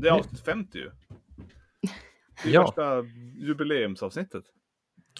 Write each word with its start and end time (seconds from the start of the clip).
Det 0.00 0.08
är 0.08 0.12
avsnitt 0.12 0.40
50 0.44 0.78
ju. 0.78 0.90
Det 2.42 2.48
är 2.48 2.52
Ja. 2.54 2.66
första 2.66 3.02
jubileumsavsnittet. 3.46 4.44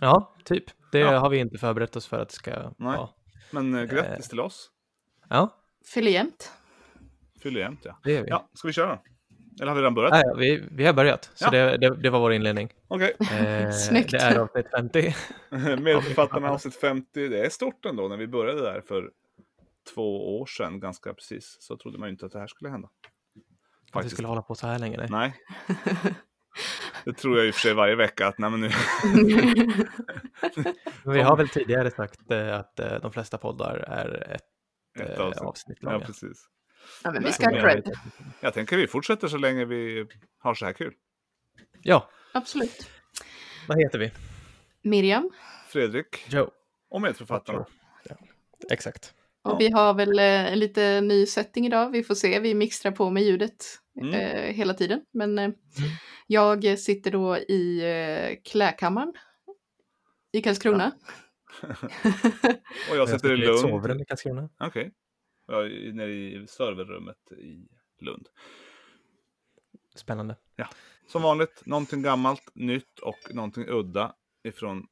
Ja, 0.00 0.34
typ. 0.44 0.64
Det 0.92 0.98
Ja. 0.98 1.18
har 1.18 1.30
vi 1.30 1.38
inte 1.38 1.58
förberett 1.58 1.96
oss 1.96 2.06
för 2.06 2.18
att 2.18 2.28
det 2.28 2.34
ska 2.34 2.50
Nej. 2.50 2.96
vara. 2.96 3.08
Men 3.50 3.74
eh, 3.74 3.84
grattis 3.84 4.28
till 4.28 4.40
oss. 4.40 4.70
Ja, 5.28 5.56
Fyller 5.94 6.10
jämnt. 6.10 6.52
Fyller 7.42 7.60
jämnt 7.60 7.80
ja. 7.84 7.98
det 8.04 8.16
är 8.16 8.22
vi. 8.22 8.28
Ja, 8.28 8.48
ska 8.54 8.68
vi 8.68 8.72
köra? 8.72 8.98
Eller 9.60 9.66
har 9.68 9.74
vi 9.74 9.80
redan 9.80 9.94
börjat? 9.94 10.12
Nej, 10.12 10.24
vi, 10.36 10.68
vi 10.70 10.86
har 10.86 10.92
börjat, 10.92 11.30
så 11.34 11.44
Ja. 11.44 11.50
det, 11.50 11.76
det, 11.76 11.96
det 12.02 12.10
var 12.10 12.20
vår 12.20 12.32
inledning. 12.32 12.72
Okej. 12.88 13.16
Eh, 13.20 13.70
Snyggt. 13.88 14.10
Det 14.10 14.18
är 14.18 14.38
avsnitt 14.38 14.66
50. 14.76 15.14
Medförfattarna 15.82 16.50
avsnitt 16.50 16.76
50. 16.76 17.28
Det 17.28 17.46
är 17.46 17.48
stort 17.50 17.84
ändå. 17.86 18.08
När 18.08 18.16
vi 18.16 18.26
började 18.26 18.60
där 18.62 18.80
för 18.80 19.10
två 19.94 20.38
år 20.40 20.46
sedan, 20.46 20.80
ganska 20.80 21.14
precis, 21.14 21.56
så 21.60 21.76
trodde 21.76 21.98
man 21.98 22.08
ju 22.08 22.12
inte 22.12 22.26
att 22.26 22.32
det 22.32 22.38
här 22.38 22.46
skulle 22.46 22.70
hända. 22.70 22.88
Att 23.90 23.94
vi 23.96 23.98
Faktiskt. 23.98 24.14
skulle 24.16 24.28
hålla 24.28 24.42
på 24.42 24.54
så 24.54 24.66
här 24.66 24.78
länge. 24.78 24.96
Nej. 24.96 25.08
Nej. 25.10 25.34
Det 27.04 27.12
tror 27.12 27.38
jag 27.38 27.46
i 27.46 27.50
och 27.50 27.54
för 27.54 27.60
sig 27.60 27.74
varje 27.74 27.94
vecka 27.94 28.26
att 28.26 28.38
nej 28.38 28.50
men 28.50 28.60
nu. 28.60 28.70
Vi 31.04 31.20
har 31.20 31.36
väl 31.36 31.48
tidigare 31.48 31.90
sagt 31.90 32.30
eh, 32.30 32.54
att 32.58 32.80
eh, 32.80 32.94
de 33.02 33.12
flesta 33.12 33.38
poddar 33.38 33.76
är 33.76 34.30
ett, 34.34 34.42
Ett 35.00 35.18
eh, 35.18 35.24
avsnitt. 35.24 35.42
avsnitt 35.42 35.78
Ja, 35.80 35.92
långa. 35.92 36.04
precis. 36.06 36.44
ja, 37.04 37.10
men 37.12 37.24
vi 37.24 37.32
ska 37.32 37.44
ha 37.50 37.60
cred. 37.60 37.90
Jag 38.40 38.54
tänker 38.54 38.76
vi 38.76 38.86
fortsätter 38.86 39.28
så 39.28 39.36
länge 39.36 39.64
vi 39.64 40.06
har 40.38 40.54
så 40.54 40.66
här 40.66 40.72
kul. 40.72 40.94
Ja, 41.82 42.10
Absolut. 42.34 42.90
vad 43.68 43.78
heter 43.82 43.98
vi? 43.98 44.12
Miriam. 44.82 45.30
Fredrik 45.68 46.24
Joe. 46.28 46.50
och 46.90 47.00
medförfattarna. 47.02 47.66
Exakt. 48.70 49.14
Och 49.42 49.50
Ja. 49.52 49.56
vi 49.58 49.70
har 49.70 49.94
väl 49.94 50.18
eh, 50.18 50.52
en 50.52 50.58
lite 50.58 51.00
ny 51.00 51.26
setting 51.26 51.66
idag. 51.66 51.90
Vi 51.90 52.02
får 52.02 52.14
se. 52.14 52.40
Vi 52.40 52.54
mixtrar 52.54 52.92
på 52.92 53.10
med 53.10 53.22
ljudet 53.22 53.64
Mm. 54.00 54.14
eh, 54.14 54.54
hela 54.54 54.74
tiden. 54.74 55.02
Men 55.12 55.38
eh, 55.38 55.50
jag 56.26 56.78
sitter 56.78 57.10
då 57.10 57.36
i 57.36 57.80
eh, 57.84 58.36
kläkammaren 58.44 59.12
i 60.32 60.42
Karlskrona. 60.42 60.92
Och 62.90 62.96
jag 62.96 63.08
sitter 63.08 63.32
i 63.32 63.36
Lund. 63.36 63.58
sovrum 63.58 64.00
i 64.00 64.04
Karlskrona. 64.04 64.48
Okej. 64.60 64.92
Jag 65.46 65.66
är 65.66 65.92
nere 65.92 66.10
i 66.12 66.46
serverrummet 66.48 67.32
i 67.32 67.68
Lund. 68.04 68.28
Spännande. 69.94 70.36
Som 71.06 71.22
vanligt, 71.22 71.62
någonting 71.66 72.02
gammalt, 72.02 72.50
nytt 72.54 72.98
och 72.98 73.34
någonting 73.34 73.64
udda 73.68 74.14
ifrån 74.44 74.86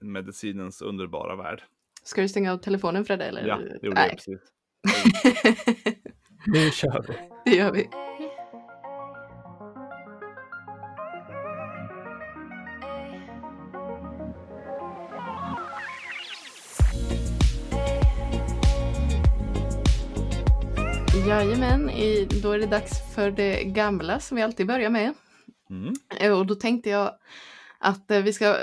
medicinens 0.00 0.82
underbara 0.82 1.36
värld. 1.36 1.62
Ska 2.06 2.22
du 2.22 2.28
stänga 2.28 2.52
av 2.52 2.58
telefonen 2.58 3.04
Fredde? 3.04 3.24
Eller? 3.24 3.46
Ja, 3.46 3.56
det 3.56 3.86
gjorde 3.86 4.00
Nej. 4.00 4.08
jag 4.08 4.16
precis. 4.16 4.40
Nu 6.46 6.70
kör 6.70 7.04
vi. 7.08 7.14
det 7.50 7.56
gör 7.56 7.72
vi. 7.72 7.88
Jajamän, 21.28 21.90
i, 21.90 22.28
då 22.42 22.52
är 22.52 22.58
det 22.58 22.66
dags 22.66 23.14
för 23.14 23.30
det 23.30 23.64
gamla 23.64 24.20
som 24.20 24.36
vi 24.36 24.42
alltid 24.42 24.66
börjar 24.66 24.90
med. 24.90 25.14
Mm. 25.70 25.94
Eh, 26.20 26.32
Och 26.38 26.46
då 26.46 26.54
tänkte 26.54 26.90
jag 26.90 27.10
att 27.78 28.10
eh, 28.10 28.20
vi 28.20 28.32
ska 28.32 28.56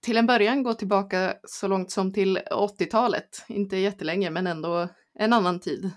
till 0.00 0.16
en 0.16 0.26
början 0.26 0.62
gå 0.62 0.74
tillbaka 0.74 1.34
så 1.44 1.68
långt 1.68 1.90
som 1.90 2.12
till 2.12 2.38
80-talet. 2.50 3.44
Inte 3.48 3.76
jättelänge, 3.76 4.30
men 4.30 4.46
ändå 4.46 4.88
en 5.14 5.32
annan 5.32 5.60
tid 5.60 5.90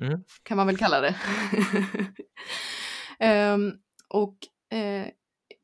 Mm. 0.00 0.24
kan 0.42 0.56
man 0.56 0.66
väl 0.66 0.76
kalla 0.76 1.00
det. 1.00 1.14
Ehm, 3.18 3.72
och 4.08 4.36
eh, 4.76 5.06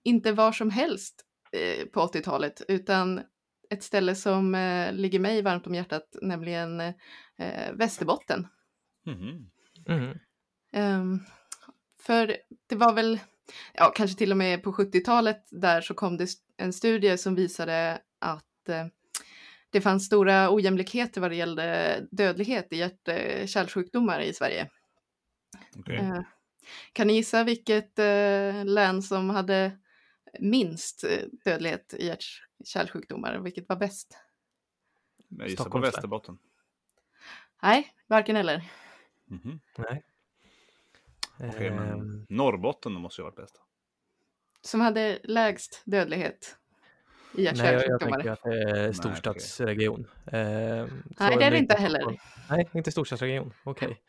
inte 0.04 0.32
var 0.32 0.52
som 0.52 0.70
helst 0.70 1.24
eh, 1.52 1.86
på 1.86 2.00
80-talet, 2.00 2.62
utan 2.68 3.20
ett 3.70 3.82
ställe 3.82 4.14
som 4.14 4.54
eh, 4.54 4.92
ligger 4.92 5.18
mig 5.20 5.42
varmt 5.42 5.66
om 5.66 5.74
hjärtat, 5.74 6.16
nämligen 6.22 6.80
eh, 6.80 7.72
Västerbotten. 7.72 8.46
Mhm. 9.06 9.50
Mm. 9.88 10.18
Ehm, 10.72 11.20
för 12.00 12.36
det 12.68 12.76
var 12.76 12.92
väl, 12.92 13.18
ja 13.74 13.92
kanske 13.96 14.18
till 14.18 14.30
och 14.30 14.36
med 14.38 14.62
på 14.62 14.72
70-talet 14.72 15.44
där 15.50 15.80
så 15.80 15.94
kom 15.94 16.16
det 16.16 16.24
st- 16.24 16.45
en 16.56 16.72
studie 16.72 17.18
som 17.18 17.34
visade 17.34 18.02
att 18.18 18.68
eh, 18.68 18.86
det 19.70 19.80
fanns 19.80 20.06
stora 20.06 20.50
ojämlikheter 20.54 21.20
vad 21.20 21.30
det 21.30 21.36
gällde 21.36 22.00
dödlighet 22.10 22.72
i 22.72 22.76
hjärt-kärlsjukdomar 22.76 24.20
i 24.20 24.32
Sverige. 24.32 24.70
Okej. 25.78 25.96
Eh, 25.96 26.20
kan 26.92 27.06
ni 27.06 27.12
gissa 27.12 27.44
vilket 27.44 27.98
eh, 27.98 28.64
län 28.64 29.02
som 29.02 29.30
hade 29.30 29.78
minst 30.40 31.04
eh, 31.04 31.10
dödlighet 31.44 31.94
i 31.94 32.06
hjärt-kärlsjukdomar? 32.06 33.38
Vilket 33.38 33.68
var 33.68 33.76
bäst? 33.76 34.18
Jag 35.28 35.48
gissar 35.48 35.70
på. 35.70 35.78
Västerbotten. 35.78 36.38
Nej, 37.62 37.94
varken 38.06 38.36
eller. 38.36 38.70
Mhm. 39.26 39.60
Nej. 39.78 40.04
Okej, 41.38 41.70
men 41.70 41.92
Ehm, 41.92 42.26
Norrbotten 42.28 42.92
måste 42.92 43.20
ju 43.20 43.24
ha 43.24 43.30
varit 43.30 43.36
bäst. 43.36 43.62
Som 44.66 44.80
hade 44.80 45.18
lägst 45.24 45.82
dödlighet 45.84 46.56
i 47.32 47.42
Nej, 47.54 47.72
jag, 47.72 47.86
jag 47.86 48.00
tänker 48.00 48.30
att 48.30 48.42
det 48.42 48.70
är 48.70 48.92
storstadsregion. 48.92 50.06
Ehm, 50.32 50.88
så 50.88 51.24
Nej, 51.24 51.36
det 51.36 51.44
är 51.44 51.50
det 51.50 51.58
inte 51.58 51.74
heller. 51.74 52.20
Nej, 52.50 52.68
inte 52.72 52.90
storstadsregion. 52.92 53.52
Okej. 53.64 54.02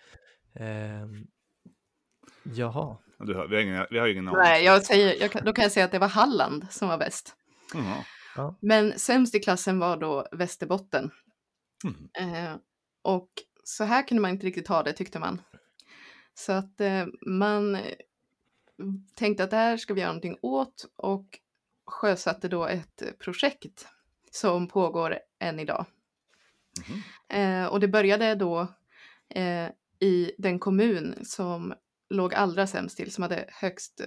Ehm, 0.56 1.28
jaha. 2.44 2.98
Du 3.20 3.34
hör, 3.34 3.48
vi, 3.48 3.56
har 3.56 3.64
ingen, 3.64 3.86
vi 3.90 4.00
har 4.00 4.08
ingen 4.08 4.28
aning. 4.28 4.40
Nej, 4.40 4.64
jag 4.64 4.84
säger, 4.84 5.22
jag 5.22 5.46
då 5.46 5.54
kan 5.54 5.64
jag 5.64 5.72
säga 5.72 5.86
att 5.86 5.92
det 5.92 6.00
var 6.00 6.08
Halland 6.08 6.68
som 6.70 6.88
var 6.88 6.98
bäst. 6.98 7.36
Jaha. 7.74 8.56
Men 8.62 9.00
sämst 9.00 9.36
i 9.36 9.40
klassen 9.40 9.80
var 9.80 9.98
då 9.98 10.28
Västerbotten. 10.32 11.12
Mhm. 11.84 12.10
Eh, 12.20 12.56
och 13.02 13.30
så 13.64 13.84
här 13.84 14.08
kunde 14.08 14.22
man 14.22 14.32
inte 14.32 14.46
riktigt 14.46 14.68
ha 14.68 14.84
det 14.84 14.94
tyckte 14.94 15.20
man. 15.20 15.42
Så 16.34 16.52
att 16.52 16.82
eh, 16.82 17.06
man 17.22 17.76
eh, 17.76 17.82
tänkte 19.16 19.44
att 19.44 19.50
det 19.50 19.56
här 19.58 19.78
ska 19.78 19.94
vi 19.94 20.02
göra 20.02 20.10
någonting 20.12 20.38
åt 20.42 20.86
och 20.96 21.40
sjösatte 21.86 22.48
då 22.48 22.66
ett 22.66 23.04
projekt 23.20 23.88
som 24.32 24.68
pågår 24.68 25.20
än 25.40 25.60
idag. 25.60 25.86
Mhm. 26.90 27.02
Eh, 27.42 27.66
och 27.66 27.80
det 27.80 27.88
började 27.88 28.36
då 28.36 28.68
eh, 29.30 29.70
i 30.00 30.32
den 30.38 30.60
kommun 30.60 31.16
som 31.26 31.74
låg 32.10 32.34
allra 32.34 32.68
sämst 32.68 32.98
till, 32.98 33.12
som 33.12 33.22
hade 33.22 33.46
högst 33.48 34.02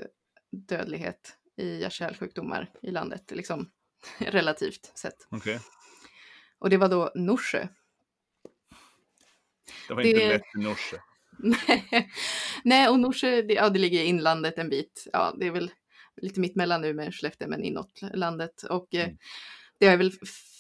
dödlighet 0.53 1.37
i 1.57 1.81
hjärt-kärlsjukdomar 1.81 2.71
i 2.83 2.91
landet, 2.91 3.31
liksom 3.31 3.71
relativt 4.19 4.99
sett. 4.99 5.27
Okej. 5.31 5.61
Och 6.59 6.71
det 6.71 6.77
var 6.77 6.89
då 6.89 7.13
Norsjö. 7.15 7.69
Det 9.89 9.95
var 9.95 10.03
Det- 10.03 10.09
inte 10.11 10.29
lätt 10.29 10.43
i 10.59 10.59
Norsjö. 10.59 10.97
Nej, 12.65 12.89
och 12.89 13.01
Norsjö, 13.01 13.43
det, 13.43 13.55
ja, 13.55 13.69
det 13.69 13.79
ligger 13.79 14.01
i 14.01 14.05
inlandet 14.05 14.59
en 14.59 14.69
bit. 14.69 15.07
Ja, 15.13 15.35
det 15.39 15.47
är 15.47 15.51
väl 15.51 15.71
lite 16.17 16.41
mitt 16.41 16.57
mellan 16.57 16.81
nu 16.81 16.95
med 16.95 17.15
Skellefteå, 17.15 17.49
men 17.49 17.65
inåt 17.65 18.01
landet. 18.15 18.63
Och 18.63 18.95
eh, 18.95 19.05
Mm. 19.05 19.17
det 19.79 19.87
är 19.87 19.97
väl 19.97 20.13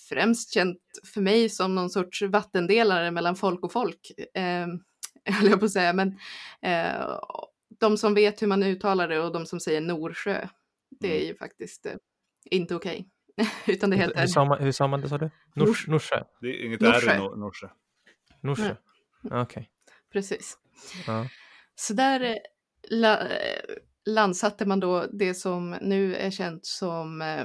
främst 0.08 0.54
känt 0.54 0.78
för 1.14 1.20
mig 1.20 1.48
som 1.48 1.74
någon 1.74 1.90
sorts 1.90 2.22
vattendelare 2.22 3.10
mellan 3.10 3.36
folk 3.36 3.64
och 3.64 3.72
folk, 3.72 4.10
eh, 4.34 4.66
höll 5.34 5.48
jag 5.50 5.58
på 5.60 5.64
att 5.66 5.72
säga. 5.72 5.92
Men 5.92 6.08
eh, 6.62 7.18
de 7.80 7.96
som 7.96 8.14
vet 8.14 8.42
hur 8.42 8.46
man 8.46 8.62
uttalar 8.62 9.08
det 9.08 9.20
och 9.20 9.32
de 9.32 9.46
som 9.46 9.60
säger 9.60 9.80
Norsjö, 9.80 10.48
det 11.00 11.08
är 11.08 11.14
Mm. 11.16 11.26
ju 11.28 11.34
faktiskt 11.36 11.86
eh, 11.86 11.92
inte 12.50 12.74
okej. 12.74 13.08
Utan 13.66 13.90
det 13.90 13.96
Hur, 13.96 14.02
heter 14.04 14.20
hur, 14.20 14.26
sa 14.26 14.44
man, 14.44 14.62
hur 14.62 14.72
sa 14.72 14.86
man 14.88 15.00
det 15.00 15.08
sa 15.08 15.18
du? 15.18 15.30
Nors, 15.54 15.86
Norsjö? 15.88 16.22
Det 16.40 16.46
är 16.48 16.64
inget 16.66 16.80
Norsjö. 16.80 17.10
R 17.10 17.16
i 17.16 17.18
Nor- 17.18 17.36
Norsjö. 17.36 17.68
Norsjö? 18.40 18.74
Okej. 19.30 19.70
precis. 20.12 20.56
Ja. 21.06 21.28
Så 21.74 21.94
där 21.94 22.20
eh, 22.20 22.36
la, 22.90 23.18
eh, 23.20 23.62
landsatte 24.06 24.66
man 24.66 24.80
då 24.80 25.06
det 25.12 25.34
som 25.34 25.70
nu 25.80 26.14
är 26.16 26.30
känt 26.30 26.66
som 26.66 27.22
eh, 27.22 27.44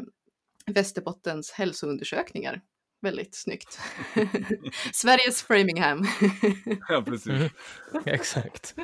Västerbottens 0.74 1.52
hälsoundersökningar. 1.52 2.62
Väldigt 3.02 3.36
snyggt. 3.36 3.80
Sveriges 4.94 5.44
Framingham. 5.44 6.04
Ja, 6.90 7.04
precis. 7.06 7.28
Mhm. 7.28 7.50
Exakt. 8.06 8.76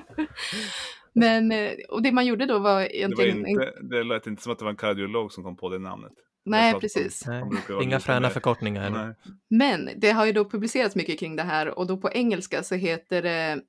Men, 1.13 1.54
och 1.89 2.01
det 2.01 2.12
man 2.12 2.25
gjorde 2.25 2.45
då 2.45 2.59
var 2.59 2.80
Det, 2.80 2.86
var 2.86 2.95
egentligen... 2.95 3.47
inte, 3.47 3.71
det 3.81 4.04
lät 4.04 4.27
inte 4.27 4.42
som 4.44 4.51
att 4.51 4.59
det 4.59 4.65
var 4.65 4.71
en 4.71 4.77
kardiolog 4.77 5.31
som 5.31 5.44
kom 5.44 5.57
på 5.57 5.69
det 5.69 5.80
namnet. 5.80 6.12
nej, 6.45 6.74
precis. 6.74 7.25
Nej, 7.27 7.44
Inga 7.83 8.00
fräna 8.00 8.30
förkortningar. 8.30 8.89
Nej. 8.89 9.15
Men 9.50 9.89
det 9.97 10.12
har 10.12 10.25
ju 10.25 10.31
då 10.31 10.50
publicerats 10.50 10.95
mycket 10.95 11.19
kring 11.19 11.36
det 11.36 11.44
här 11.44 11.80
och 11.80 11.88
då 11.88 11.97
på 11.97 12.12
engelska 12.12 12.63
så 12.63 12.75
heter 12.75 13.21
det 13.21 13.62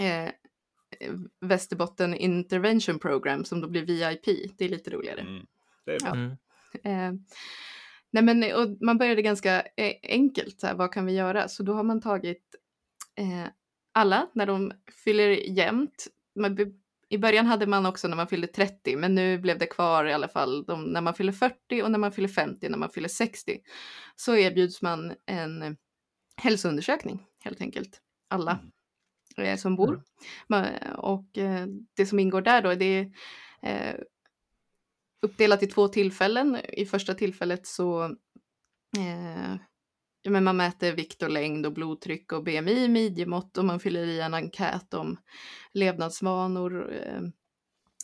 eh, 0.00 0.30
Västerbotten 1.40 2.14
Intervention 2.14 2.98
Program 2.98 3.44
som 3.44 3.60
då 3.60 3.68
blir 3.68 3.82
VIP. 3.82 4.56
Det 4.58 4.64
är 4.64 4.68
lite 4.68 4.90
roligare. 4.90 5.20
Mm. 5.20 5.46
Det 5.86 5.94
är 5.94 6.00
bra. 6.00 6.08
Ja. 6.08 6.14
Mm. 6.14 6.36
Eh, 6.84 7.20
nej 8.10 8.22
men 8.22 8.54
och 8.54 8.76
man 8.80 8.98
började 8.98 9.22
ganska 9.22 9.60
eh, 9.60 9.94
enkelt, 10.02 10.60
så 10.60 10.66
här, 10.66 10.74
vad 10.74 10.92
kan 10.92 11.06
vi 11.06 11.12
göra? 11.12 11.48
Så 11.48 11.62
då 11.62 11.74
har 11.74 11.82
man 11.82 12.00
tagit 12.00 12.54
eh, 13.16 13.48
alla 13.92 14.28
när 14.34 14.46
de 14.46 14.72
fyller 15.04 15.28
jämnt. 15.28 16.06
Man 16.34 16.56
i 17.08 17.18
början 17.18 17.46
hade 17.46 17.66
man 17.66 17.86
också 17.86 18.08
när 18.08 18.16
man 18.16 18.28
fyllde 18.28 18.46
30, 18.46 18.96
men 18.96 19.14
nu 19.14 19.38
blev 19.38 19.58
det 19.58 19.66
kvar 19.66 20.04
i 20.04 20.12
alla 20.12 20.28
fall 20.28 20.64
de, 20.64 20.84
när 20.84 21.00
man 21.00 21.14
fyller 21.14 21.32
40 21.32 21.82
och 21.82 21.90
när 21.90 21.98
man 21.98 22.12
fyller 22.12 22.28
50, 22.28 22.68
när 22.68 22.78
man 22.78 22.90
fyller 22.90 23.08
60. 23.08 23.58
Så 24.16 24.36
erbjuds 24.36 24.82
man 24.82 25.14
en 25.26 25.76
hälsoundersökning 26.36 27.26
helt 27.44 27.60
enkelt. 27.60 28.00
Alla 28.28 28.50
eh, 28.52 28.58
som 29.56 29.76
bor. 29.76 30.02
Ma- 30.48 30.94
Och 30.94 31.38
eh, 31.38 31.66
det 31.96 32.06
som 32.06 32.18
ingår 32.18 32.42
där 32.42 32.62
då, 32.62 32.74
det 32.74 32.84
är 32.84 33.10
eh, 33.62 34.00
uppdelat 35.22 35.62
i 35.62 35.66
två 35.66 35.88
tillfällen. 35.88 36.58
I 36.72 36.86
första 36.86 37.14
tillfället 37.14 37.66
så 37.66 38.04
eh, 38.98 39.54
men 40.28 40.44
man 40.44 40.56
mäter 40.56 40.92
vikt 40.92 41.22
och 41.22 41.30
längd 41.30 41.66
och 41.66 41.72
blodtryck 41.72 42.32
och 42.32 42.44
BMI, 42.44 42.88
midjemått 42.88 43.58
och 43.58 43.64
man 43.64 43.80
fyller 43.80 44.06
i 44.06 44.20
en 44.20 44.34
enkät 44.34 44.94
om 44.94 45.16
levnadsvanor, 45.72 46.92
eh, 46.92 47.20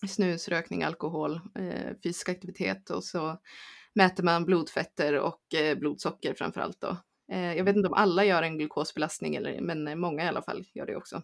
snus, 0.08 0.48
rökning, 0.48 0.82
alkohol, 0.82 1.40
eh, 1.58 1.90
fysisk 2.02 2.28
aktivitet 2.28 2.90
och 2.90 3.04
så 3.04 3.38
mäter 3.94 4.22
man 4.22 4.44
blodfetter 4.44 5.18
och 5.18 5.54
eh, 5.54 5.78
blodsocker 5.78 6.34
framför 6.34 6.60
allt 6.60 6.80
då. 6.80 6.96
Eh, 7.30 7.56
jag 7.56 7.64
vet 7.64 7.76
inte 7.76 7.88
om 7.88 7.94
alla 7.94 8.24
gör 8.24 8.42
en 8.42 8.58
glukosbelastning, 8.58 9.34
eller, 9.34 9.60
men 9.60 9.88
eh, 9.88 9.94
många 9.94 10.24
i 10.24 10.28
alla 10.28 10.42
fall 10.42 10.64
gör 10.74 10.86
det 10.86 10.96
också. 10.96 11.22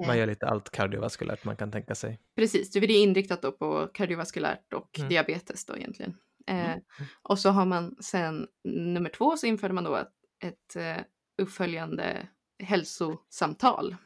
Eh, 0.00 0.06
Man 0.06 0.18
gör 0.18 0.26
lite 0.26 0.46
allt 0.46 0.70
kardiovaskulärt 0.70 1.44
man 1.44 1.56
kan 1.56 1.72
tänka 1.72 1.94
sig. 1.94 2.20
Precis, 2.36 2.70
det 2.70 2.78
är 2.78 2.90
inriktat 2.90 3.42
då 3.42 3.52
på 3.52 3.88
kardiovaskulärt 3.94 4.72
och 4.72 4.98
Mm. 4.98 5.08
diabetes 5.08 5.64
då 5.66 5.76
egentligen. 5.76 6.16
Mm. 6.46 6.80
och 7.22 7.38
så 7.38 7.50
har 7.50 7.64
man 7.64 7.96
sen 8.00 8.48
nummer 8.64 9.10
två 9.10 9.36
så 9.36 9.46
införde 9.46 9.74
man 9.74 9.84
då 9.84 9.96
ett, 9.96 10.12
ett 10.44 11.04
uppföljande 11.38 12.28
hälsosamtal 12.62 13.96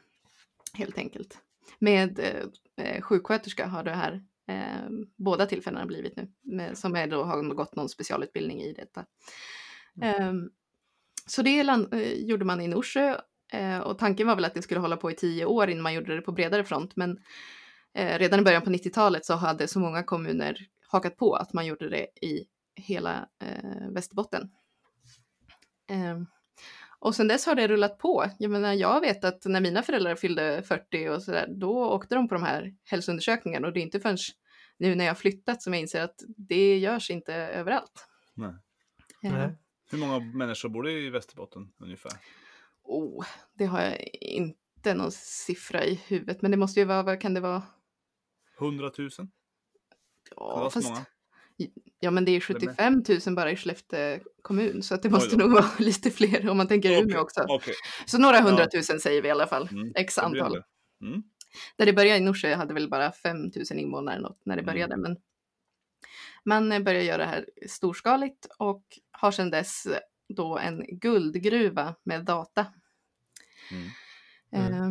helt 0.73 0.97
enkelt. 0.97 1.37
Med 1.79 2.19
eh, 2.77 3.01
sjuksköterska 3.01 3.67
har 3.67 3.83
det 3.83 3.91
här 3.91 4.23
eh, 4.47 4.89
båda 5.17 5.45
tillfällena 5.45 5.85
blivit 5.85 6.15
nu, 6.15 6.31
med, 6.41 6.77
som 6.77 6.95
är 6.95 7.07
då, 7.07 7.23
har 7.23 7.43
gått 7.43 7.75
någon 7.75 7.89
specialutbildning 7.89 8.61
i 8.61 8.73
detta. 8.73 9.05
Eh, 10.01 10.33
så 11.25 11.41
det 11.41 11.63
land, 11.63 11.93
eh, 11.93 12.13
gjorde 12.13 12.45
man 12.45 12.61
i 12.61 12.67
Norsjö 12.67 13.17
eh, 13.53 13.79
och 13.79 13.97
tanken 13.97 14.27
var 14.27 14.35
väl 14.35 14.45
att 14.45 14.53
det 14.53 14.61
skulle 14.61 14.79
hålla 14.79 14.97
på 14.97 15.11
i 15.11 15.15
tio 15.15 15.45
år 15.45 15.69
innan 15.69 15.83
man 15.83 15.93
gjorde 15.93 16.15
det 16.15 16.21
på 16.21 16.31
bredare 16.31 16.63
front, 16.63 16.95
men 16.95 17.17
eh, 17.93 18.19
redan 18.19 18.39
i 18.39 18.43
början 18.43 18.61
på 18.61 18.69
90-talet 18.69 19.25
så 19.25 19.33
hade 19.33 19.67
så 19.67 19.79
många 19.79 20.03
kommuner 20.03 20.57
hakat 20.87 21.17
på 21.17 21.35
att 21.35 21.53
man 21.53 21.65
gjorde 21.65 21.89
det 21.89 22.07
i 22.21 22.45
hela 22.75 23.29
eh, 23.43 23.89
Västerbotten. 23.89 24.49
Eh, 25.89 26.19
och 26.99 27.15
sen 27.15 27.27
dess 27.27 27.45
har 27.45 27.55
det 27.55 27.67
rullat 27.67 27.97
på. 27.97 28.25
Jag 28.39 28.51
menar, 28.51 28.73
jag 28.73 29.01
vet 29.01 29.23
att 29.23 29.45
när 29.45 29.61
mina 29.61 29.83
föräldrar 29.83 30.15
fyllde 30.15 30.63
40 30.63 31.09
och 31.09 31.23
sådär, 31.23 31.47
då 31.49 31.85
åkte 31.85 32.15
de 32.15 32.27
på 32.27 32.35
de 32.35 32.43
här 32.43 32.73
hälsoundersökningarna 32.83 33.67
och 33.67 33.73
det 33.73 33.79
är 33.79 33.81
inte 33.81 33.99
förrän 33.99 34.17
nu 34.77 34.95
när 34.95 35.05
jag 35.05 35.11
har 35.11 35.15
flyttat 35.15 35.61
som 35.61 35.73
jag 35.73 35.81
inser 35.81 36.01
att 36.01 36.15
det 36.37 36.77
görs 36.77 37.09
inte 37.09 37.33
överallt. 37.33 38.07
Nej. 38.33 38.53
Eh, 39.23 39.33
Nej. 39.33 39.57
Hur 39.93 39.99
många 39.99 40.19
människor 40.19 40.69
bor 40.69 40.83
det 40.83 40.91
i 40.91 41.09
Västerbotten 41.09 41.73
ungefär? 41.79 42.11
Oh, 42.83 43.25
det 43.57 43.65
har 43.65 43.81
jag 43.81 43.97
inte 44.21 44.93
någon 44.93 45.11
siffra 45.11 45.85
i 45.85 45.95
huvudet, 46.07 46.41
men 46.41 46.51
det 46.51 46.57
måste 46.57 46.79
ju 46.79 46.85
vara, 46.85 47.03
vad 47.03 47.21
kan 47.21 47.33
det 47.33 47.39
vara? 47.39 47.63
100 48.59 48.91
000? 48.97 49.09
Kan 49.11 49.25
det 49.25 49.31
Ja, 50.35 50.69
fast, 50.69 50.89
många? 50.89 51.05
ja 51.99 52.11
men 52.11 52.25
det 52.25 52.31
är 52.31 52.53
Det 52.59 52.65
med. 52.65 52.77
75 52.77 53.03
000 53.27 53.35
bara 53.35 53.51
i 53.51 53.55
Skellefteå 53.55 54.19
kommun, 54.41 54.83
så 54.83 54.95
att 54.95 55.03
det 55.03 55.09
måste 55.09 55.37
nog 55.37 55.51
vara 55.51 55.65
lite 55.79 56.11
fler 56.11 56.49
om 56.49 56.57
man 56.57 56.67
tänker 56.67 56.89
Okej, 56.89 57.03
Umeå 57.03 57.19
också. 57.21 57.45
Okej, 57.49 57.73
Så 58.05 58.17
några 58.17 58.35
Ja. 58.37 58.41
hundratusen 58.43 58.99
säger 58.99 59.21
vi 59.21 59.27
i 59.27 59.31
alla 59.31 59.47
fall, 59.47 59.67
Mm, 59.71 59.91
x 59.95 60.15
det 60.15 60.21
antal. 60.21 60.51
det. 60.53 60.63
Mm. 61.05 61.23
Där 61.77 61.85
det 61.85 61.93
började 61.93 62.17
i 62.17 62.21
Norsjö 62.21 62.55
hade 62.55 62.73
väl 62.73 62.89
bara 62.89 63.11
5 63.11 63.37
000 63.41 63.51
invånare 63.79 64.19
något 64.19 64.41
när 64.45 64.55
det 64.55 64.61
Mm. 64.61 64.73
började, 64.73 64.97
men 64.97 65.17
man 66.45 66.71
eh, 66.71 66.79
började 66.79 67.05
göra 67.05 67.17
det 67.17 67.25
här 67.29 67.45
storskaligt 67.67 68.47
och 68.57 68.83
har 69.11 69.31
sedan 69.31 69.49
dess 69.51 69.87
då 70.35 70.57
en 70.57 70.85
guldgruva 70.99 71.95
med 72.03 72.25
data. 72.25 72.65
Mm. 73.71 73.89
Mm. 74.51 74.81
Eh, 74.81 74.89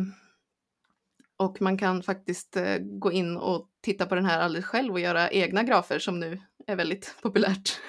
och 1.37 1.61
man 1.61 1.77
kan 1.77 2.03
faktiskt 2.03 2.55
eh, 2.57 2.77
gå 2.79 3.11
in 3.11 3.37
och 3.37 3.69
titta 3.81 4.05
på 4.05 4.15
den 4.15 4.25
här 4.25 4.39
alldeles 4.39 4.65
själv 4.65 4.93
och 4.93 4.99
göra 4.99 5.29
egna 5.31 5.63
grafer 5.63 5.99
som 5.99 6.19
nu 6.19 6.41
är 6.67 6.75
väldigt 6.75 7.15
populärt. 7.21 7.79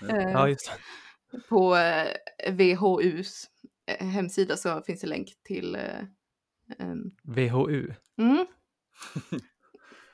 Ja. 0.00 0.08
Eh, 0.08 0.30
Ja, 0.30 0.48
just 0.48 0.70
det. 0.70 0.78
På 1.48 1.76
eh, 1.76 2.08
VHUs 2.52 3.46
eh, 3.86 4.06
hemsida 4.06 4.56
så 4.56 4.82
finns 4.82 5.00
det 5.00 5.06
länk 5.06 5.28
till 5.42 5.74
eh, 5.74 6.00
em, 6.78 7.10
VHU. 7.22 7.94
Mm. 8.18 8.46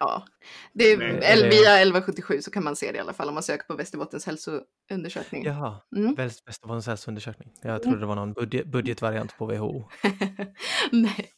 Ja, 0.02 0.24
det 0.72 0.84
är, 0.84 0.96
Nej, 0.98 1.08
el- 1.10 1.22
eller- 1.22 1.50
via 1.50 1.80
1177 1.80 2.42
så 2.42 2.50
kan 2.50 2.64
man 2.64 2.76
se 2.76 2.92
det 2.92 2.96
i 2.98 3.00
alla 3.00 3.12
fall 3.12 3.28
om 3.28 3.34
man 3.34 3.42
söker 3.42 3.64
på 3.66 3.74
Västerbottens 3.76 4.26
hälsoundersökning. 4.26 5.44
Jaha, 5.44 5.80
Mm. 5.96 6.14
Väst- 6.14 6.42
Västerbottens 6.48 6.86
hälsoundersökning. 6.86 7.52
Jag 7.62 7.82
trodde 7.82 8.00
det 8.00 8.06
var 8.06 8.14
någon 8.14 8.32
budget, 8.32 8.66
budgetvariant 8.66 9.36
på 9.38 9.46
WHO. 9.46 9.88
Nej, 10.92 11.30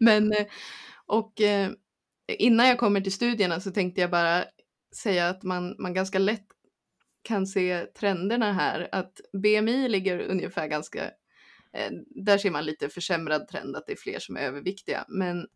men 0.00 0.34
och 1.06 1.40
eh, 1.40 1.70
innan 2.38 2.68
jag 2.68 2.78
kommer 2.78 3.00
till 3.00 3.12
studierna 3.12 3.60
så 3.60 3.70
tänkte 3.70 4.00
jag 4.00 4.10
bara 4.10 4.44
säga 4.96 5.28
att 5.28 5.42
man, 5.42 5.76
man 5.78 5.94
ganska 5.94 6.18
lätt 6.18 6.46
kan 7.22 7.46
se 7.46 7.84
trenderna 7.86 8.52
här, 8.52 8.88
att 8.92 9.20
BMI 9.42 9.88
ligger 9.88 10.18
ungefär 10.20 10.66
ganska, 10.66 11.04
eh, 11.72 11.90
där 12.24 12.38
ser 12.38 12.50
man 12.50 12.64
lite 12.64 12.88
försämrad 12.88 13.48
trend, 13.48 13.76
att 13.76 13.86
det 13.86 13.92
är 13.92 13.96
fler 13.96 14.18
som 14.18 14.36
är 14.36 14.40
överviktiga, 14.40 15.04
men 15.08 15.46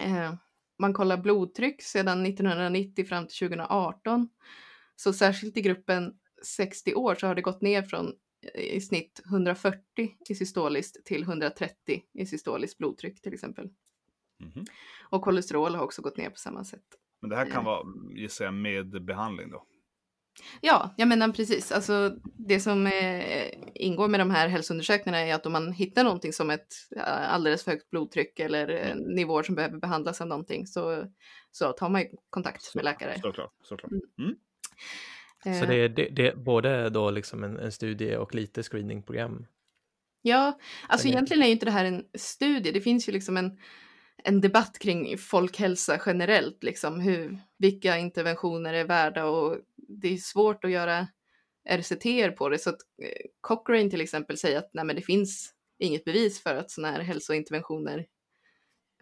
eh, 0.00 0.34
man 0.80 0.92
kollar 0.92 1.16
blodtryck 1.16 1.82
sedan 1.82 2.26
1990 2.26 3.04
fram 3.04 3.26
till 3.26 3.48
2018, 3.48 4.28
så 4.96 5.12
särskilt 5.12 5.56
i 5.56 5.60
gruppen 5.60 6.12
60 6.42 6.94
år 6.94 7.14
så 7.14 7.26
har 7.26 7.34
det 7.34 7.42
gått 7.42 7.60
ner 7.62 7.82
från 7.82 8.12
eh, 8.54 8.62
i 8.62 8.80
snitt 8.80 9.20
140 9.26 9.80
i 10.28 10.34
systoliskt 10.34 11.04
till 11.06 11.22
130 11.22 12.02
i 12.14 12.26
systoliskt 12.26 12.78
blodtryck 12.78 13.22
till 13.22 13.34
exempel. 13.34 13.68
Mhm. 14.40 14.64
Och 15.10 15.22
kolesterol 15.22 15.74
har 15.74 15.84
också 15.84 16.02
gått 16.02 16.16
ner 16.16 16.30
på 16.30 16.36
samma 16.36 16.64
sätt. 16.64 16.84
Men 17.20 17.30
det 17.30 17.36
här 17.36 17.44
kan 17.44 17.54
Ja. 17.54 17.62
vara, 17.62 17.86
gissar 18.14 18.44
jag, 18.44 18.54
med 18.54 19.04
behandling 19.04 19.50
då? 19.50 19.64
Ja, 20.60 20.94
jag 20.96 21.08
menar 21.08 21.28
precis. 21.28 21.72
Alltså, 21.72 22.16
det 22.22 22.60
som 22.60 22.86
eh, 22.86 23.46
ingår 23.74 24.08
med 24.08 24.20
de 24.20 24.30
här 24.30 24.48
hälsoundersökningarna 24.48 25.26
är 25.26 25.34
att 25.34 25.46
om 25.46 25.52
man 25.52 25.72
hittar 25.72 26.04
någonting 26.04 26.32
som 26.32 26.50
ett 26.50 26.74
eh, 26.96 27.32
alldeles 27.34 27.64
för 27.64 27.70
högt 27.70 27.90
blodtryck 27.90 28.40
eller 28.40 28.68
eh, 28.68 28.94
nivåer 28.96 29.42
som 29.42 29.54
behöver 29.54 29.78
behandlas 29.78 30.20
av 30.20 30.26
någonting 30.26 30.66
så, 30.66 31.04
så 31.52 31.72
tar 31.72 31.88
man 31.88 32.00
ju 32.00 32.08
kontakt 32.30 32.74
med 32.74 32.84
läkare. 32.84 33.20
Såklart, 33.22 33.52
såklart. 33.62 33.92
Mm. 34.18 34.34
Så 35.42 35.48
Eh, 35.48 35.68
det 35.68 35.74
är, 35.74 35.88
det, 35.88 36.08
det 36.08 36.28
är 36.28 36.36
både 36.36 36.90
då 36.90 37.10
liksom 37.10 37.44
en, 37.44 37.58
en 37.58 37.72
studie 37.72 38.16
och 38.16 38.34
lite 38.34 38.62
screeningprogram. 38.62 39.46
Ja, 40.22 40.58
alltså 40.88 41.06
Eller- 41.06 41.16
egentligen 41.16 41.42
är 41.42 41.46
ju 41.46 41.52
inte 41.52 41.66
det 41.66 41.72
här 41.72 41.84
en 41.84 42.04
studie. 42.14 42.72
Det 42.72 42.80
finns 42.80 43.08
ju 43.08 43.12
liksom 43.12 43.36
en, 43.36 43.58
en 44.24 44.40
debatt 44.40 44.78
kring 44.78 45.18
folkhälsa 45.18 46.00
generellt, 46.06 46.62
liksom 46.64 47.00
hur, 47.00 47.38
vilka 47.58 47.98
interventioner 47.98 48.74
är 48.74 48.84
värda 48.84 49.24
och 49.24 49.56
det 49.90 50.08
är 50.08 50.16
svårt 50.16 50.64
att 50.64 50.70
göra 50.70 51.08
RCT 51.68 52.36
på 52.36 52.48
det. 52.48 52.58
Så 52.58 52.70
att 52.70 52.80
eh, 53.02 53.26
Cochrane 53.40 53.90
till 53.90 54.00
exempel 54.00 54.36
säger 54.38 54.58
att 54.58 54.70
nej, 54.72 54.84
men 54.84 54.96
det 54.96 55.02
finns 55.02 55.54
inget 55.78 56.04
bevis 56.04 56.42
för 56.42 56.54
att 56.56 56.70
sådana 56.70 56.92
här 56.92 57.00
hälsointerventioner 57.00 58.06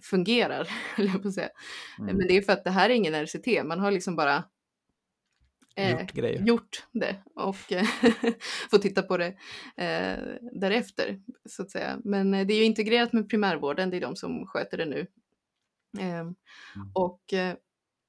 fungerar, 0.02 0.68
jag 0.98 1.22
på 1.22 1.30
säga. 1.32 1.50
Mm. 1.98 2.16
Men 2.16 2.28
det 2.28 2.36
är 2.36 2.42
för 2.42 2.52
att 2.52 2.64
det 2.64 2.70
här 2.70 2.90
är 2.90 2.94
ingen 2.94 3.14
RCT, 3.26 3.64
man 3.64 3.80
har 3.80 3.90
liksom 3.90 4.16
bara 4.16 4.44
eh, 5.76 5.90
Gjort 6.00 6.12
grejer. 6.12 6.42
gjort 6.46 6.86
det 6.92 7.22
och 7.34 7.72
eh, 7.72 7.84
får 8.70 8.78
titta 8.78 9.02
på 9.02 9.16
det 9.16 9.26
eh, 9.76 10.18
därefter 10.52 11.20
så 11.48 11.62
att 11.62 11.70
säga. 11.70 12.00
Men 12.04 12.34
eh, 12.34 12.46
det 12.46 12.54
är 12.54 12.58
ju 12.58 12.64
integrerat 12.64 13.12
med 13.12 13.28
primärvården, 13.28 13.90
det 13.90 13.96
är 13.96 14.00
de 14.00 14.16
som 14.16 14.46
sköter 14.46 14.78
det 14.78 14.86
nu. 14.86 15.06
Eh, 16.00 16.30
Och 16.94 17.32
eh, 17.32 17.54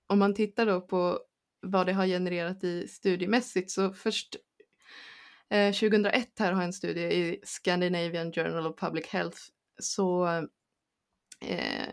om 0.08 0.20
man 0.20 0.34
tittar 0.36 0.66
då 0.66 0.82
på 0.82 1.20
vad 1.62 1.86
det 1.86 1.94
har 1.94 2.06
genererat 2.06 2.64
i 2.64 2.88
studiemässigt. 2.88 3.72
Så 3.72 3.94
först 3.94 4.36
eh, 5.50 5.74
2001 5.74 6.30
här 6.40 6.52
har 6.52 6.62
jag 6.62 6.68
en 6.68 6.74
studie 6.74 7.02
i 7.02 7.42
Scandinavian 7.44 8.34
Journal 8.34 8.68
of 8.68 8.80
Public 8.80 9.08
Health. 9.08 9.40
Så 9.80 10.28
eh, 11.46 11.88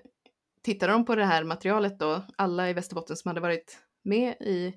tittade 0.63 0.93
de 0.93 1.05
på 1.05 1.15
det 1.15 1.25
här 1.25 1.45
materialet 1.45 1.99
då, 1.99 2.23
alla 2.37 2.71
i 2.71 2.73
Västerbotten 2.73 3.17
som 3.17 3.29
hade 3.29 3.41
varit 3.41 3.79
med 4.03 4.35
i 4.41 4.75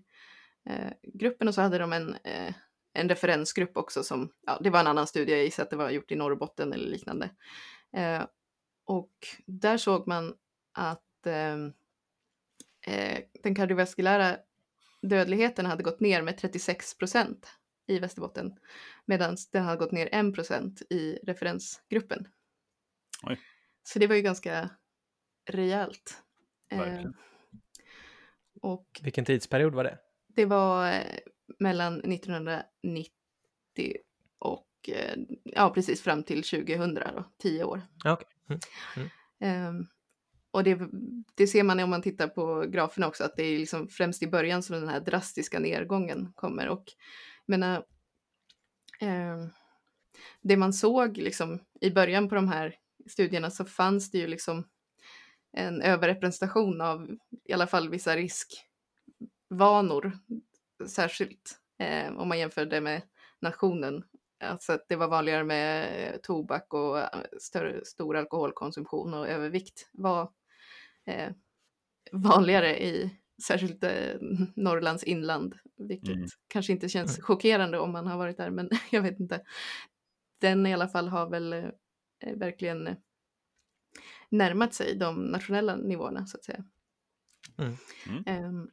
eh, 0.69 0.91
gruppen 1.13 1.47
och 1.47 1.55
så 1.55 1.61
hade 1.61 1.77
de 1.77 1.93
en, 1.93 2.15
eh, 2.23 2.53
en 2.93 3.09
referensgrupp 3.09 3.77
också 3.77 4.03
som, 4.03 4.31
ja 4.45 4.59
det 4.61 4.69
var 4.69 4.79
en 4.79 4.87
annan 4.87 5.07
studie, 5.07 5.31
jag 5.31 5.43
gissar 5.43 5.63
att 5.63 5.69
det 5.69 5.75
var 5.75 5.89
gjort 5.89 6.11
i 6.11 6.15
Norrbotten 6.15 6.73
eller 6.73 6.89
liknande. 6.89 7.29
Eh, 7.93 8.23
och 8.85 9.13
där 9.45 9.77
såg 9.77 10.07
man 10.07 10.33
att 10.73 11.25
eh, 11.25 11.55
eh 12.95 13.19
den 13.43 13.55
kardiovaskulära 13.55 14.37
dödligheten 15.01 15.65
hade 15.65 15.83
gått 15.83 15.99
ner 15.99 16.21
med 16.21 16.37
36 16.37 16.97
procent 16.97 17.47
i 17.87 17.99
Västerbotten 17.99 18.55
medan 19.05 19.37
den 19.51 19.63
hade 19.63 19.77
gått 19.77 19.91
ner 19.91 20.09
1 20.11 20.35
procent 20.35 20.81
i 20.89 21.19
referensgruppen. 21.23 22.27
Oj. 23.23 23.39
Så 23.83 23.99
det 23.99 24.07
var 24.07 24.15
ju 24.15 24.21
ganska 24.21 24.69
rejält. 25.45 26.23
Verkligen. 26.69 27.13
och 28.61 28.99
Vilken 29.03 29.25
tidsperiod 29.25 29.75
var 29.75 29.83
det? 29.83 29.97
det 30.39 30.45
var 30.45 30.91
eh, 30.91 31.19
mellan 31.59 31.99
1990 31.99 33.11
och 34.39 34.67
eh, 34.87 35.15
ja, 35.43 35.69
precis 35.69 36.01
fram 36.01 36.23
till 36.23 36.43
2000 36.43 36.93
då, 36.93 37.23
tio 37.37 37.63
år. 37.63 37.81
Ja, 38.03 38.13
okej. 38.13 38.27
Mm. 38.95 39.09
Ehm, 39.39 39.87
och 40.51 40.63
det, 40.63 40.79
det 41.35 41.47
ser 41.47 41.63
man 41.63 41.79
om 41.79 41.89
man 41.89 42.01
tittar 42.01 42.27
på 42.27 42.65
graferna 42.67 43.07
också, 43.07 43.23
att 43.23 43.35
det 43.35 43.43
är 43.43 43.59
liksom 43.59 43.87
främst 43.87 44.23
i 44.23 44.27
början 44.27 44.63
som 44.63 44.79
den 44.79 44.89
här 44.89 44.99
drastiska 44.99 45.59
nedgången 45.59 46.33
kommer. 46.35 46.69
Och 46.69 46.83
menar, 47.45 47.75
eh, 49.01 49.45
det 50.41 50.57
man 50.57 50.73
såg 50.73 51.17
liksom 51.17 51.59
i 51.81 51.91
början 51.91 52.29
på 52.29 52.35
de 52.35 52.47
här 52.47 52.75
studierna 53.07 53.51
så 53.51 53.65
fanns 53.65 54.11
det 54.11 54.17
ju 54.17 54.27
liksom 54.27 54.67
en 55.51 55.81
överrepresentation 55.81 56.81
av 56.81 57.07
i 57.45 57.53
alla 57.53 57.67
fall 57.67 57.89
vissa 57.89 58.15
riskvanor, 58.15 60.11
särskilt 60.87 61.59
eh, 61.79 62.13
om 62.17 62.27
man 62.27 62.39
jämför 62.39 62.65
det 62.65 62.81
med 62.81 63.01
nationen. 63.39 64.03
Alltså 64.43 64.73
att 64.73 64.85
det 64.87 64.95
var 64.95 65.07
vanligare 65.07 65.43
med 65.43 66.23
tobak 66.23 66.73
och 66.73 66.99
eh, 66.99 67.21
större, 67.39 67.85
stor 67.85 68.17
alkoholkonsumtion 68.17 69.13
och 69.13 69.27
övervikt 69.27 69.89
var 69.91 70.31
eh, 71.09 71.31
vanligare 72.11 72.83
i 72.83 73.19
särskilt 73.43 73.83
eh, 73.83 74.15
Norrlands 74.55 75.03
inland, 75.03 75.55
vilket 75.77 76.15
Mm. 76.15 76.27
kanske 76.47 76.71
inte 76.73 76.89
känns 76.89 77.17
Mm. 77.17 77.23
chockerande 77.25 77.79
om 77.79 77.91
man 77.91 78.07
har 78.07 78.17
varit 78.17 78.37
där, 78.37 78.49
men 78.49 78.69
jag 78.91 79.01
vet 79.01 79.19
inte. 79.19 79.41
Den 80.41 80.65
i 80.65 80.73
alla 80.73 80.87
fall 80.87 81.07
har 81.07 81.29
väl 81.29 81.53
eh, 81.53 82.35
verkligen 82.35 82.87
eh, 82.87 82.95
närmat 84.29 84.73
sig 84.73 84.95
de 84.95 85.25
nationella 85.25 85.75
nivåerna 85.75 86.25
så 86.27 86.37
att 86.37 86.43
säga. 86.43 86.63
Mm. 87.57 87.75
Mm. 88.07 88.23
Ehm, 88.25 88.69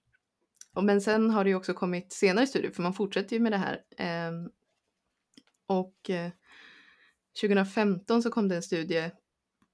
och 0.74 0.84
men 0.84 1.00
sen 1.00 1.30
har 1.30 1.44
det 1.44 1.50
ju 1.50 1.56
också 1.56 1.74
kommit 1.74 2.12
senare 2.12 2.46
studier, 2.46 2.70
för 2.70 2.82
man 2.82 2.94
fortsätter 2.94 3.36
ju 3.36 3.40
med 3.42 3.52
det 3.52 3.56
här. 3.58 3.82
Ehm, 3.98 4.50
och 5.66 6.10
eh, 6.10 6.30
2015 7.40 8.22
så 8.22 8.30
kom 8.30 8.48
det 8.48 8.56
en 8.56 8.62
studie 8.62 9.10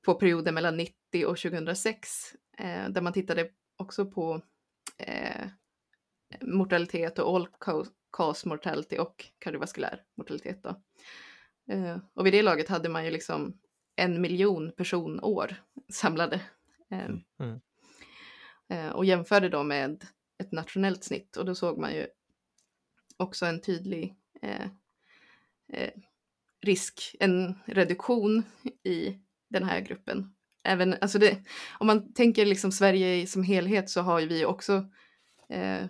på 0.05 0.15
perioden 0.15 0.55
mellan 0.55 0.77
90 0.77 1.27
och 1.27 1.39
2006 1.39 2.09
eh, 2.59 2.89
där 2.89 3.01
man 3.01 3.13
tittade 3.13 3.51
också 3.77 4.07
på 4.11 4.43
eh, 4.99 5.47
mortalitet 6.41 7.19
och 7.19 7.37
all 7.37 7.47
ca- 7.47 7.87
cause 8.13 8.49
mortality 8.49 8.99
och 8.99 9.25
kardiovaskulär 9.39 10.03
mortalitet. 10.17 10.63
Då. 10.63 10.83
Eh, 11.73 11.99
och 12.15 12.27
vid 12.27 12.33
det 12.33 12.43
laget 12.43 12.69
hade 12.69 12.89
man 12.89 13.05
ju 13.05 13.11
liksom 13.11 13.59
en 13.97 14.21
miljon 14.21 14.73
personår 14.77 15.55
samlade. 15.93 16.41
Eh, 16.91 17.11
Mm. 17.41 17.61
eh, 18.69 18.89
och 18.89 19.05
jämförde 19.05 19.49
då 19.49 19.63
med 19.63 20.05
ett 20.39 20.53
nationellt 20.53 21.05
snitt 21.05 21.37
och 21.37 21.45
då 21.45 21.55
såg 21.55 21.79
man 21.79 21.95
ju 21.95 22.07
också 23.17 23.47
en 23.47 23.61
tydlig 23.61 24.17
eh, 24.43 24.69
risk, 26.61 27.17
en 27.21 27.55
reduktion 27.65 28.43
i 28.83 29.19
den 29.49 29.65
här 29.65 29.81
gruppen. 29.81 30.35
Även, 30.65 30.97
alltså 31.01 31.19
det, 31.19 31.39
om 31.79 31.87
man 31.87 32.13
tänker 32.13 32.47
liksom 32.47 32.73
Sverige 32.73 33.27
som 33.27 33.43
helhet 33.43 33.91
så 33.91 34.01
har 34.01 34.21
ju 34.21 34.27
vi 34.27 34.45
också 34.45 34.87
eh, 35.49 35.85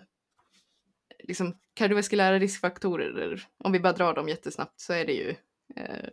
liksom 1.23 1.57
kardiovaskulära 1.73 2.39
riskfaktorer. 2.39 3.47
Om 3.57 3.71
vi 3.71 3.79
bara 3.79 3.93
drar 3.93 4.13
dem 4.13 4.29
jättesnabbt 4.29 4.79
så 4.79 4.93
är 4.93 5.05
det 5.05 5.13
ju 5.13 5.35
eh, 5.75 6.09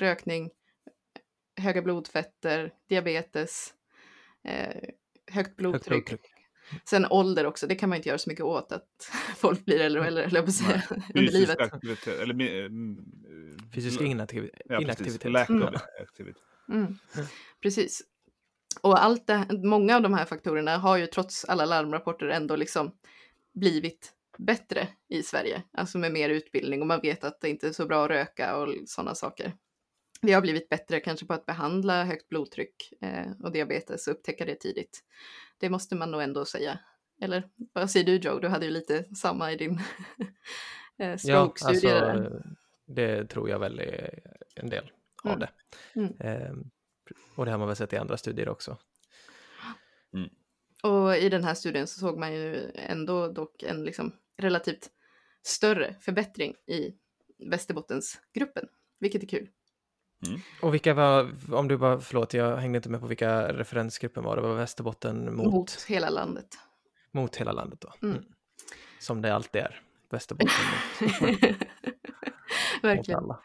rökning, 0.00 0.50
höga 1.60 1.82
blodfetter, 1.82 2.72
diabetes, 2.88 3.74
eh, 4.44 4.66
högt 4.66 4.90
Högt 5.34 5.56
blodtryck. 5.56 5.86
blodtryck. 6.08 6.32
Sen 6.84 7.06
ålder 7.10 7.46
också, 7.46 7.66
det 7.66 7.74
kan 7.74 7.88
man 7.88 7.96
inte 7.96 8.08
göra 8.08 8.18
så 8.18 8.30
mycket 8.30 8.44
åt 8.44 8.72
att 8.72 9.10
folk 9.36 9.64
blir 9.64 9.80
äldre 9.80 10.00
och 10.00 10.06
äldre, 10.06 10.42
på 10.42 10.52
säga, 10.52 10.82
under 11.14 11.32
livet. 11.32 11.60
aktivitet, 11.60 12.20
eller 12.20 12.34
mm, 12.66 12.98
Fysisk 13.74 14.00
l- 14.00 14.06
inaktiv- 14.06 14.50
ja, 14.54 14.64
precis. 14.68 14.84
inaktivitet. 14.84 15.32
Lack 15.32 15.50
Mm. 15.50 15.62
of 15.62 15.74
activity. 16.02 16.40
Mm. 16.68 16.98
Precis. 17.62 18.02
Och 18.80 19.04
allt 19.04 19.26
det, 19.26 19.46
många 19.64 19.96
av 19.96 20.02
de 20.02 20.14
här 20.14 20.24
faktorerna 20.24 20.78
har 20.78 20.96
ju 20.96 21.06
trots 21.06 21.44
alla 21.44 21.64
larmrapporter 21.64 22.28
ändå 22.28 22.56
liksom 22.56 22.92
blivit 23.54 24.12
bättre 24.38 24.88
i 25.08 25.22
Sverige. 25.22 25.62
Alltså 25.72 25.98
med 25.98 26.12
mer 26.12 26.30
utbildning 26.30 26.80
och 26.80 26.86
man 26.86 27.00
vet 27.00 27.24
att 27.24 27.40
det 27.40 27.48
inte 27.48 27.68
är 27.68 27.72
så 27.72 27.86
bra 27.86 28.04
att 28.04 28.10
röka 28.10 28.56
och 28.56 28.74
sådana 28.86 29.14
saker. 29.14 29.52
Vi 30.22 30.32
har 30.32 30.40
blivit 30.40 30.68
bättre 30.68 31.00
kanske 31.00 31.26
på 31.26 31.32
att 31.34 31.46
behandla 31.46 32.04
högt 32.04 32.28
blodtryck 32.28 32.92
eh, 33.00 33.30
och 33.42 33.52
diabetes 33.52 34.06
och 34.06 34.14
upptäcka 34.14 34.44
det 34.44 34.54
tidigt. 34.54 35.02
Det 35.58 35.70
måste 35.70 35.94
man 35.94 36.10
nog 36.10 36.22
ändå 36.22 36.44
säga. 36.44 36.78
Eller 37.20 37.48
vad 37.72 37.90
säger 37.90 38.06
du 38.06 38.16
Joe? 38.16 38.38
Du 38.38 38.48
hade 38.48 38.64
ju 38.64 38.70
lite 38.70 39.04
samma 39.14 39.52
i 39.52 39.56
din 39.56 39.72
eh, 40.98 41.08
Ja, 41.08 41.18
stroke-studie 41.18 41.88
alltså, 41.88 42.30
där. 42.30 42.42
det 42.86 43.26
tror 43.26 43.50
jag 43.50 43.58
väl 43.58 43.78
är 43.80 44.20
en 44.54 44.70
del 44.70 44.90
av 45.30 45.36
Mm. 45.36 45.48
det. 45.94 46.00
Mm. 46.00 46.12
Ehm, 46.20 46.70
och 47.34 47.44
det 47.44 47.50
har 47.50 47.58
man 47.58 47.66
väl 47.68 47.76
sett 47.76 47.92
i 47.92 47.96
andra 47.96 48.16
studier 48.16 48.48
också. 48.48 48.78
Och 50.82 51.16
i 51.16 51.28
den 51.28 51.44
här 51.44 51.54
studien 51.54 51.86
så 51.86 52.00
såg 52.00 52.18
man 52.18 52.32
ju 52.34 52.70
ändå 52.74 53.28
dock 53.28 53.62
en 53.62 53.84
liksom 53.84 54.12
relativt 54.38 54.90
större 55.42 55.94
förbättring 56.00 56.54
i 56.66 56.92
Västerbottensgruppen, 57.50 58.68
vilket 59.00 59.22
är 59.22 59.26
kul. 59.26 59.48
Och 60.62 60.74
vilka 60.74 60.94
var, 60.94 61.30
om 61.54 61.68
du 61.68 61.76
bara, 61.76 62.00
förlåt, 62.00 62.34
jag 62.34 62.56
hängde 62.56 62.76
inte 62.76 62.88
med 62.88 63.00
på 63.00 63.06
vilka 63.06 63.52
referensgrupper 63.52 64.20
var 64.20 64.36
det, 64.36 64.42
var 64.42 64.54
Västerbotten 64.54 65.24
mot, 65.24 65.44
Mot, 65.44 65.54
mot, 65.54 65.82
hela 65.88 66.10
landet. 66.10 66.58
hela 67.38 67.52
landet 67.52 67.80
då? 67.80 67.92
Mm. 68.02 68.16
Mm. 68.16 68.28
Som 68.98 69.22
det 69.22 69.34
alltid 69.34 69.62
är, 69.62 69.80
Västerbotten 70.10 70.54
mot, 71.00 71.10
mot 71.20 71.40
Verkligen. 72.82 73.20
alla. 73.20 73.40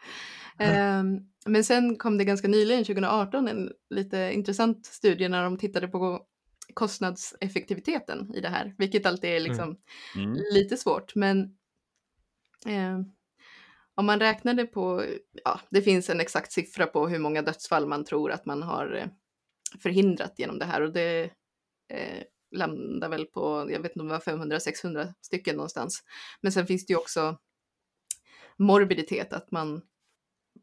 Ehm, 0.63 1.19
men 1.45 1.63
sen 1.63 1.97
kom 1.97 2.17
det 2.17 2.25
ganska 2.25 2.47
nyligen, 2.47 2.83
2018, 2.83 3.47
en 3.47 3.71
lite 3.89 4.31
intressant 4.33 4.85
studie 4.85 5.27
när 5.29 5.43
de 5.43 5.57
tittade 5.57 5.87
på 5.87 6.25
kostnadseffektiviteten 6.73 8.35
i 8.35 8.41
det 8.41 8.49
här, 8.49 8.75
vilket 8.77 9.05
alltid 9.05 9.29
är 9.29 9.39
liksom 9.39 9.77
Mm. 10.15 10.33
lite 10.53 10.77
svårt. 10.77 11.15
Men 11.15 11.41
eh, 12.65 12.99
om 13.95 14.05
man 14.05 14.19
räknade 14.19 14.65
på, 14.65 15.03
ja, 15.43 15.59
det 15.69 15.81
finns 15.81 16.09
en 16.09 16.19
exakt 16.19 16.51
siffra 16.51 16.85
på 16.87 17.07
hur 17.07 17.19
många 17.19 17.41
dödsfall 17.41 17.87
man 17.87 18.05
tror 18.05 18.31
att 18.31 18.45
man 18.45 18.63
har 18.63 18.93
eh, 18.95 19.07
förhindrat 19.79 20.33
genom 20.39 20.59
det 20.59 20.65
här 20.65 20.81
och 20.81 20.93
det 20.93 21.23
eh, 21.89 22.23
landar 22.51 23.09
väl 23.09 23.25
på, 23.25 23.67
jag 23.71 23.79
vet 23.79 23.91
inte 23.91 23.99
om 23.99 24.07
det 24.07 24.13
var 24.13 24.59
500-600 24.59 25.13
stycken 25.21 25.55
någonstans. 25.55 26.03
Men 26.41 26.51
sen 26.51 26.67
finns 26.67 26.85
det 26.85 26.93
ju 26.93 26.97
också 26.97 27.37
morbiditet, 28.57 29.33
att 29.33 29.51
man 29.51 29.81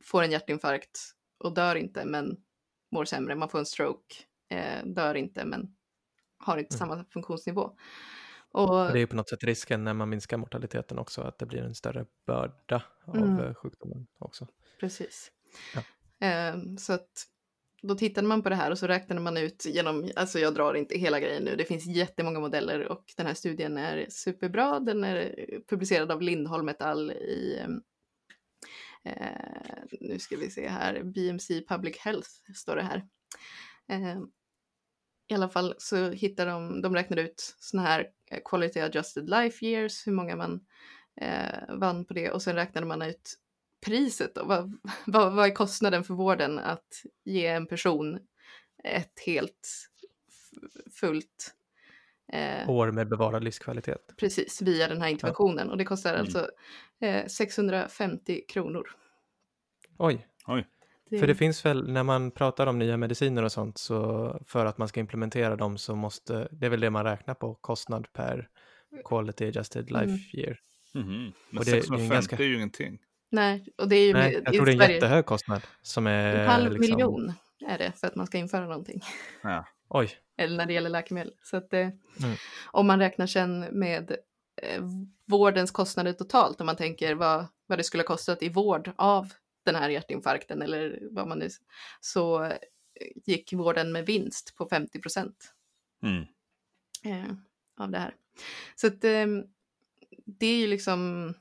får 0.05 0.23
en 0.23 0.31
hjärtinfarkt 0.31 1.01
och 1.39 1.55
dör 1.55 1.75
inte 1.77 2.05
men 2.05 2.37
mår 2.93 3.05
sämre. 3.05 3.35
Man 3.35 3.49
får 3.49 3.59
en 3.59 3.67
stroke, 3.67 4.15
eh, 4.51 4.85
dör 4.87 5.15
inte 5.15 5.45
men 5.45 5.75
har 6.39 6.59
inte 6.59 6.75
Mm. 6.77 6.79
samma 6.79 7.05
funktionsnivå. 7.11 7.77
Och, 8.51 8.69
det 8.69 8.93
är 8.93 8.97
ju 8.97 9.07
på 9.07 9.17
något 9.17 9.29
sätt 9.29 9.45
risken 9.45 9.85
när 9.85 9.95
man 9.95 10.09
minskar 10.09 10.37
mortaliteten 10.37 10.99
också, 10.99 11.23
att 11.23 11.39
det 11.39 11.47
blir 11.47 11.63
en 11.63 11.75
större 11.75 12.07
börda 12.27 12.83
av 13.07 13.17
Mm. 13.17 13.39
eh, 13.39 13.55
sjukdomen 13.55 14.07
också. 14.19 14.47
Precis. 14.81 15.31
Ja. 15.75 15.83
Ehm, 16.27 16.79
så 16.79 16.93
att 16.93 17.11
då 17.83 17.95
tittade 17.95 18.27
man 18.27 18.43
på 18.43 18.49
det 18.49 18.55
här 18.55 18.71
och 18.71 18.79
så 18.79 18.87
räknade 18.87 19.21
man 19.21 19.37
ut 19.37 19.65
genom, 19.67 20.11
alltså 20.17 20.39
jag 20.39 20.55
drar 20.55 20.75
inte 20.75 20.99
hela 20.99 21.21
grejen 21.21 21.43
nu, 21.43 21.57
det 21.57 21.65
finns 21.65 21.87
jättemånga 21.87 22.41
modeller 22.41 22.89
och 22.89 23.05
den 23.17 23.27
här 23.27 23.35
studien 23.35 23.77
är 23.79 24.07
superbra. 24.11 24.81
Den 24.81 25.05
är 25.05 25.35
publicerad 25.69 26.11
av 26.11 26.23
Lindholm 26.23 26.69
et 26.69 26.83
al. 26.83 27.11
i, 27.11 27.59
ehm, 27.65 27.83
eh, 29.05 29.99
nu 30.01 30.19
ska 30.19 30.37
vi 30.37 30.51
se 30.51 30.69
här, 30.69 31.03
BMC 31.03 31.63
Public 31.69 31.99
Health 31.99 32.31
står 32.55 32.77
det 32.77 32.83
här. 32.83 33.07
Eh, 33.89 34.19
I 35.29 35.35
alla 35.35 35.49
fall 35.49 35.75
så 35.79 36.11
hittar 36.11 36.47
de, 36.47 36.83
de 36.83 36.95
räknar 36.95 37.17
ut 37.17 37.57
sådana 37.59 37.89
här 37.89 38.07
eh, 38.31 38.41
quality 38.45 38.81
adjusted 38.81 39.31
life 39.31 39.67
years, 39.67 40.07
hur 40.07 40.13
många 40.13 40.37
man 40.37 40.67
eh, 41.21 41.77
vann 41.77 42.05
på 42.05 42.15
det 42.15 42.31
och 42.31 42.43
sen 42.43 42.55
räknade 42.55 42.87
man 42.87 43.03
ut 43.03 43.39
priset 43.87 44.35
då? 44.35 44.45
Vad, 44.45 44.79
vad, 45.07 45.35
vad 45.35 45.47
är 45.47 45.55
kostnaden 45.55 46.05
för 46.05 46.15
vården 46.15 46.59
att 46.59 47.03
ge 47.25 47.47
en 47.47 47.67
person 47.67 48.19
ett 48.85 49.21
helt 49.27 49.89
fullt 51.01 51.55
eh, 52.33 52.71
År 52.71 52.91
med 52.91 53.09
bevarad 53.09 53.45
livskvalitet. 53.45 54.15
precis 54.17 54.63
via 54.63 54.89
den 54.89 55.03
här 55.03 55.09
interventionen 55.09 55.71
och 55.71 55.79
det 55.79 55.85
kostar 55.85 56.11
Mm. 56.11 56.21
alltså 56.21 56.49
eh, 57.01 57.27
650 57.27 58.41
kronor. 58.49 58.87
Oj, 59.99 60.27
Oj. 60.47 60.67
för 61.21 61.27
det 61.27 61.35
finns 61.35 61.65
väl 61.67 61.93
när 61.93 62.03
man 62.03 62.31
pratar 62.31 62.67
om 62.67 62.79
nya 62.79 62.97
mediciner 62.97 63.43
och 63.43 63.53
sånt 63.53 63.79
så 63.79 64.39
för 64.47 64.67
att 64.67 64.79
man 64.79 64.89
ska 64.89 65.01
implementera 65.01 65.57
dem 65.57 65.79
så 65.79 65.95
måste, 65.95 66.49
det 66.51 66.67
är 66.67 66.71
väl 66.71 66.81
det 66.81 66.91
man 66.91 67.05
räknar 67.05 67.35
på, 67.35 67.55
kostnad 67.55 68.13
per 68.13 68.49
quality 69.05 69.47
adjusted 69.49 69.91
life 69.91 70.05
Mm. 70.05 70.19
year. 70.33 70.59
Mhm. 70.95 71.33
Men 71.51 71.59
Och 71.59 71.65
det 71.65 71.71
är 71.71 71.75
ju 71.77 71.81
650 71.83 72.15
ganska- 72.15 72.37
är 72.37 72.43
ju 72.43 72.55
ingenting. 72.57 72.99
Nej, 73.31 73.67
och 73.79 73.89
det 73.89 73.97
är 73.97 74.07
ju 74.07 74.13
Nej, 74.13 74.43
jag 74.45 74.55
tror 74.55 74.67
det 74.67 74.71
är 74.71 74.75
en 74.75 74.79
Sverige- 74.79 74.95
jättehög 74.95 75.27
kostnad 75.27 75.63
som 75.83 76.07
är 76.07 76.35
en 76.37 76.49
halv 76.49 76.73
liksom, 76.73 76.95
miljon 76.95 77.33
är 77.69 77.79
det 77.79 77.93
för 77.97 78.07
att 78.07 78.15
man 78.15 78.27
ska 78.27 78.39
införa 78.39 78.67
någonting. 78.67 79.01
Ja. 79.43 79.65
Oj, 79.89 80.11
eller 80.39 80.57
när 80.57 80.67
det 80.67 80.73
gäller 80.73 80.91
läkemedel. 80.91 81.35
Så 81.43 81.57
att 81.57 81.73
eh, 81.73 81.81
mm. 81.81 82.37
om 82.67 82.87
man 82.87 82.99
räknar 82.99 83.27
sen 83.27 83.61
med 83.61 84.17
eh, 84.63 84.83
vårdens 85.27 85.71
kostnader 85.71 86.13
totalt, 86.13 86.61
om 86.61 86.67
man 86.67 86.77
tänker 86.77 87.15
vad, 87.15 87.47
vad 87.67 87.79
det 87.79 87.85
skulle 87.85 88.03
ha 88.03 88.07
kostat 88.07 88.43
i 88.43 88.49
vård 88.49 88.91
av 88.97 89.33
den 89.65 89.75
här 89.75 89.89
hjärtinfarkten 89.89 90.63
eller 90.63 90.99
vad 91.11 91.29
man 91.29 91.39
nu, 91.39 91.49
så 92.01 92.45
eh, 92.45 92.57
gick 93.25 93.53
vården 93.53 93.93
med 93.93 94.07
vinst 94.07 94.55
på 94.57 94.69
50 94.69 95.01
procent 95.01 95.55
mm. 96.03 96.25
eh, 97.05 97.35
av 97.77 97.91
det 97.91 97.99
här. 97.99 98.15
Så 98.77 98.87
att, 98.87 99.05
eh, 99.05 99.27
det 100.25 100.47
är 100.47 100.57
ju 100.57 100.67
liksom 100.67 101.35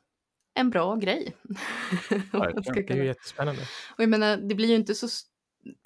en 0.54 0.70
bra 0.70 0.96
grej. 0.96 1.36
det 2.10 2.90
är 2.90 2.96
ju 2.96 3.06
jättespännande. 3.06 3.62
Och 3.96 4.04
jag 4.04 4.10
menar, 4.10 4.38
det 4.38 4.56
blir 4.56 4.70
ju 4.70 4.76
inte 4.76 4.96
så, 4.96 5.08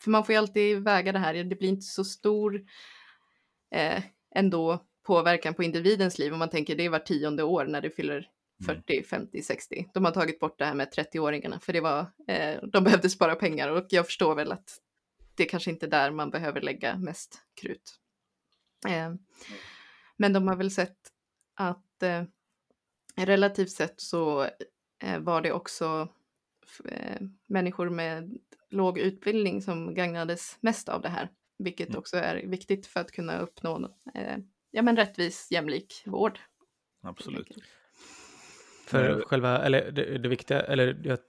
för 0.01 0.11
man 0.11 0.25
får 0.25 0.33
ju 0.33 0.39
alltid 0.39 0.83
väga 0.83 1.11
det 1.11 1.19
här, 1.19 1.33
det 1.33 1.55
blir 1.55 1.69
inte 1.69 1.85
så 1.85 2.03
stor 2.03 2.65
eh, 3.71 4.03
ändå 4.35 4.85
påverkan 5.03 5.53
på 5.53 5.63
individens 5.63 6.19
liv 6.19 6.33
om 6.33 6.39
man 6.39 6.49
tänker 6.49 6.75
det 6.75 6.85
är 6.85 6.89
var 6.89 6.99
tionde 6.99 7.43
år 7.43 7.65
när 7.65 7.81
det 7.81 7.89
fyller 7.89 8.29
40, 8.65 9.03
50, 9.03 9.41
60. 9.41 9.89
De 9.93 10.05
har 10.05 10.11
tagit 10.11 10.39
bort 10.39 10.59
det 10.59 10.65
här 10.65 10.73
med 10.73 10.93
30-åringarna 10.93 11.59
för 11.59 11.73
det 11.73 11.81
var, 11.81 11.99
eh, 12.27 12.59
de 12.63 12.83
behövde 12.83 13.09
spara 13.09 13.35
pengar 13.35 13.69
och 13.69 13.85
jag 13.89 14.05
förstår 14.05 14.35
väl 14.35 14.51
att 14.51 14.77
det 15.35 15.45
kanske 15.45 15.71
inte 15.71 15.85
är 15.85 15.89
där 15.89 16.11
man 16.11 16.29
behöver 16.29 16.61
lägga 16.61 16.97
mest 16.97 17.41
krut. 17.61 17.99
Eh, 18.87 19.13
men 20.17 20.33
de 20.33 20.47
har 20.47 20.55
väl 20.55 20.71
sett 20.71 20.97
att 21.53 22.03
eh, 22.03 22.23
relativt 23.15 23.71
sett 23.71 24.01
så 24.01 24.47
eh, 25.03 25.19
var 25.19 25.41
det 25.41 25.51
också 25.51 26.07
eh, 26.85 27.21
människor 27.47 27.89
med 27.89 28.37
låg 28.69 28.99
utbildning 28.99 29.61
som 29.61 29.93
gagnades 29.93 30.57
mest 30.61 30.89
av 30.89 31.01
det 31.01 31.09
här, 31.09 31.29
vilket 31.63 31.89
mm. 31.89 31.99
också 31.99 32.17
är 32.17 32.35
viktigt 32.47 32.87
för 32.87 32.99
att 32.99 33.11
kunna 33.11 33.39
uppnå 33.39 33.95
eh, 34.15 34.37
ja, 34.71 34.81
men 34.81 34.95
rättvis, 34.95 35.47
jämlik 35.51 36.03
vård. 36.05 36.39
Absolut. 37.01 37.47
För 38.87 39.09
mm. 39.09 39.21
själva, 39.21 39.65
eller 39.65 39.91
det, 39.91 40.17
det, 40.17 40.29
viktiga, 40.29 40.61
eller 40.61 41.01
jag 41.03 41.19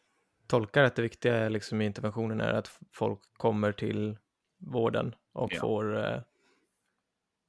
tolkar 0.46 0.82
att 0.82 0.96
det 0.96 1.02
viktiga 1.02 1.48
liksom 1.48 1.82
i 1.82 1.84
interventionen 1.84 2.40
är 2.40 2.52
att 2.52 2.80
folk 2.92 3.20
kommer 3.36 3.72
till 3.72 4.18
vården 4.58 5.14
och 5.32 5.52
ja. 5.52 5.60
får 5.60 5.96
eh, 5.96 6.20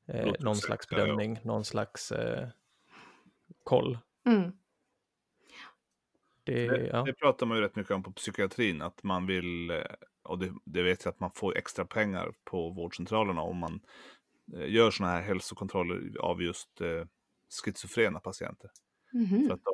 eh, 0.07 0.33
någon 0.39 0.55
slags 0.55 0.89
bedömning, 0.89 1.33
ja. 1.33 1.41
någon 1.43 1.65
slags 1.65 2.11
eh, 2.11 2.47
koll. 3.63 3.97
Mm. 4.25 4.51
Det, 6.43 6.67
det, 6.67 6.87
ja. 6.87 7.03
det, 7.03 7.13
pratar 7.13 7.45
man 7.45 7.57
ju 7.57 7.63
rätt 7.63 7.75
mycket 7.75 7.91
om 7.91 8.03
på 8.03 8.11
psykiatrin, 8.11 8.81
att 8.81 9.03
man 9.03 9.25
vill, 9.25 9.69
eh, 9.69 9.81
och 10.23 10.39
det, 10.39 10.53
det 10.65 10.83
vet 10.83 11.05
jag 11.05 11.11
att 11.11 11.19
man 11.19 11.31
får 11.31 11.57
extra 11.57 11.85
pengar 11.85 12.33
på 12.43 12.69
vårdcentralerna 12.69 13.41
om 13.41 13.57
man 13.57 13.79
eh, 14.53 14.73
gör 14.73 14.91
sådana 14.91 15.13
här 15.13 15.21
hälsokontroller 15.21 16.17
av 16.19 16.41
just 16.41 16.81
eh, 16.81 17.05
schizofrena 17.63 18.19
patienter. 18.19 18.71
Mm 19.13 19.25
-hmm. 19.25 19.47
För 19.47 19.53
att 19.53 19.63
de, 19.63 19.73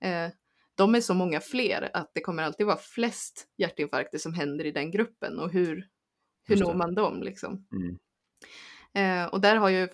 Eh, 0.00 0.28
de 0.74 0.94
är 0.94 1.00
så 1.00 1.14
många 1.14 1.40
fler 1.40 1.90
att 1.92 2.10
det 2.14 2.20
kommer 2.20 2.42
alltid 2.42 2.66
vara 2.66 2.76
flest 2.76 3.46
hjärtinfarkter 3.56 4.18
som 4.18 4.34
händer 4.34 4.66
i 4.66 4.70
den 4.70 4.90
gruppen 4.90 5.38
och 5.38 5.50
hur, 5.50 5.88
hur 6.46 6.56
når 6.56 6.74
man 6.74 6.94
dem 6.94 7.22
liksom? 7.22 7.66
Mm. 7.72 7.98
Eh, 8.96 9.26
och 9.26 9.40
där, 9.40 9.56
har 9.56 9.68
ju, 9.68 9.88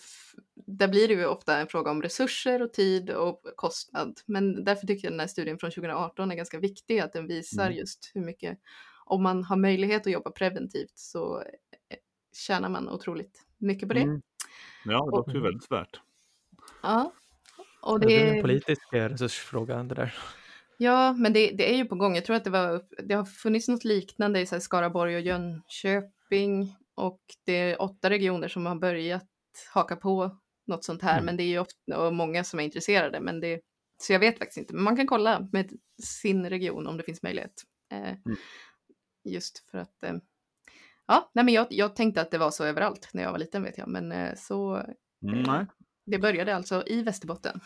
där 0.55 0.89
blir 0.89 1.09
det 1.09 1.15
ju 1.15 1.27
ofta 1.27 1.59
en 1.59 1.67
fråga 1.67 1.91
om 1.91 2.03
resurser 2.03 2.63
och 2.63 2.73
tid 2.73 3.11
och 3.11 3.43
kostnad. 3.57 4.21
Men 4.27 4.65
därför 4.65 4.87
tycker 4.87 5.07
jag 5.07 5.13
den 5.13 5.21
här 5.21 5.27
studien 5.27 5.59
från 5.59 5.71
2018 5.71 6.31
är 6.31 6.37
ganska 6.37 6.59
viktig, 6.59 6.99
att 7.01 7.13
den 7.13 7.27
visar 7.27 7.67
mm. 7.67 7.79
just 7.79 8.11
hur 8.15 8.21
mycket, 8.21 8.59
om 9.05 9.23
man 9.23 9.45
har 9.45 9.57
möjlighet 9.57 10.07
att 10.07 10.13
jobba 10.13 10.31
preventivt 10.31 10.99
så 10.99 11.41
eh, 11.41 11.97
tjänar 12.33 12.69
man 12.69 12.89
otroligt 12.89 13.47
mycket 13.59 13.89
på 13.89 13.95
det. 13.95 14.01
Mm. 14.01 14.23
Ja, 14.85 15.05
det 15.05 15.17
låter 15.17 15.33
ju 15.33 15.41
väldigt 15.41 15.71
värt. 15.71 16.01
Ja. 16.83 17.13
Och 17.83 18.01
det... 18.01 18.07
det 18.07 18.29
är 18.29 18.35
en 18.35 18.43
politisk 18.43 18.83
resursfråga 18.93 19.83
det 19.83 19.95
där. 19.95 20.15
Ja, 20.79 21.13
men 21.13 21.33
det, 21.33 21.51
det, 21.51 21.73
är 21.73 21.77
ju 21.77 21.85
på 21.85 21.95
gång. 21.95 22.15
Jag 22.15 22.25
tror 22.25 22.37
att 22.37 22.45
det, 22.45 22.51
var, 22.51 22.83
det 23.03 23.15
har 23.15 23.25
funnits 23.25 23.69
något 23.69 23.85
liknande 23.85 24.41
i 24.41 24.47
så 24.47 24.61
Skaraborg 24.61 25.17
och 25.17 25.21
Jönköping 25.21 26.77
och 26.95 27.21
det 27.45 27.53
är 27.53 27.83
åtta 27.83 28.11
regioner 28.11 28.49
som 28.49 28.67
har 28.67 28.75
börjat 28.75 29.29
haka 29.73 29.97
på 29.97 30.39
något 30.67 30.85
sånt 30.85 31.03
här, 31.03 31.13
mm. 31.13 31.25
men 31.25 31.37
det 31.37 31.43
är 31.43 31.49
ju 31.49 31.59
ofta, 31.59 32.11
många 32.11 32.45
som 32.45 32.61
är 32.61 32.65
intresserade, 32.65 33.21
men 33.21 33.41
det, 33.41 33.61
så 33.99 34.13
jag 34.13 34.21
vet 34.21 34.39
faktiskt 34.39 34.59
inte, 34.59 34.75
men 34.75 34.85
man 34.85 34.97
kan 34.97 35.07
kolla 35.07 35.49
med 35.53 35.73
sin 36.03 36.51
region 36.51 36.87
om 36.87 36.97
det 36.97 37.03
finns 37.03 37.23
möjlighet. 37.23 37.63
Eh, 37.93 38.11
mm. 38.11 38.37
Just 39.25 39.71
för 39.71 39.79
att 39.79 40.03
eh, 40.03 40.15
Ja, 41.11 41.31
nej 41.33 41.45
men 41.45 41.55
jag, 41.55 41.67
jag 41.71 41.97
tänkte 41.97 42.21
att 42.21 42.31
det 42.31 42.39
var 42.39 42.51
så 42.51 42.65
överallt 42.65 43.09
när 43.13 43.23
jag 43.23 43.33
var 43.33 43.39
liten 43.39 43.63
vet 43.63 43.79
jag, 43.79 43.89
men 43.89 44.13
eh, 44.13 44.35
så 44.37 44.75
mm, 45.23 45.43
nej. 45.43 45.67
det 46.07 46.19
började 46.19 46.57
alltså 46.57 46.83
i 46.87 47.03
Västerbotten. 47.03 47.61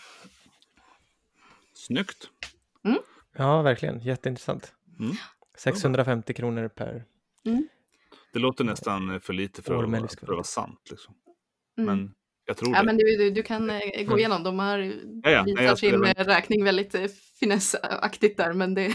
Snyggt. 1.75 2.29
Mm. 2.85 2.99
Ja, 3.37 3.63
verkligen. 3.63 4.01
Jätteintressant. 4.01 4.73
Mm. 5.01 5.17
650 5.57 6.35
kronor 6.35 6.69
per. 6.69 7.05
Mm. 7.47 7.69
Det 8.33 8.39
låter 8.39 8.65
nästan 8.65 9.21
för 9.21 9.33
lite 9.33 9.63
för, 9.63 9.75
att, 9.75 9.91
vara, 9.91 10.09
för 10.09 10.23
att 10.23 10.29
vara 10.29 10.45
sant. 10.45 10.81
Liksom. 10.91 11.15
Mm. 11.79 11.87
Men 11.87 12.15
jag 12.47 12.57
tror 12.57 12.73
ja, 12.73 12.81
det. 12.81 12.87
Men 12.87 12.97
du, 12.97 13.17
du, 13.17 13.31
du 13.31 13.43
kan 13.43 13.71
eh, 13.71 13.79
gå 13.97 14.01
mm. 14.01 14.19
igenom. 14.19 14.43
De 14.43 14.59
har 14.59 14.79
ja, 15.23 15.31
ja. 15.31 15.43
visat 15.43 15.79
sin 15.79 16.01
men... 16.01 16.15
räkning 16.15 16.65
väldigt 16.65 16.95
eh, 16.95 17.07
finessaktigt 17.41 18.37
där. 18.37 18.53
Men 18.53 18.75
det... 18.75 18.95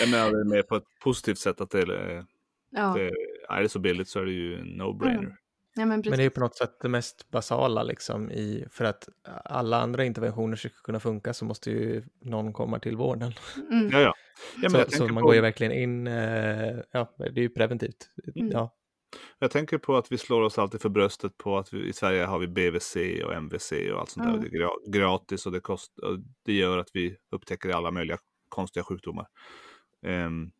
jag 0.00 0.10
menar 0.10 0.44
med 0.44 0.68
på 0.68 0.76
ett 0.76 0.98
positivt 1.02 1.38
sätt 1.38 1.60
att 1.60 1.70
det 1.70 1.80
är 1.80 2.26
Ja. 2.70 2.94
Det, 2.96 3.06
är 3.06 3.14
det 3.48 3.68
så 3.68 3.78
billigt 3.78 4.08
så 4.08 4.20
är 4.20 4.24
det 4.24 4.32
ju 4.32 4.56
no-brainer. 4.56 5.18
Mm. 5.18 5.32
Ja, 5.78 5.86
men, 5.86 5.88
men, 5.88 6.02
det 6.02 6.22
är 6.22 6.24
ju 6.24 6.30
på 6.30 6.40
något 6.40 6.56
sätt 6.56 6.80
det 6.80 6.88
mest 6.88 7.30
basala 7.30 7.82
liksom 7.82 8.30
i, 8.30 8.66
för 8.70 8.84
att 8.84 9.08
alla 9.44 9.80
andra 9.80 10.04
interventioner 10.04 10.56
ska 10.56 10.68
kunna 10.68 11.00
funka 11.00 11.34
så 11.34 11.44
måste 11.44 11.70
ju 11.70 12.04
någon 12.20 12.52
komma 12.52 12.78
till 12.78 12.96
vården. 12.96 13.32
Mm. 13.70 13.90
Ja, 13.92 14.00
ja. 14.00 14.14
ja 14.62 14.70
så, 14.70 14.90
så 14.90 15.04
man 15.04 15.14
på... 15.14 15.26
går 15.26 15.34
ju 15.34 15.40
verkligen 15.40 15.72
in, 15.72 16.06
eh, 16.06 16.76
ja 16.90 17.14
det 17.18 17.40
är 17.40 17.42
ju 17.42 17.48
preventivt. 17.48 18.10
Mm. 18.36 18.50
Ja. 18.50 18.74
Jag 19.38 19.50
tänker 19.50 19.78
på 19.78 19.96
att 19.96 20.12
vi 20.12 20.18
slår 20.18 20.42
oss 20.42 20.58
alltid 20.58 20.80
för 20.80 20.88
bröstet 20.88 21.38
på 21.38 21.58
att 21.58 21.72
vi, 21.72 21.88
i 21.88 21.92
Sverige 21.92 22.24
har 22.24 22.38
vi 22.38 22.48
BVC 22.48 22.96
och 23.24 23.34
MVC 23.34 23.72
och 23.92 24.00
allt 24.00 24.10
sånt 24.10 24.26
Mm. 24.26 24.40
där. 24.40 24.48
Det 24.48 24.56
är 24.56 24.90
gratis 24.90 25.46
och 25.46 25.52
det, 25.52 25.60
kost, 25.60 25.98
och 25.98 26.18
det 26.44 26.52
gör 26.52 26.78
att 26.78 26.90
vi 26.92 27.16
upptäcker 27.30 27.68
alla 27.68 27.90
möjliga 27.90 28.18
konstiga 28.48 28.84
sjukdomar. 28.84 29.26
Ehm, 30.06 30.50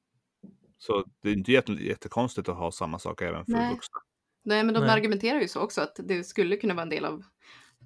så 0.78 1.04
det 1.22 1.28
är 1.28 1.32
inte 1.32 1.52
jätte, 1.52 1.72
jättekonstigt 1.72 2.48
att 2.48 2.56
ha 2.56 2.72
samma 2.72 2.98
sak 2.98 3.22
även 3.22 3.44
för 3.44 3.52
Nej. 3.52 3.74
vuxna. 3.74 3.98
Nej, 4.44 4.64
men 4.64 4.74
de 4.74 4.80
Nej. 4.80 4.90
argumenterar 4.90 5.40
ju 5.40 5.48
så 5.48 5.60
också 5.60 5.80
att 5.80 6.00
det 6.04 6.24
skulle 6.24 6.56
kunna 6.56 6.74
vara 6.74 6.82
en 6.82 6.88
del 6.88 7.04
av 7.04 7.24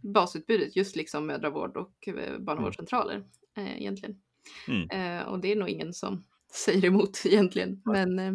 basutbudet, 0.02 0.76
just 0.76 0.96
liksom 0.96 1.26
mödravård 1.26 1.76
och 1.76 2.08
eh, 2.08 2.38
barnavårdscentraler 2.38 3.24
eh, 3.56 3.80
egentligen. 3.80 4.20
Mm. 4.68 4.90
Eh, 4.90 5.26
och 5.26 5.40
det 5.40 5.52
är 5.52 5.56
nog 5.56 5.68
ingen 5.68 5.92
som 5.94 6.24
säger 6.52 6.84
emot 6.84 7.22
egentligen. 7.26 7.82
Men, 7.84 8.18
eh, 8.18 8.32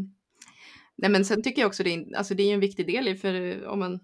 nej, 0.96 1.10
men 1.12 1.26
sen 1.26 1.44
tycker 1.44 1.62
jag 1.62 1.68
också 1.68 1.84
det 1.84 1.94
är, 1.94 2.16
alltså 2.18 2.34
det 2.36 2.44
är 2.44 2.54
en 2.54 2.60
viktig 2.60 2.88
del 2.88 3.08
i, 3.08 3.16
för 3.16 3.34
eh, 3.34 3.68
om 3.70 3.80
man, 3.80 4.00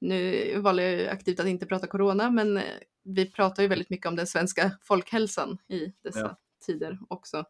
nu 0.00 0.52
valde 0.60 0.90
jag 0.90 1.08
aktivt 1.12 1.40
att 1.40 1.46
inte 1.46 1.66
prata 1.66 1.86
corona, 1.86 2.30
men 2.30 2.56
eh, 2.56 2.62
vi 3.04 3.30
pratar 3.30 3.62
ju 3.62 3.68
väldigt 3.68 3.90
mycket 3.90 4.06
om 4.06 4.16
den 4.16 4.26
svenska 4.26 4.70
folkhälsan 4.82 5.58
i 5.68 5.92
dessa 6.02 6.20
Ja. 6.20 6.36
tider 6.66 6.98
också. 7.08 7.44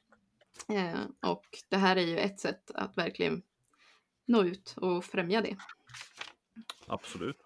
Eh, 0.69 1.31
och 1.31 1.45
det 1.69 1.77
här 1.77 1.97
är 1.97 2.01
ju 2.07 2.19
ett 2.19 2.41
sätt 2.41 2.71
att 2.75 2.99
verkligen 2.99 3.43
nå 4.27 4.43
ut 4.45 4.75
och 4.77 5.05
främja 5.05 5.41
det. 5.41 5.57
Absolut. 6.87 7.37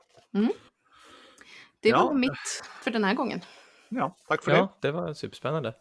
Det 1.80 1.88
Ja. 1.88 2.04
var 2.06 2.14
mitt 2.14 2.62
för 2.82 2.90
den 2.90 3.04
här 3.04 3.14
gången. 3.14 3.40
Ja, 3.88 4.16
tack 4.28 4.44
för 4.44 4.50
det. 4.50 4.56
Ja, 4.56 4.78
det 4.82 4.90
var 4.92 5.14
superspännande. 5.14 5.74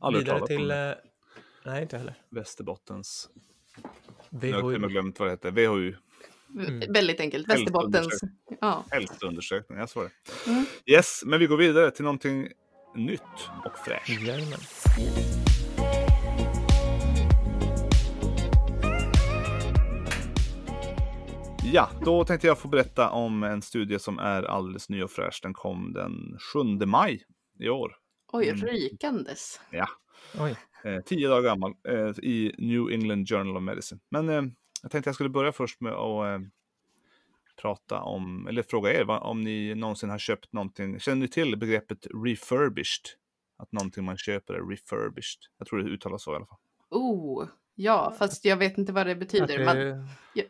Aldrig 0.00 0.24
Vidare 0.24 0.46
till... 0.46 0.70
eh, 0.70 0.90
Nej, 1.64 1.82
inte 1.82 1.98
heller. 1.98 2.14
Västerbottens... 2.30 3.28
Har 4.32 4.46
jag 4.48 4.62
VHU. 4.62 4.78
med 4.78 4.90
glömt 4.90 5.18
vad 5.20 5.28
det 5.28 5.32
heter. 5.32 5.50
VHU. 5.50 5.94
Mm. 6.58 6.92
Väldigt 6.92 7.20
enkelt. 7.20 7.48
Västerbottens. 7.48 8.20
Ja. 8.60 8.84
Hälsoundersökning. 8.90 9.78
Jag 9.78 9.88
svarar. 9.90 10.10
Mm. 10.46 10.64
Yes, 10.86 11.22
men 11.26 11.40
vi 11.40 11.46
går 11.46 11.56
vidare 11.56 11.90
till 11.90 12.04
någonting 12.04 12.48
nytt 12.94 13.22
och 13.64 13.78
fräscht. 13.78 14.08
Jajamän. 14.08 14.58
Ja, 21.64 21.90
då 22.04 22.24
tänkte 22.24 22.46
jag 22.46 22.58
få 22.58 22.68
berätta 22.68 23.10
om 23.10 23.42
en 23.42 23.62
studie 23.62 23.98
som 23.98 24.18
är 24.18 24.42
alldeles 24.42 24.88
ny 24.88 25.02
och 25.02 25.10
fräsch. 25.10 25.40
Den 25.42 25.54
kom 25.54 25.92
den 25.92 26.38
7 26.52 26.86
maj 26.86 27.24
i 27.58 27.68
år. 27.68 27.96
Oj, 28.32 28.48
Mm. 28.48 28.60
rykandes. 28.60 29.60
Oj. 30.40 30.56
Eh, 30.84 31.00
tio 31.00 31.28
dagar 31.28 31.42
gammal 31.42 31.74
eh, 31.88 32.08
i 32.24 32.54
New 32.58 32.90
England 32.92 33.28
Journal 33.28 33.56
of 33.56 33.62
Medicine. 33.62 34.00
Men 34.10 34.28
eh, 34.28 34.42
jag 34.82 34.90
tänkte 34.90 35.08
jag 35.08 35.14
skulle 35.14 35.30
börja 35.30 35.52
först 35.52 35.80
med 35.80 35.92
att 35.92 36.26
eh, 36.40 36.46
prata 37.62 38.00
om, 38.00 38.46
eller 38.46 38.62
fråga 38.62 39.00
er 39.00 39.04
vad, 39.04 39.22
om 39.22 39.40
ni 39.40 39.74
någonsin 39.74 40.10
har 40.10 40.18
köpt 40.18 40.52
någonting. 40.52 41.00
Känner 41.00 41.16
ni 41.16 41.28
till 41.28 41.56
begreppet 41.58 42.06
refurbished? 42.24 43.04
Att 43.58 43.72
någonting 43.72 44.04
man 44.04 44.16
köper 44.16 44.54
är 44.54 44.68
refurbished. 44.70 45.40
Jag 45.58 45.68
tror 45.68 45.78
det 45.82 45.90
uttalas 45.90 46.22
så 46.22 46.32
i 46.32 46.36
alla 46.36 46.46
fall. 46.46 46.58
Oh, 46.90 47.46
ja, 47.74 48.14
fast 48.18 48.44
jag 48.44 48.56
vet 48.56 48.78
inte 48.78 48.92
vad 48.92 49.06
det 49.06 49.16
betyder. 49.16 49.58
det 49.58 49.64
Man, 49.64 49.76
är 49.76 50.04
Ja. 50.34 50.42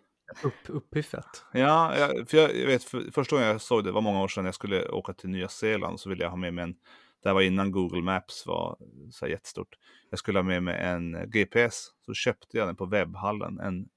Upp, 0.42 0.68
uppiffat. 0.68 1.44
Ja, 1.52 1.98
jag, 1.98 2.28
för 2.28 2.36
jag, 2.36 2.56
jag 2.56 2.66
vet, 2.66 2.84
för, 2.84 3.10
första 3.12 3.36
gången 3.36 3.48
jag 3.48 3.60
såg 3.60 3.84
det 3.84 3.92
var 3.92 4.00
många 4.00 4.22
år 4.22 4.28
sedan 4.28 4.44
jag 4.44 4.54
skulle 4.54 4.88
åka 4.88 5.12
till 5.12 5.30
Nya 5.30 5.48
Zeeland 5.48 6.00
så 6.00 6.08
ville 6.08 6.22
jag 6.22 6.30
ha 6.30 6.36
med 6.36 6.54
mig 6.54 6.64
en, 6.64 6.74
det 7.22 7.28
här 7.28 7.34
var 7.34 7.42
innan 7.42 7.72
Google 7.72 8.02
Maps 8.02 8.46
var 8.46 8.76
så 9.10 9.24
här 9.26 9.32
jättestort. 9.32 9.78
Jag 10.10 10.18
skulle 10.18 10.38
ha 10.38 10.42
med 10.44 10.62
mig 10.62 10.80
en 10.80 11.30
GPS, 11.30 11.86
så 12.06 12.14
köpte 12.14 12.58
jag 12.58 12.68
den 12.68 12.76
på 12.76 12.86
webbhallen, 12.86 13.60
en, 13.60 13.88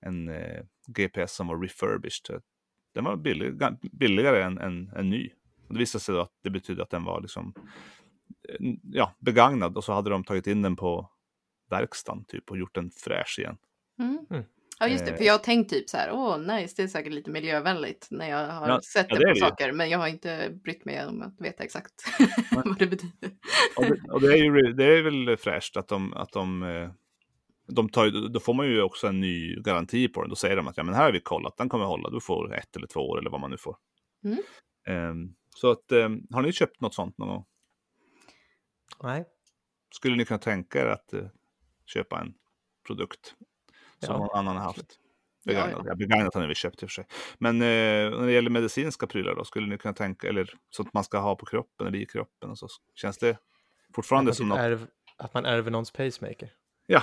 en 0.00 0.28
eh, 0.28 0.62
GPS 0.86 1.34
som 1.34 1.46
var 1.46 1.62
refurbished. 1.62 2.42
Den 2.94 3.04
var 3.04 3.16
billig, 3.16 3.52
ga- 3.52 3.78
billigare 3.92 4.42
än, 4.42 4.58
än, 4.58 4.92
än 4.96 5.10
ny. 5.10 5.30
Och 5.68 5.74
det 5.74 5.78
visade 5.78 6.04
sig 6.04 6.14
då 6.14 6.20
att 6.20 6.32
det 6.42 6.50
betydde 6.50 6.82
att 6.82 6.90
den 6.90 7.04
var 7.04 7.20
liksom, 7.20 7.54
eh, 8.48 8.74
ja, 8.82 9.14
begagnad 9.18 9.76
och 9.76 9.84
så 9.84 9.92
hade 9.92 10.10
de 10.10 10.24
tagit 10.24 10.46
in 10.46 10.62
den 10.62 10.76
på 10.76 11.10
verkstaden 11.70 12.24
typ 12.24 12.50
och 12.50 12.58
gjort 12.58 12.74
den 12.74 12.90
fräsch 12.90 13.38
igen. 13.38 13.56
mm. 14.30 14.44
Ja, 14.82 14.88
just 14.88 15.04
det, 15.04 15.10
Eh. 15.10 15.16
för 15.16 15.24
jag 15.24 15.32
har 15.34 15.38
tänkt 15.38 15.70
typ 15.70 15.88
så 15.88 15.96
här, 15.96 16.10
åh 16.12 16.38
nice, 16.38 16.74
det 16.76 16.82
är 16.82 16.86
säkert 16.88 17.12
lite 17.12 17.30
miljövänligt 17.30 18.08
när 18.10 18.30
jag 18.30 18.48
har 18.48 18.68
Ja, 18.68 18.80
sett 18.80 19.06
ja, 19.08 19.16
det 19.16 19.24
det 19.24 19.30
på 19.32 19.36
ju. 19.36 19.40
saker, 19.40 19.72
men 19.72 19.90
jag 19.90 19.98
har 19.98 20.08
inte 20.08 20.50
brytt 20.64 20.84
mig 20.84 21.06
om 21.06 21.22
att 21.22 21.40
veta 21.40 21.64
exakt 21.64 21.92
vad 22.52 22.78
det 22.78 22.86
betyder. 22.86 23.30
Och 23.76 23.84
det, 23.84 24.12
och 24.12 24.20
det, 24.20 24.32
är 24.32 24.36
ju 24.36 24.72
det 24.72 24.84
är 24.84 25.02
väl 25.02 25.36
fräscht 25.36 25.76
att 25.76 25.88
de, 25.88 26.12
att 26.14 26.32
de, 26.32 26.62
eh, 26.62 26.90
de 27.68 27.88
tar, 27.88 28.28
då 28.32 28.40
får 28.40 28.54
man 28.54 28.66
ju 28.66 28.82
också 28.82 29.06
en 29.06 29.20
ny 29.20 29.54
garanti 29.56 30.08
på 30.08 30.20
den. 30.20 30.30
Då 30.30 30.36
säger 30.36 30.56
de 30.56 30.68
att 30.68 30.76
ja, 30.76 30.82
men 30.82 30.94
här 30.94 31.04
har 31.04 31.12
vi 31.12 31.20
kollat, 31.20 31.56
den 31.56 31.68
kommer 31.68 31.84
hålla, 31.84 32.10
du 32.10 32.20
får 32.20 32.54
ett 32.54 32.76
eller 32.76 32.86
två 32.86 33.00
år 33.00 33.18
eller 33.18 33.30
vad 33.30 33.40
man 33.40 33.50
nu 33.50 33.56
får. 33.58 33.76
Mm. 34.24 34.38
Ehm, 34.86 35.34
så 35.56 35.70
att, 35.70 35.92
ehm, 35.92 36.20
har 36.30 36.42
ni 36.42 36.52
köpt 36.52 36.80
något 36.80 36.94
sånt 36.94 37.18
någon 37.18 37.28
gång? 37.28 37.44
Nej. 39.02 39.24
Skulle 39.94 40.16
ni 40.16 40.24
kunna 40.24 40.38
tänka 40.38 40.82
er 40.82 40.86
att 40.86 41.12
eh, 41.12 41.26
köpa 41.86 42.20
en 42.20 42.34
produkt 42.86 43.34
som 44.06 44.14
Ja, 44.14 44.18
någon 44.18 44.38
annan 44.38 44.56
har 44.56 44.64
haft? 44.64 44.98
Ja, 45.44 45.52
Begagnat, 45.52 45.86
ja, 45.86 45.94
begagnat 45.94 46.34
har 46.34 46.40
ni 46.40 46.46
väl 46.46 46.56
köpt 46.56 46.82
i 46.82 46.86
och 46.86 46.90
för 46.90 46.94
sig. 46.94 47.06
Men 47.38 47.62
eh, 47.62 48.18
när 48.18 48.26
det 48.26 48.32
gäller 48.32 48.50
medicinska 48.50 49.06
prylar 49.06 49.34
då, 49.34 49.44
skulle 49.44 49.66
ni 49.66 49.78
kunna 49.78 49.94
tänka, 49.94 50.28
eller 50.28 50.50
sånt 50.70 50.94
man 50.94 51.04
ska 51.04 51.18
ha 51.18 51.36
på 51.36 51.46
kroppen 51.46 51.86
eller 51.86 51.98
i 51.98 52.06
kroppen 52.06 52.50
och 52.50 52.58
så, 52.58 52.66
känns 52.94 53.18
det 53.18 53.30
Att 53.30 53.38
fortfarande 53.94 54.28
man, 54.28 54.34
som 54.34 54.46
typ 54.46 54.48
något? 54.48 54.58
ärv, 54.58 54.86
att 55.18 55.34
man 55.34 55.44
ärver 55.44 55.70
någons 55.70 55.90
pacemaker. 55.90 56.50
Ja, 56.86 57.02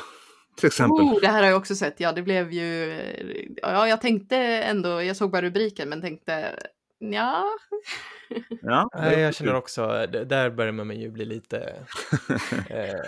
till 0.55 0.67
exempel. 0.67 1.05
Oh, 1.05 1.21
det 1.21 1.27
här 1.27 1.43
har 1.43 1.49
jag 1.49 1.57
också 1.57 1.75
sett, 1.75 1.99
ja 1.99 2.12
det 2.12 2.21
blev 2.21 2.53
ju, 2.53 3.01
ja 3.62 3.88
jag 3.88 4.01
tänkte 4.01 4.38
ändå, 4.38 5.03
jag 5.03 5.15
såg 5.15 5.31
bara 5.31 5.41
rubriken 5.41 5.89
men 5.89 6.01
tänkte, 6.01 6.59
ja, 6.99 7.45
Ja, 8.62 8.89
Nej, 8.93 9.19
jag 9.19 9.35
känner 9.35 9.55
också, 9.55 10.07
där 10.07 10.49
börjar 10.49 10.71
man 10.71 10.99
ju 10.99 11.12
bli 11.12 11.25
lite... 11.25 11.57
eh, 12.69 12.99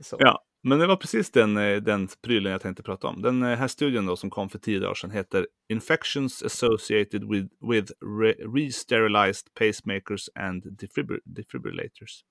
så. 0.00 0.16
Ja, 0.18 0.44
men 0.62 0.78
det 0.78 0.86
var 0.86 0.96
precis 0.96 1.30
den, 1.30 1.56
eh, 1.56 1.76
den 1.76 2.08
prylen 2.22 2.52
jag 2.52 2.60
tänkte 2.60 2.82
prata 2.82 3.06
om. 3.06 3.22
Den 3.22 3.42
eh, 3.42 3.58
här 3.58 3.68
studien 3.68 4.06
då 4.06 4.16
som 4.16 4.30
kom 4.30 4.48
för 4.48 4.58
tio 4.58 4.78
dagar 4.78 4.94
sedan 4.94 5.10
heter 5.10 5.46
Infections 5.68 6.42
associated 6.42 7.24
with, 7.24 7.48
with 7.70 7.92
re- 8.00 8.54
re-sterilized 8.54 9.54
pacemakers 9.54 10.28
and 10.34 10.64
defibr- 10.64 11.20
defibrillators. 11.24 12.24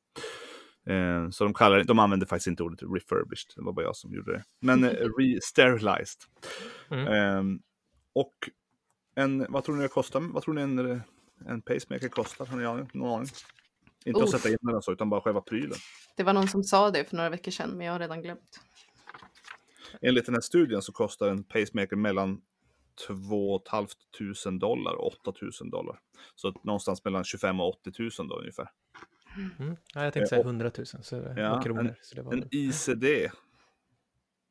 Eh, 0.87 1.29
så 1.29 1.43
de, 1.43 1.53
kallar, 1.53 1.83
de 1.83 1.99
använder 1.99 2.27
faktiskt 2.27 2.47
inte 2.47 2.63
ordet 2.63 2.79
refurbished, 2.83 3.53
det 3.55 3.61
var 3.61 3.73
bara 3.73 3.85
jag 3.85 3.95
som 3.95 4.13
gjorde 4.13 4.31
det. 4.31 4.43
Men 4.61 4.83
eh, 4.83 4.89
re-sterilized. 5.17 6.21
Mm. 6.89 7.07
Eh, 7.07 7.59
och 8.13 8.33
en, 9.15 9.45
vad 9.49 9.63
tror 9.63 9.75
ni 9.75 9.81
det 9.81 9.87
kostar? 9.87 10.19
Vad 10.19 10.43
tror 10.43 10.53
ni 10.53 10.61
en, 10.61 10.91
eh, 10.91 11.01
en 11.45 11.61
pacemaker 11.61 12.09
kostar? 12.09 12.45
Har 12.45 12.57
ni 12.57 12.65
aning? 12.65 12.89
någon 12.93 13.15
aning? 13.15 13.29
Inte 14.05 14.19
att 14.19 14.23
Uff. 14.27 14.31
sätta 14.41 14.49
in 14.49 14.57
den 14.61 14.81
så, 14.81 14.91
utan 14.91 15.09
bara 15.09 15.21
själva 15.21 15.41
prylen. 15.41 15.77
det 16.15 16.23
var 16.23 16.33
någon 16.33 16.47
som 16.47 16.63
sa 16.63 16.91
det 16.91 17.05
för 17.05 17.15
några 17.15 17.29
veckor 17.29 17.51
sedan 17.51 17.69
men 17.77 17.85
jag 17.87 17.93
har 17.93 17.99
redan 17.99 18.21
glömt. 18.21 18.59
Enligt 20.01 20.25
den 20.25 20.35
här 20.35 20.41
studien 20.41 20.81
så 20.81 20.91
kostar 20.91 21.27
en 21.29 21.43
pacemaker 21.43 21.95
mellan 21.95 22.41
2 23.07 23.61
500 23.71 24.59
dollar 24.59 24.93
och 24.93 25.07
8 25.27 25.33
000 25.61 25.69
dollar. 25.71 25.99
Så 26.35 26.47
att 26.47 26.63
någonstans 26.63 27.03
mellan 27.05 27.23
25 27.23 27.59
och 27.59 27.69
80 27.69 27.91
000 28.19 28.27
då 28.29 28.35
ungefär. 28.39 28.69
Mm. 29.59 29.75
Ja, 29.93 30.03
jag 30.03 30.13
tänkte 30.13 30.29
säga 30.29 30.41
100 30.41 30.71
000 30.77 30.85
så, 30.85 31.33
Ja, 31.37 31.57
och 31.57 31.63
kronor. 31.63 31.95
så 32.01 32.15
det 32.15 32.21
var 32.21 32.33
En 32.33 32.47
ICD. 32.51 33.05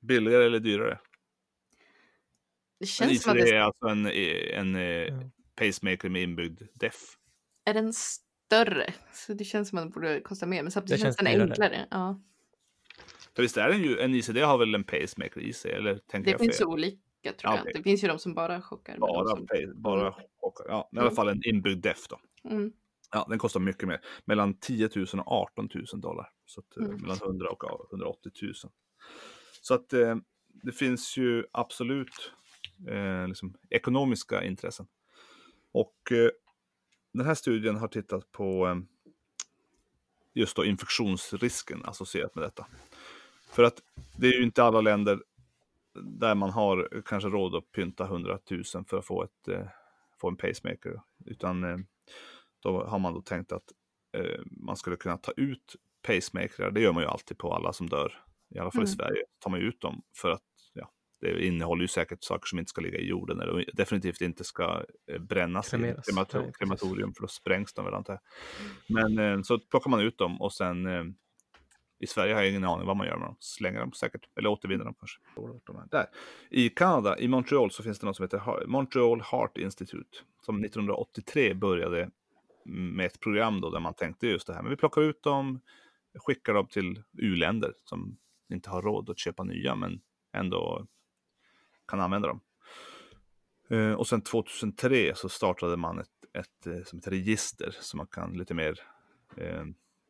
Billigare 0.01 0.45
eller 0.47 0.59
dyrare? 0.61 0.99
Det 2.79 2.85
En 2.85 2.87
känns 2.87 3.23
som 3.23 3.33
att 3.33 3.37
ICD 3.39 3.45
det 3.47 3.57
är 3.57 3.61
alltså 3.61 3.87
en, 3.87 4.07
en 4.07 4.77
eh, 4.77 4.83
Ja. 4.83 5.21
pacemaker 5.55 6.09
med 6.09 6.23
inbyggd 6.23 6.63
def. 6.75 6.95
är 7.65 7.75
den 7.75 7.93
större, 8.53 8.95
så 9.13 9.33
det 9.35 9.45
känns 9.45 9.69
som 9.69 9.79
att 9.79 9.85
den 9.85 9.91
borde 9.91 10.21
kosta 10.21 10.47
mer 10.47 10.63
men 10.63 10.73
samtidigt 10.73 11.01
Det 11.01 11.05
känns 11.05 11.17
känns 11.17 11.31
den 11.33 11.41
enklare. 11.51 11.87
Ja. 11.91 12.21
För 13.37 13.43
visst 13.43 13.57
är 13.57 13.69
den 13.69 13.83
ju, 13.83 13.99
en 13.99 14.15
ICD 14.15 14.37
har 14.39 14.59
väl 14.59 14.75
en 14.75 14.85
pacemaker 14.85 15.41
i 15.41 15.53
sig? 15.53 15.73
Eller 15.73 15.99
tänker 15.99 16.25
Det 16.25 16.31
jag 16.31 16.41
finns 16.41 16.59
fel? 16.59 16.67
olika 16.67 16.99
tror 17.23 17.35
Ja, 17.43 17.53
jag. 17.55 17.61
okej. 17.61 17.73
Det 17.77 17.83
finns 17.83 18.05
ju 18.05 18.09
de 18.09 18.19
som 18.19 18.35
bara 18.35 18.63
chockar. 18.63 18.99
Bara, 18.99 19.29
som... 19.29 19.47
pa- 19.47 19.55
bara 19.75 20.13
chockar. 20.41 20.65
Ja, 20.69 20.89
i 20.93 20.97
alla 20.97 21.03
Mm. 21.07 21.15
fall 21.17 21.29
en 21.29 21.41
inbyggd 21.45 21.83
def 21.83 22.09
då. 22.09 22.21
mm. 22.51 22.73
Ja, 23.13 23.27
den 23.31 23.39
kostar 23.39 23.61
mycket 23.61 23.89
mer. 23.89 24.01
Mellan 24.25 24.55
10 24.59 24.89
000 24.97 25.07
och 25.27 25.33
18 25.33 25.69
000 25.93 26.01
dollar. 26.01 26.31
Så 26.47 26.61
att, 26.61 26.77
eh, 26.77 26.85
Mm. 26.85 27.01
mellan 27.01 27.17
100 27.17 27.51
och 27.51 27.89
180 27.93 28.33
000. 28.43 28.53
Så 29.63 29.75
att 29.75 29.93
eh, 29.93 30.17
det 30.63 30.73
finns 30.73 31.17
ju 31.17 31.45
absolut 31.53 32.33
eh, 32.89 33.29
liksom, 33.29 33.55
ekonomiska 33.71 34.45
intressen. 34.45 34.87
Och 35.73 36.13
eh, 36.13 36.31
den 37.19 37.27
här 37.27 37.35
studien 37.35 37.77
har 37.77 37.89
tittat 37.89 38.33
på 38.33 38.69
eh, 38.69 38.77
just 40.35 40.57
då 40.57 40.65
infektionsrisken 40.65 41.85
associerat 41.85 42.35
med 42.35 42.45
detta. 42.45 42.67
För 43.51 43.63
att 43.63 43.83
det 44.17 44.27
är 44.27 44.33
ju 44.33 44.43
inte 44.43 44.65
alla 44.65 44.81
länder 44.81 45.23
där 46.03 46.35
man 46.35 46.51
har 46.51 47.03
kanske 47.05 47.29
råd 47.29 47.55
att 47.55 47.73
pynta 47.73 48.05
100 48.05 48.39
000 48.51 48.65
för 48.65 48.99
att 48.99 49.07
få, 49.07 49.23
ett, 49.23 49.49
eh, 49.49 49.67
få 50.21 50.29
en 50.29 50.37
pacemaker. 50.37 51.01
Utan 51.25 51.65
eh, 51.65 51.79
då 52.61 52.85
har 52.85 52.99
man 52.99 53.15
då 53.15 53.23
tänkt 53.23 53.53
att 53.53 53.73
eh, 54.13 54.41
man 54.47 54.77
skulle 54.77 54.97
kunna 54.97 55.17
ta 55.17 55.33
ut 55.33 55.77
pacemakrar. 56.03 56.71
Det 56.71 56.81
gör 56.81 56.93
man 56.93 57.03
ju 57.03 57.09
alltid 57.09 57.39
på 57.39 57.55
alla 57.55 57.73
som 57.73 57.89
dör. 57.89 58.25
I 58.55 58.59
alla 58.59 58.71
fall 58.71 58.83
i 58.83 58.87
Mm. 58.87 58.97
Sverige 58.97 59.25
tar 59.39 59.51
man 59.51 59.61
ut 59.61 59.81
dem 59.81 60.03
för 60.17 60.31
att 60.31 60.43
Det 61.21 61.47
innehåller 61.47 61.83
ju 61.83 61.89
säkert 61.89 62.25
saker 62.25 62.47
som 62.47 62.59
inte 62.59 62.69
ska 62.69 62.81
ligga 62.81 62.99
i 62.99 63.09
jorden 63.09 63.41
eller 63.41 63.65
definitivt 63.73 64.21
inte 64.21 64.45
ska 64.45 64.85
eh, 65.07 65.19
brännas 65.19 65.71
Kremeras. 65.71 66.09
i 66.09 66.11
kremator 66.11 66.41
Nej, 66.41 66.53
krematorium 66.59 67.15
för 67.15 67.23
då 67.23 67.29
sprängs 67.29 67.73
de 67.73 67.85
väl 67.85 67.95
antar 67.95 68.13
jag. 68.13 68.21
Men 68.87 69.19
eh, 69.19 69.43
så 69.43 69.59
plockar 69.59 69.91
man 69.91 70.01
ut 70.01 70.19
dem 70.19 70.41
och 70.41 70.53
sen 70.53 70.87
eh, 70.87 71.05
i 72.01 72.07
Sverige 72.07 72.35
har 72.35 72.41
jag 72.41 72.51
ingen 72.51 72.65
aning 72.65 72.87
vad 72.87 72.97
man 72.97 73.07
gör 73.07 73.17
med 73.17 73.29
dem. 73.29 73.37
Slänger 73.41 73.81
dem 73.81 73.93
säkert, 73.93 74.29
eller 74.37 74.49
återvinner 74.49 74.85
dem 74.85 74.95
kanske. 74.99 75.19
Där. 75.91 76.07
I 76.51 76.69
Kanada, 76.69 77.19
i 77.19 77.29
Montreal, 77.29 77.71
så 77.71 77.83
finns 77.83 77.99
det 77.99 78.07
något 78.07 78.17
som 78.17 78.25
heter 78.25 78.67
Montreal 78.67 79.21
Heart 79.21 79.59
Institute. 79.59 80.19
Som 80.45 80.65
1983 80.65 81.55
började 81.55 82.11
med 82.69 83.07
ett 83.07 83.21
program 83.21 83.61
då 83.61 83.71
där 83.71 83.81
man 83.81 83.95
tänkte 83.95 84.27
just 84.27 84.47
det 84.47 84.55
här. 84.55 84.63
Men 84.63 84.71
vi 84.71 84.77
plockar 84.77 85.03
ut 85.03 85.23
dem, 85.23 85.61
skickar 86.19 86.55
dem 86.55 86.67
till 86.67 87.03
u-länder 87.19 87.75
som 87.85 88.19
inte 88.53 88.71
har 88.71 88.83
råd 88.83 89.11
att 89.11 89.19
köpa 89.19 89.45
nya 89.45 89.75
men 89.75 90.01
ändå 90.33 90.87
kan 91.89 92.01
använda 92.01 92.29
dem. 92.29 92.41
Eh, 93.71 93.93
och 93.93 94.07
sen 94.07 94.23
2003 94.23 95.15
så 95.15 95.29
startade 95.29 95.77
man 95.77 95.99
ett, 95.99 96.09
ett, 96.39 96.67
eh, 96.67 96.85
som 96.85 96.99
ett 96.99 97.09
register 97.09 97.77
så 97.81 97.97
man 97.97 98.07
kan 98.07 98.33
lite 98.39 98.55
mer 98.55 98.81
eh, 99.37 99.65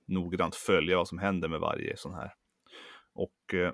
noggrant 0.06 0.54
följa 0.54 0.96
vad 0.96 1.08
som 1.08 1.18
händer 1.18 1.48
med 1.48 1.60
varje 1.60 1.96
sån 1.96 2.14
här. 2.14 2.34
Och 3.12 3.54
eh, 3.54 3.72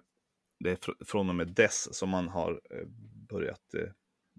det 0.59 0.71
är 0.71 0.77
fr- 0.77 1.05
från 1.05 1.29
och 1.29 1.35
med 1.35 1.49
dess 1.49 1.95
som 1.95 2.09
man 2.11 2.29
har 2.29 2.61
eh, 2.71 2.87
börjat, 3.29 3.75
eh, 3.75 3.89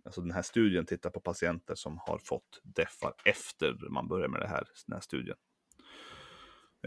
alltså 0.06 0.22
den 0.22 0.32
här 0.32 0.42
studien 0.42 0.86
tittar 0.86 1.10
på 1.10 1.20
patienter 1.20 1.76
som 1.76 1.98
har 1.98 2.18
fått 2.18 2.62
deffar 2.64 3.14
efter 3.26 3.90
man 3.90 4.08
börjar 4.08 4.28
med 4.28 4.42
det 4.42 4.48
här, 4.48 4.64
den 4.88 4.94
här 4.94 5.02
studien. 5.02 5.38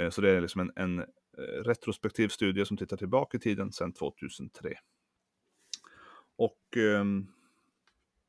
Eh, 0.01 0.11
så 0.11 0.21
det 0.21 0.31
är 0.31 0.41
liksom 0.41 0.61
en, 0.61 0.73
en 0.77 0.99
eh, 0.99 1.63
retrospektiv 1.65 2.29
studie 2.29 2.65
som 2.65 2.77
tittar 2.77 2.97
tillbaka 2.97 3.37
i 3.37 3.41
tiden 3.41 3.73
sedan 3.73 3.93
2003. 3.93 4.79
Och 6.39 6.77
ehm, 6.77 7.27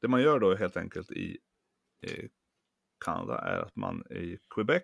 det 0.01 0.07
man 0.07 0.21
gör 0.21 0.39
då 0.39 0.55
helt 0.55 0.77
enkelt 0.77 1.11
i 1.11 1.37
eh, 2.01 2.25
Kanada 3.05 3.37
är 3.37 3.59
att 3.59 3.75
man 3.75 4.03
i 4.11 4.37
Quebec, 4.55 4.83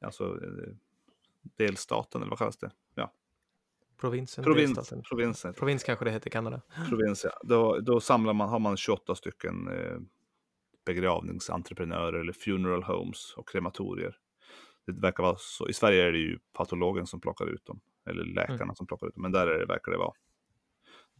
alltså 0.00 0.24
eh, 0.44 0.74
delstaten 1.42 2.22
eller 2.22 2.30
vad 2.30 2.38
kallas 2.38 2.56
det? 2.56 2.70
Ja, 2.94 3.12
Provinsen, 4.00 4.44
provins, 4.44 4.74
delstaten. 4.74 5.02
provinsen. 5.02 5.54
Provins 5.54 5.84
kanske 5.84 6.04
det 6.04 6.10
heter 6.10 6.28
i 6.28 6.30
Kanada. 6.30 6.62
provins 6.88 7.24
ja. 7.24 7.30
då, 7.42 7.78
då 7.80 8.00
samlar 8.00 8.32
man, 8.32 8.48
har 8.48 8.58
man 8.58 8.76
28 8.76 9.14
stycken 9.14 9.68
eh, 9.68 9.98
begravningsentreprenörer 10.86 12.20
eller 12.20 12.32
funeral 12.32 12.82
homes 12.82 13.34
och 13.36 13.48
krematorier. 13.48 14.16
Det 14.86 14.92
verkar 14.92 15.22
vara 15.22 15.36
så. 15.38 15.68
I 15.68 15.72
Sverige 15.72 16.02
är 16.04 16.12
det 16.12 16.18
ju 16.18 16.38
patologen 16.52 17.06
som 17.06 17.20
plockar 17.20 17.46
ut 17.46 17.64
dem, 17.64 17.80
eller 18.10 18.24
läkarna 18.24 18.74
som 18.74 18.86
plockar 18.86 19.06
ut 19.06 19.14
dem, 19.14 19.22
men 19.22 19.32
där 19.32 19.46
är 19.46 19.58
det, 19.58 19.66
verkar 19.66 19.92
det 19.92 19.98
vara 19.98 20.12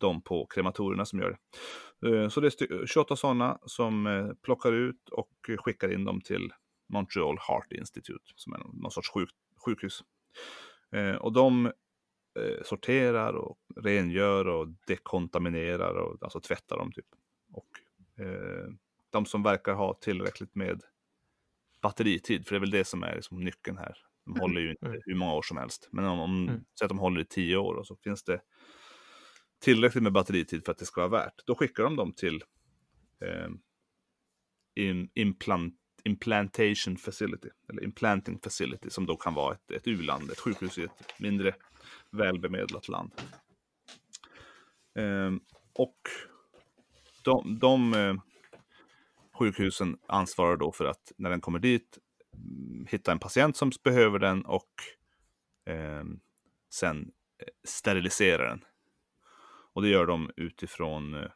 de 0.01 0.23
på 0.23 0.47
krematorierna 0.47 1.05
som 1.05 1.19
gör 1.19 1.39
det. 2.01 2.09
Eh, 2.09 2.29
Så 2.29 2.41
det 2.41 2.47
är 2.49 2.51
sty- 2.51 2.87
28 2.87 3.17
sådana 3.17 3.59
som 3.67 4.07
eh, 4.07 4.29
plockar 4.43 4.73
ut 4.73 5.09
och 5.09 5.31
skickar 5.59 5.93
in 5.93 6.05
dem 6.05 6.21
till 6.21 6.53
Montreal 6.89 7.39
Heart 7.49 7.73
Institute, 7.73 8.25
som 8.37 8.53
är 8.53 8.59
någon 8.59 8.91
sorts 8.91 9.11
sjuk, 9.11 9.31
sjukhus. 9.65 10.05
Eh, 10.93 11.15
Och 11.15 11.33
de 11.33 11.73
sorterar 12.63 13.33
och 13.33 13.59
rengör 13.77 14.49
och 14.49 14.69
dekontaminerar 14.87 15.95
och 15.95 16.23
alltså 16.23 16.41
tvättar 16.41 16.77
dem 16.79 16.93
typ. 16.93 17.07
Och 17.53 17.69
de 19.11 19.27
som 19.27 19.43
verkar 19.43 19.75
ha 19.75 19.95
tillräckligt 19.95 20.55
med 20.55 20.83
batteritid, 21.83 22.47
för 22.47 22.55
det 22.55 22.59
är 22.59 22.61
väl 22.61 22.71
det 22.71 22.85
som 22.85 23.03
är 23.03 23.15
liksom 23.15 23.45
nyckeln 23.45 23.79
här. 23.79 23.97
De 24.25 24.41
håller 24.41 24.61
ju 24.61 24.71
inte 24.71 24.87
Mm. 24.87 25.01
hur 25.05 25.15
många 25.15 25.35
år 25.35 25.43
som 25.43 25.57
helst, 25.57 25.89
men 25.93 26.05
om, 26.05 26.21
om 26.21 26.49
Mm. 26.49 26.65
säg 26.79 26.85
att 26.85 26.89
de 26.89 26.99
håller 26.99 27.21
i 27.21 27.25
tio 27.25 27.57
år 27.57 27.75
och 27.75 27.87
så 27.87 27.97
finns 27.97 28.25
det 28.25 28.41
tillräckligt 29.61 30.03
med 30.03 30.13
batteritid 30.13 30.65
för 30.65 30.73
att 30.73 30.79
det 30.79 30.85
ska 30.85 31.09
vara 31.09 31.25
värt. 31.25 31.47
Då 31.47 31.55
skickar 31.55 31.83
de 31.83 31.97
dem 31.97 32.13
till 32.13 32.45
eh, 33.25 33.49
in, 34.75 35.11
implant, 35.15 35.75
implantation 36.05 36.97
facility, 36.97 37.49
eller 37.69 37.85
implanting 37.85 38.39
facility, 38.39 38.91
som 38.91 39.07
då 39.07 39.17
kan 39.17 39.35
vara 39.35 39.55
ett, 39.55 39.71
ett 39.71 39.89
u-land, 39.89 40.31
ett 40.31 40.41
sjukhus 40.41 40.79
i 40.79 40.83
ett 40.83 41.21
mindre 41.21 41.55
välbemedlat 42.11 42.89
land. 42.89 43.13
Eh, 44.99 45.33
och 45.73 45.99
de, 47.25 47.59
de 47.59 47.95
eh, 47.95 48.15
sjukhusen 49.39 49.99
ansvarar 50.07 50.57
då 50.57 50.73
för 50.73 50.85
att 50.85 51.13
när 51.17 51.31
den 51.31 51.41
kommer 51.41 51.59
dit 51.59 51.99
mm, 52.35 52.87
hitta 52.91 53.13
en 53.13 53.19
patient 53.19 53.57
som 53.57 53.73
behöver 53.85 54.19
den 54.19 54.45
och 54.45 54.73
eh, 55.67 56.05
sen 56.71 57.13
eh, 57.39 57.49
sterilisera 57.65 58.49
den. 58.49 58.65
Och 59.79 59.83
det 59.83 59.89
gör 59.89 60.07
de 60.07 60.31
utifrån 60.37 61.15
eh, 61.15 61.31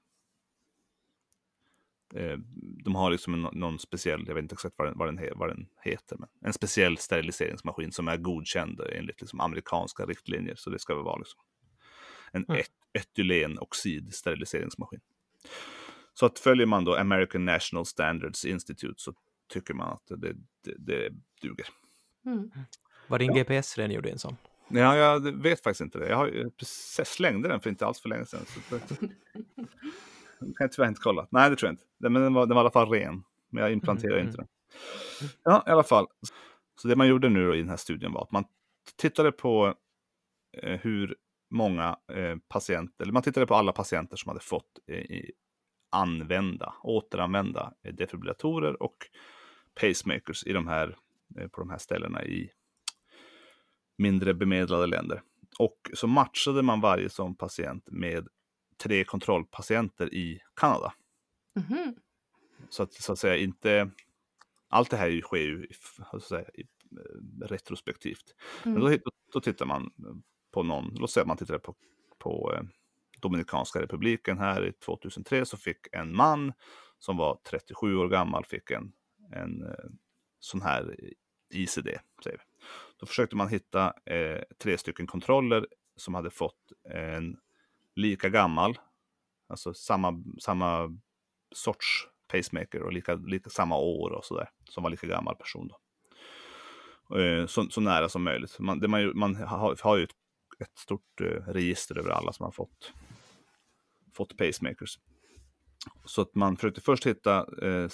eh, 2.15 2.39
de 2.85 2.95
har 2.95 3.11
liksom 3.11 3.35
en, 3.35 3.41
någon 3.53 3.79
speciell, 3.79 4.25
jag 4.27 4.35
vet 4.35 4.43
inte 4.43 4.53
exakt 4.53 4.75
vad 4.79 4.89
den, 4.89 4.99
vad, 4.99 5.09
den, 5.09 5.39
vad 5.39 5.49
den 5.49 5.69
heter, 5.83 6.17
men 6.17 6.29
en 6.41 6.53
speciell 6.53 6.99
steriliseringsmaskin 6.99 7.93
som 7.93 8.09
är 8.09 8.17
godkänd 8.17 8.81
enligt 8.81 9.21
liksom 9.21 9.41
amerikanska 9.41 10.05
riktlinjer. 10.07 10.55
Så 10.55 10.71
det 10.71 10.79
ska 10.79 10.95
väl 10.95 11.05
vara 11.05 11.19
liksom 11.19 11.41
en 12.33 12.45
Mm. 12.49 12.61
et, 12.61 12.71
etylenoxid 12.93 14.15
steriliseringsmaskin. 14.15 15.01
Så 16.15 16.27
att 16.27 16.39
följer 16.39 16.67
man 16.67 16.85
då 16.85 16.95
American 16.95 17.45
National 17.45 17.87
Standards 17.87 18.45
Institute 18.45 18.95
så 18.97 19.15
tycker 19.49 19.75
man 19.75 19.93
att 19.93 20.07
det, 20.07 20.33
det, 20.65 20.75
det 20.79 21.11
duger. 21.43 21.67
Mm. 22.27 22.51
Var 23.09 23.19
din 23.19 23.35
GPS 23.35 23.79
redan 23.79 23.91
gjorde 23.91 24.11
en 24.11 24.19
sån? 24.19 24.37
Ja, 24.69 24.97
jag 24.97 25.21
vet 25.43 25.63
faktiskt 25.63 25.81
inte 25.81 25.99
det. 25.99 26.09
Jag, 26.09 26.17
har, 26.17 26.29
jag 26.29 26.57
precis- 26.57 27.09
slängde 27.09 27.49
den 27.49 27.61
för 27.61 27.71
inte 27.71 27.87
alls 27.87 28.01
för 28.01 28.09
länge 28.09 28.25
sedan. 28.27 28.41
Så 28.47 28.61
det, 28.77 28.97
kan 30.39 30.55
jag 30.59 30.73
tyvärr 30.73 30.89
inte 30.89 31.01
kolla. 31.01 31.27
Nej, 31.31 31.51
det 31.51 31.57
tror 31.57 31.69
jag 31.69 31.73
inte. 31.73 31.85
Men 31.99 32.23
den 32.23 32.35
var, 32.35 32.47
den 32.47 32.55
var 32.55 32.63
i 32.63 32.65
alla 32.65 32.71
fall 32.71 32.89
ren. 32.91 33.25
Men 33.51 33.63
jag 33.63 33.73
implanterade 33.73 34.21
Mm, 34.21 34.27
inte 34.29 34.37
den. 34.43 34.49
Ja, 35.45 35.65
i 35.67 35.71
alla 35.71 35.83
fall. 35.83 36.07
Så 36.81 36.89
det 36.89 36.97
man 36.97 37.09
gjorde 37.09 37.29
nu 37.29 37.55
i 37.55 37.59
den 37.59 37.69
här 37.69 37.77
studien 37.77 38.13
var 38.13 38.23
att 38.23 38.33
man 38.33 38.45
tittade 38.97 39.33
på 39.33 39.75
eh, 40.63 40.81
hur 40.81 41.17
många 41.51 41.99
eh, 42.13 42.37
patienter, 42.49 43.05
eller 43.05 43.13
man 43.13 43.23
tittade 43.23 43.47
på 43.47 43.55
alla 43.55 43.73
patienter 43.73 44.17
som 44.17 44.29
hade 44.29 44.41
fått 44.41 44.79
eh, 44.87 44.97
i, 44.99 45.33
använda, 45.91 46.75
återanvända 46.83 47.73
eh, 47.85 47.95
defibrillatorer 47.95 48.83
och 48.83 48.97
pacemakers 49.81 50.45
i 50.47 50.53
de 50.53 50.69
här, 50.69 50.97
eh, 51.39 51.49
på 51.49 51.61
de 51.61 51.71
här 51.71 51.79
ställena 51.79 52.25
i 52.25 52.51
mindre 54.03 54.35
bemedlade 54.35 54.87
länder. 54.87 55.23
Och 55.59 55.91
så 55.95 56.07
matchade 56.07 56.63
man 56.63 56.81
varje 56.81 57.11
sån 57.11 57.35
patient 57.37 57.89
med 57.91 58.29
tre 58.83 59.05
kontrollpatienter 59.05 60.15
i 60.15 60.41
Kanada. 60.57 60.95
Mhm. 61.55 61.95
Så 62.71 62.83
att, 62.83 62.93
så 62.93 63.13
att 63.13 63.19
säga 63.19 63.37
inte, 63.37 63.91
allt 64.69 64.91
det 64.91 64.97
här 64.97 65.21
sker 65.21 65.39
ju 65.39 65.67
säga, 66.29 66.41
eh, 66.41 67.47
retrospektivt. 67.47 68.35
Men 68.65 68.77
Mm. 68.77 68.91
då, 68.91 68.97
då, 68.97 69.11
då 69.33 69.41
tittar 69.41 69.67
man 69.67 69.91
på 70.51 70.63
någon, 70.63 70.95
låt 70.95 71.11
säga 71.11 71.23
att 71.23 71.29
man 71.29 71.37
tittar 71.37 71.59
på, 71.59 71.75
på 72.19 72.55
eh, 72.55 72.63
Dominikanska 73.21 73.83
republiken 73.83 74.39
här 74.39 74.67
i 74.67 74.73
2003 74.73 75.45
så 75.47 75.57
fick 75.57 75.87
en 75.93 76.17
man 76.17 76.53
som 76.99 77.17
var 77.17 77.41
37 77.51 77.97
år 77.97 78.09
gammal 78.09 78.45
fick 78.45 78.71
en, 78.71 78.93
en 79.33 79.63
eh, 79.63 79.91
sån 80.41 80.63
här 80.63 80.97
ICD. 81.55 81.89
Säger 82.25 82.39
vi. 82.39 82.52
Då 83.03 83.07
försökte 83.07 83.37
man 83.37 83.49
hitta 83.49 83.93
eh, 84.07 84.43
tre 84.59 84.79
stycken 84.79 85.07
kontroller 85.07 85.67
som 85.97 86.15
hade 86.15 86.31
fått 86.31 86.73
en 86.91 87.37
lika 87.97 88.29
gammal, 88.29 88.79
alltså 89.49 89.75
samma, 89.75 90.25
samma 90.41 90.99
sorts 91.55 92.09
pacemaker 92.29 92.83
och 92.83 92.93
lika, 92.93 93.15
lika 93.15 93.51
samma 93.51 93.77
år 93.77 94.11
och 94.11 94.25
sådär, 94.25 94.49
som 94.69 94.83
var 94.83 94.91
lika 94.91 95.07
gammal 95.07 95.37
person. 95.37 95.69
Då. 95.69 97.19
Eh, 97.19 97.47
så, 97.47 97.71
så 97.71 97.81
nära 97.81 98.09
som 98.09 98.23
möjligt. 98.23 98.59
Man, 98.59 98.81
det 98.81 98.89
man, 98.89 99.01
ju- 99.01 99.15
man 99.15 99.35
har, 99.37 99.77
har 99.83 99.97
ju 99.97 100.05
ett, 100.05 100.11
ett 100.59 100.79
stort 100.79 101.21
eh, 101.21 101.27
register 101.27 101.99
över 101.99 102.11
alla 102.11 102.33
som 102.33 102.45
har 102.45 102.53
fått, 102.53 102.93
fått 104.17 104.37
pacemakers. 104.37 104.99
Så 106.05 106.23
att 106.23 106.35
man 106.35 106.57
försökte 106.57 106.81
först 106.81 107.07
hitta 107.07 107.67
eh, 107.67 107.89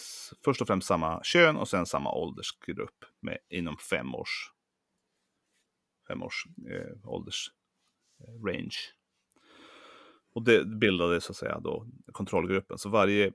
först 0.44 0.60
och 0.60 0.66
främst 0.66 0.88
samma 0.88 1.20
kön 1.22 1.56
och 1.56 1.68
sen 1.68 1.86
samma 1.86 2.12
åldersgrupp 2.12 3.04
med, 3.20 3.38
inom 3.48 3.76
fem 3.78 4.14
års, 4.14 4.52
fem 6.08 6.22
års 6.22 6.46
eh, 6.70 7.08
ålders 7.08 7.50
eh, 8.20 8.44
range. 8.46 8.76
Och 10.34 10.44
det 10.44 10.64
bildade 10.64 11.20
så 11.20 11.32
att 11.32 11.36
säga 11.36 11.60
då 11.60 11.86
kontrollgruppen. 12.12 12.78
Så 12.78 12.88
varje 12.88 13.32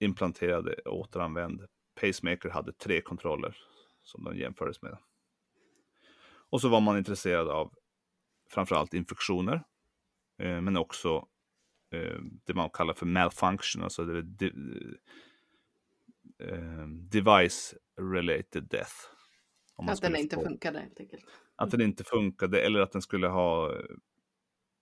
implanterade 0.00 0.74
återanvänd 0.74 1.66
pacemaker 2.00 2.48
hade 2.48 2.72
tre 2.72 3.00
kontroller 3.00 3.56
som 4.02 4.24
de 4.24 4.38
jämfördes 4.38 4.82
med. 4.82 4.98
Och 6.50 6.60
så 6.60 6.68
var 6.68 6.80
man 6.80 6.98
intresserad 6.98 7.48
av 7.48 7.74
framförallt 8.50 8.94
infektioner, 8.94 9.64
eh, 10.38 10.60
men 10.60 10.76
också 10.76 11.28
eh, 11.90 12.18
det 12.44 12.54
man 12.54 12.70
kallar 12.70 12.94
för 12.94 13.06
malfunction, 13.06 13.82
alltså 13.82 14.04
det, 14.04 14.22
det, 14.22 14.52
eh, 16.38 16.86
device 16.88 17.74
related 18.00 18.64
death. 18.64 18.94
Att 19.76 20.00
den 20.00 20.16
inte 20.16 20.36
funkade 20.36 20.80
helt 20.80 21.00
enkelt. 21.00 21.24
Att 21.58 21.70
den 21.70 21.80
inte 21.80 22.04
funkade 22.04 22.60
eller 22.60 22.80
att 22.80 22.92
den 22.92 23.02
skulle 23.02 23.28
ha 23.28 23.74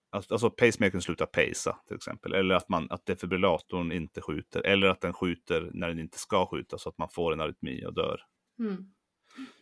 Alltså, 0.09 0.33
alltså 0.33 0.49
pacemakern 0.49 1.01
slutar 1.01 1.25
pacea 1.25 1.77
till 1.87 1.95
exempel. 1.95 2.33
Eller 2.33 2.55
att, 2.55 2.69
man, 2.69 2.87
att 2.91 3.05
defibrillatorn 3.05 3.91
inte 3.91 4.21
skjuter. 4.21 4.61
Eller 4.65 4.87
att 4.87 5.01
den 5.01 5.13
skjuter 5.13 5.69
när 5.73 5.87
den 5.87 5.99
inte 5.99 6.19
ska 6.19 6.45
skjuta 6.45 6.77
så 6.77 6.89
att 6.89 6.97
man 6.97 7.09
får 7.09 7.33
en 7.33 7.41
arytmi 7.41 7.85
och 7.85 7.93
dör. 7.93 8.21
Mm. 8.59 8.93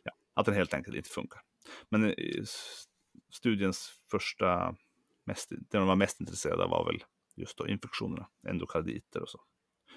Ja, 0.04 0.12
att 0.34 0.46
den 0.46 0.56
helt 0.56 0.74
enkelt 0.74 0.98
inte 0.98 1.10
funkar. 1.10 1.42
Men 1.90 2.06
eh, 2.06 2.14
studiens 3.34 3.92
första, 4.12 4.76
mest, 5.26 5.50
det 5.50 5.78
de 5.78 5.88
var 5.88 5.96
mest 5.96 6.20
intresserade 6.20 6.64
av 6.64 6.70
var 6.70 6.86
väl 6.86 7.04
just 7.36 7.58
då 7.58 7.68
infektionerna, 7.68 8.28
endokarditer 8.48 9.22
och 9.22 9.30
så. 9.30 9.40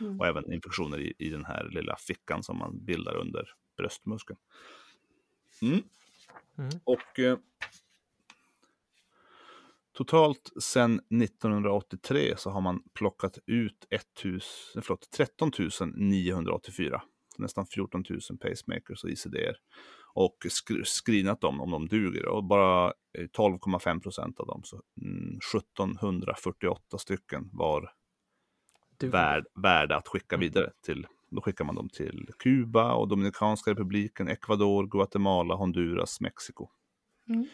Mm. 0.01 0.21
Och 0.21 0.27
även 0.27 0.53
infektioner 0.53 1.01
i, 1.01 1.15
i 1.19 1.29
den 1.29 1.45
här 1.45 1.69
lilla 1.71 1.97
fickan 1.97 2.43
som 2.43 2.59
man 2.59 2.85
bildar 2.85 3.17
under 3.17 3.51
bröstmuskeln. 3.77 4.39
Mm. 5.63 5.83
Mm. 6.59 6.71
Och 6.85 7.19
eh, 7.19 7.39
totalt 9.93 10.53
sedan 10.61 11.01
1983 11.23 12.35
så 12.37 12.51
har 12.51 12.61
man 12.61 12.83
plockat 12.95 13.39
ut 13.47 13.87
1000, 13.91 14.83
förlåt, 14.83 15.11
13 15.11 15.51
984, 15.97 17.03
nästan 17.39 17.67
14 17.67 18.05
000 18.09 18.21
pacemakers 18.39 19.05
och 19.05 19.11
ICDR 19.11 19.57
och 20.15 20.47
sk 20.49 20.71
screenat 20.85 21.41
dem 21.41 21.61
om 21.61 21.71
de 21.71 21.89
duger. 21.89 22.27
Och 22.27 22.45
bara 22.45 22.93
12,5 23.19 23.89
eh, 23.89 23.99
procent 23.99 24.41
av 24.41 24.47
dem, 24.47 24.61
så 24.65 24.83
1748 25.57 26.83
mm, 26.91 26.99
stycken 26.99 27.51
var 27.53 27.93
värd, 29.03 29.45
värda 29.55 29.97
att 29.97 30.09
skicka 30.09 30.35
mm. 30.37 30.41
vidare 30.41 30.71
till. 30.83 31.07
Då 31.31 31.41
skickar 31.41 31.65
man 31.65 31.75
dem 31.75 31.89
till 31.89 32.31
Kuba 32.39 32.93
och 32.93 33.09
Dominikanska 33.09 33.71
republiken, 33.71 34.29
Ecuador, 34.29 34.87
Guatemala, 34.87 35.55
Honduras, 35.55 36.21
Mexiko. 36.21 36.69
Mm. 37.29 37.47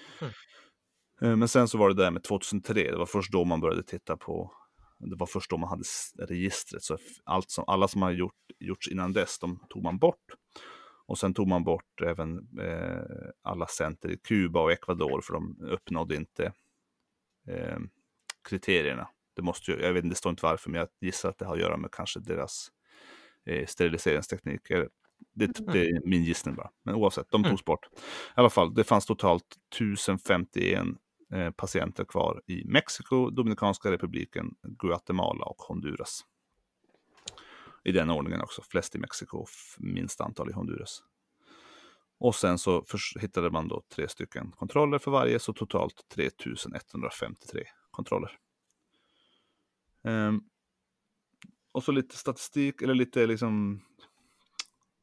Mm. 1.21 1.39
Men 1.39 1.49
sen 1.49 1.69
så 1.69 1.79
var 1.79 1.89
det 1.89 1.95
där 1.95 2.11
med 2.11 2.23
2003, 2.23 2.91
det 2.91 2.97
var 2.97 3.07
först 3.07 3.33
då 3.33 3.45
man 3.45 3.61
började 3.61 3.83
titta 3.83 4.17
på, 4.17 4.53
det 4.99 5.17
var 5.17 5.27
först 5.27 5.51
då 5.51 5.57
man 5.57 5.69
hade 5.69 5.85
registret, 6.19 6.83
så 6.83 6.99
allt 7.25 7.51
som, 7.51 7.65
alla 7.67 7.89
som 7.89 8.03
har 8.03 8.11
gjort, 8.11 8.35
gjorts 8.61 8.89
innan 8.89 9.13
dess, 9.13 9.39
de 9.39 9.61
tog 9.69 9.83
man 9.83 9.99
bort. 9.99 10.25
Och 11.07 11.19
sen 11.19 11.35
tog 11.35 11.49
man 11.49 11.65
bort 11.65 12.01
även 12.03 12.59
eh, 12.61 13.03
alla 13.43 13.67
center 13.67 14.11
i 14.11 14.17
Kuba 14.17 14.61
och 14.61 14.73
Ecuador 14.73 15.21
för 15.21 15.33
de 15.33 15.59
uppnådde 15.61 16.17
inte 16.17 16.53
eh, 17.49 17.79
kriterierna. 18.49 19.09
Det 19.37 19.43
måste 19.43 19.71
ju, 19.71 19.81
jag 19.81 19.93
vet 19.93 20.05
inte, 20.05 20.13
det 20.13 20.19
står 20.19 20.31
inte 20.31 20.47
varför, 20.47 20.71
men 20.71 20.79
jag 20.79 20.89
gissar 21.01 21.29
att 21.29 21.39
det 21.39 21.45
har 21.45 21.55
att 21.55 21.61
göra 21.61 21.77
med 21.77 21.91
kanske 21.93 22.21
deras 22.21 22.69
eh, 23.47 23.67
steriliseringsteknik. 23.67 24.61
Det, 25.35 25.59
mm. 25.59 25.73
det, 25.73 25.87
är 25.87 26.09
min 26.09 26.23
gissning 26.25 26.55
bara. 26.55 26.71
Men 26.83 26.95
oavsett, 26.95 27.31
de 27.31 27.41
mm. 27.41 27.51
togs 27.51 27.65
bort. 27.65 27.89
I 27.95 27.99
alla 28.35 28.51
fall, 28.51 28.75
det 28.75 28.85
fanns 28.85 29.07
totalt 29.07 29.57
1051 29.75 30.83
eh, 31.33 31.51
patienter 31.51 32.05
kvar 32.05 32.43
i 32.47 32.65
Mexiko, 32.65 33.31
Dominikanska 33.31 33.91
republiken, 33.91 34.55
Guatemala 34.63 35.45
och 35.45 35.59
Honduras 35.59 36.25
i 37.85 37.93
den 37.93 38.11
ordningen 38.11 38.41
också. 38.41 38.63
Flest 38.63 38.95
i 38.95 38.99
Mexiko 38.99 39.39
och 39.39 39.49
minst 39.79 40.21
antal 40.21 40.51
i 40.51 40.53
Honduras. 40.53 41.03
Och 42.19 42.35
sen 42.35 42.59
så 42.59 42.85
hittade 43.21 43.51
man 43.51 43.69
då 43.69 43.83
tre 43.89 44.09
stycken 44.09 44.53
kontroller 44.53 44.99
för 44.99 45.11
varje, 45.11 45.39
så 45.39 45.53
totalt 45.53 46.09
3153 46.09 47.65
kontroller. 47.91 48.39
Um, 50.03 50.45
och 51.75 51.85
så 51.85 51.93
lite 51.93 52.17
statistik, 52.17 52.83
eller 52.83 52.95
lite 52.95 53.27
liksom 53.27 53.81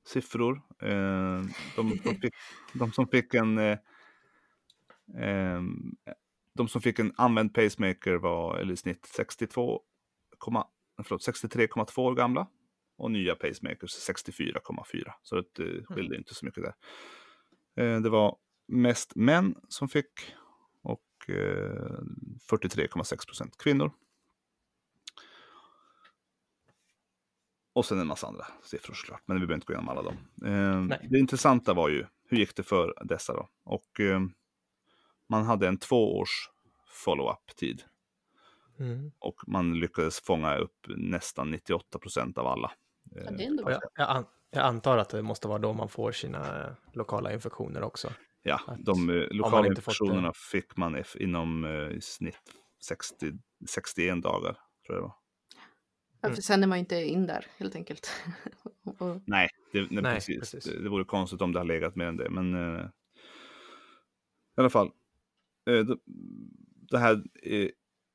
siffror. 0.08 0.62
Uh, 0.84 1.46
de, 1.76 2.00
de, 2.04 2.16
fick, 2.16 2.34
de, 2.74 2.92
som 2.92 3.08
fick 3.08 3.34
en 3.34 3.58
uh, 3.58 3.78
um, 5.58 5.96
de 6.54 6.68
som 6.68 6.82
fick 6.82 7.00
en 7.00 7.14
använd 7.18 7.54
pacemaker 7.54 8.14
var 8.14 8.58
eller 8.58 8.74
i 8.74 8.78
snitt 8.78 9.06
62, 9.16 9.82
63,2 11.08 12.00
år 12.00 12.16
gamla 12.16 12.48
och 12.98 13.12
nya 13.12 13.36
pacemakers 13.36 14.10
64,4. 14.10 15.12
Så 15.22 15.36
det 15.36 15.64
mm. 15.64 15.86
skilde 15.86 16.18
inte 16.18 16.36
så 16.36 16.46
mycket 16.46 16.64
där. 16.64 16.74
Eh, 17.84 18.02
det 18.02 18.10
var 18.10 18.38
mest 18.68 19.16
män 19.16 19.56
som 19.68 19.90
fick 19.90 20.36
och 20.82 21.06
43,6 21.28 23.14
eh, 23.14 23.18
procent 23.26 23.58
kvinnor. 23.58 23.92
Och 27.74 27.86
sen 27.86 28.00
en 28.00 28.08
massa 28.08 28.28
andra 28.28 28.46
siffror 28.64 28.94
såklart, 28.94 29.22
men 29.26 29.36
vi 29.36 29.40
behöver 29.40 29.56
inte 29.56 29.66
gå 29.66 29.74
igenom 29.74 29.90
alla 29.90 30.02
dem. 30.02 30.18
Eh, 30.46 30.98
det 31.10 31.20
intressanta 31.20 31.74
var 31.74 31.90
ju, 31.90 32.06
hur 32.28 32.38
gick 32.38 32.56
det 32.56 32.64
för 32.64 32.94
dessa 33.04 33.34
då? 33.34 33.48
Och 33.64 34.02
man 35.30 35.44
hade 35.44 35.68
en 35.68 35.78
tvåårs 35.78 36.50
follow-up-tid. 36.88 37.84
Mm. 38.80 39.12
Och 39.20 39.36
man 39.48 39.80
lyckades 39.80 40.20
fånga 40.20 40.58
upp 40.58 40.86
nästan 40.88 41.52
98 41.52 42.00
procent 42.00 42.38
av 42.38 42.48
alla. 42.48 42.72
Ja, 43.12 43.32
jag, 43.38 43.82
jag, 43.96 44.10
an, 44.10 44.26
jag, 44.50 44.64
antar 44.66 44.98
att 44.98 45.10
det 45.10 45.22
måste 45.22 45.48
vara 45.48 45.60
då 45.60 45.74
man 45.74 45.90
får 45.90 46.12
sina 46.12 46.64
eh, 46.64 46.74
lokala 46.94 47.34
infektioner 47.34 47.84
också. 47.84 48.10
Ja, 48.44 48.62
att, 48.68 48.86
de 48.86 49.10
eh, 49.10 49.28
lokala 49.32 49.68
infektionerna 49.68 50.32
fick 50.52 50.78
man 50.78 51.04
inom 51.16 51.66
i 51.96 52.02
snitt 52.02 52.54
60, 52.84 53.32
61 53.70 54.24
dagar, 54.24 54.54
tror 54.86 54.98
jag 54.98 54.98
det 54.98 55.02
var. 55.02 55.21
Ja, 56.22 56.30
för 56.30 56.42
sen 56.42 56.64
är 56.64 56.68
man 56.68 56.78
inte 56.78 56.96
in 56.96 57.28
där 57.28 57.46
helt 57.58 57.76
enkelt. 57.76 58.12
och... 59.00 59.22
Nej, 59.26 59.50
det, 59.72 59.80
nej, 59.80 60.04
nej, 60.04 60.14
precis. 60.14 60.40
precis. 60.40 60.64
Det, 60.64 60.84
det 60.84 60.90
vore 60.90 61.04
konstigt 61.04 61.42
om 61.42 61.54
det 61.54 61.60
hade 61.60 61.74
legat 61.74 61.96
mer 61.96 62.06
än 62.06 62.18
det, 62.18 62.30
men 62.30 62.56
uh, 62.56 62.86
i 64.58 64.60
alla 64.62 64.70
fall. 64.70 64.92
Uh, 65.70 65.86
det, 65.86 65.98
det 66.92 66.98
här 66.98 67.24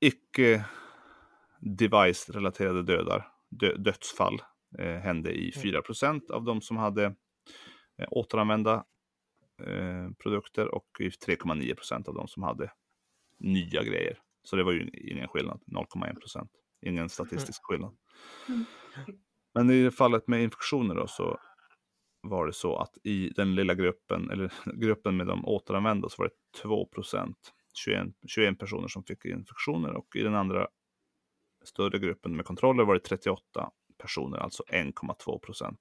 icke 0.01 0.65
device-relaterade 1.61 2.83
dödar, 2.83 3.29
dö, 3.51 3.77
dödsfall 3.77 4.43
eh, 4.79 4.97
hände 4.97 5.33
i 5.33 5.53
4 5.53 5.83
mm. 6.03 6.21
av 6.33 6.45
de 6.45 6.61
som 6.61 6.77
hade 6.77 7.05
eh, 7.99 8.09
återanvända 8.11 8.85
eh, 9.63 10.11
produkter 10.19 10.75
och 10.75 10.87
i 11.01 11.09
3,9% 11.09 12.09
av 12.09 12.15
de 12.15 12.29
som 12.29 12.43
hade 12.43 12.73
nya 13.39 13.83
grejer. 13.83 14.19
Så 14.43 14.57
det 14.57 14.65
var 14.65 14.73
ju 14.73 14.91
ingen 14.93 15.29
skillnad, 15.29 15.63
0,1 15.67 16.49
Ingen 16.87 17.09
statistisk 17.09 17.61
mm. 17.61 17.65
skillnad. 17.65 17.97
Mm. 18.49 18.65
Men 19.55 19.71
i 19.71 19.91
fallet 19.91 20.29
med 20.29 20.43
infektioner 20.43 20.95
då 20.95 21.07
så 21.07 21.39
var 22.23 22.47
det 22.47 22.53
så 22.53 22.77
att 22.77 22.99
i 23.05 23.33
den 23.37 23.55
lilla 23.55 23.75
gruppen, 23.75 24.31
eller 24.31 24.53
gruppen 24.75 25.17
med 25.17 25.27
de 25.27 25.45
återanvända 25.45 26.09
så 26.09 26.23
var 26.23 26.29
det 26.29 26.61
2 26.63 26.89
21, 27.75 28.09
21 28.27 28.59
personer 28.59 28.89
som 28.89 29.05
fick 29.05 29.25
infektioner 29.25 29.93
och 29.93 30.17
i 30.17 30.23
den 30.23 30.35
andra 30.35 30.69
större 31.65 31.99
gruppen 31.99 32.37
med 32.37 32.47
kontroller 32.47 32.85
var 32.85 32.95
det 32.95 33.01
38 33.01 33.71
personer, 33.99 34.39
alltså 34.39 34.63
1,2 34.69 35.39
procent. 35.39 35.81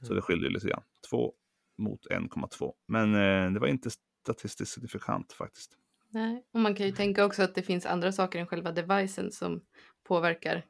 Så 0.00 0.06
det 0.06 0.12
mm. 0.12 0.22
skiljer 0.22 0.50
lite 0.50 0.68
grann. 0.68 0.82
2 1.10 1.32
mot 1.78 2.06
1,2. 2.06 2.72
Men 2.88 3.14
eh, 3.14 3.52
det 3.52 3.60
var 3.60 3.66
inte 3.66 3.90
statistiskt 4.22 4.74
signifikant 4.74 5.32
faktiskt. 5.32 5.78
Nej, 6.14 6.46
och 6.52 6.60
man 6.60 6.74
kan 6.74 6.86
ju 6.86 6.92
tänka 6.92 7.24
också 7.24 7.42
att 7.42 7.54
det 7.54 7.62
finns 7.62 7.86
andra 7.86 8.12
saker 8.12 8.38
än 8.38 8.46
själva 8.46 8.72
devicen 8.72 9.32
som 9.32 9.62
påverkar 10.04 10.64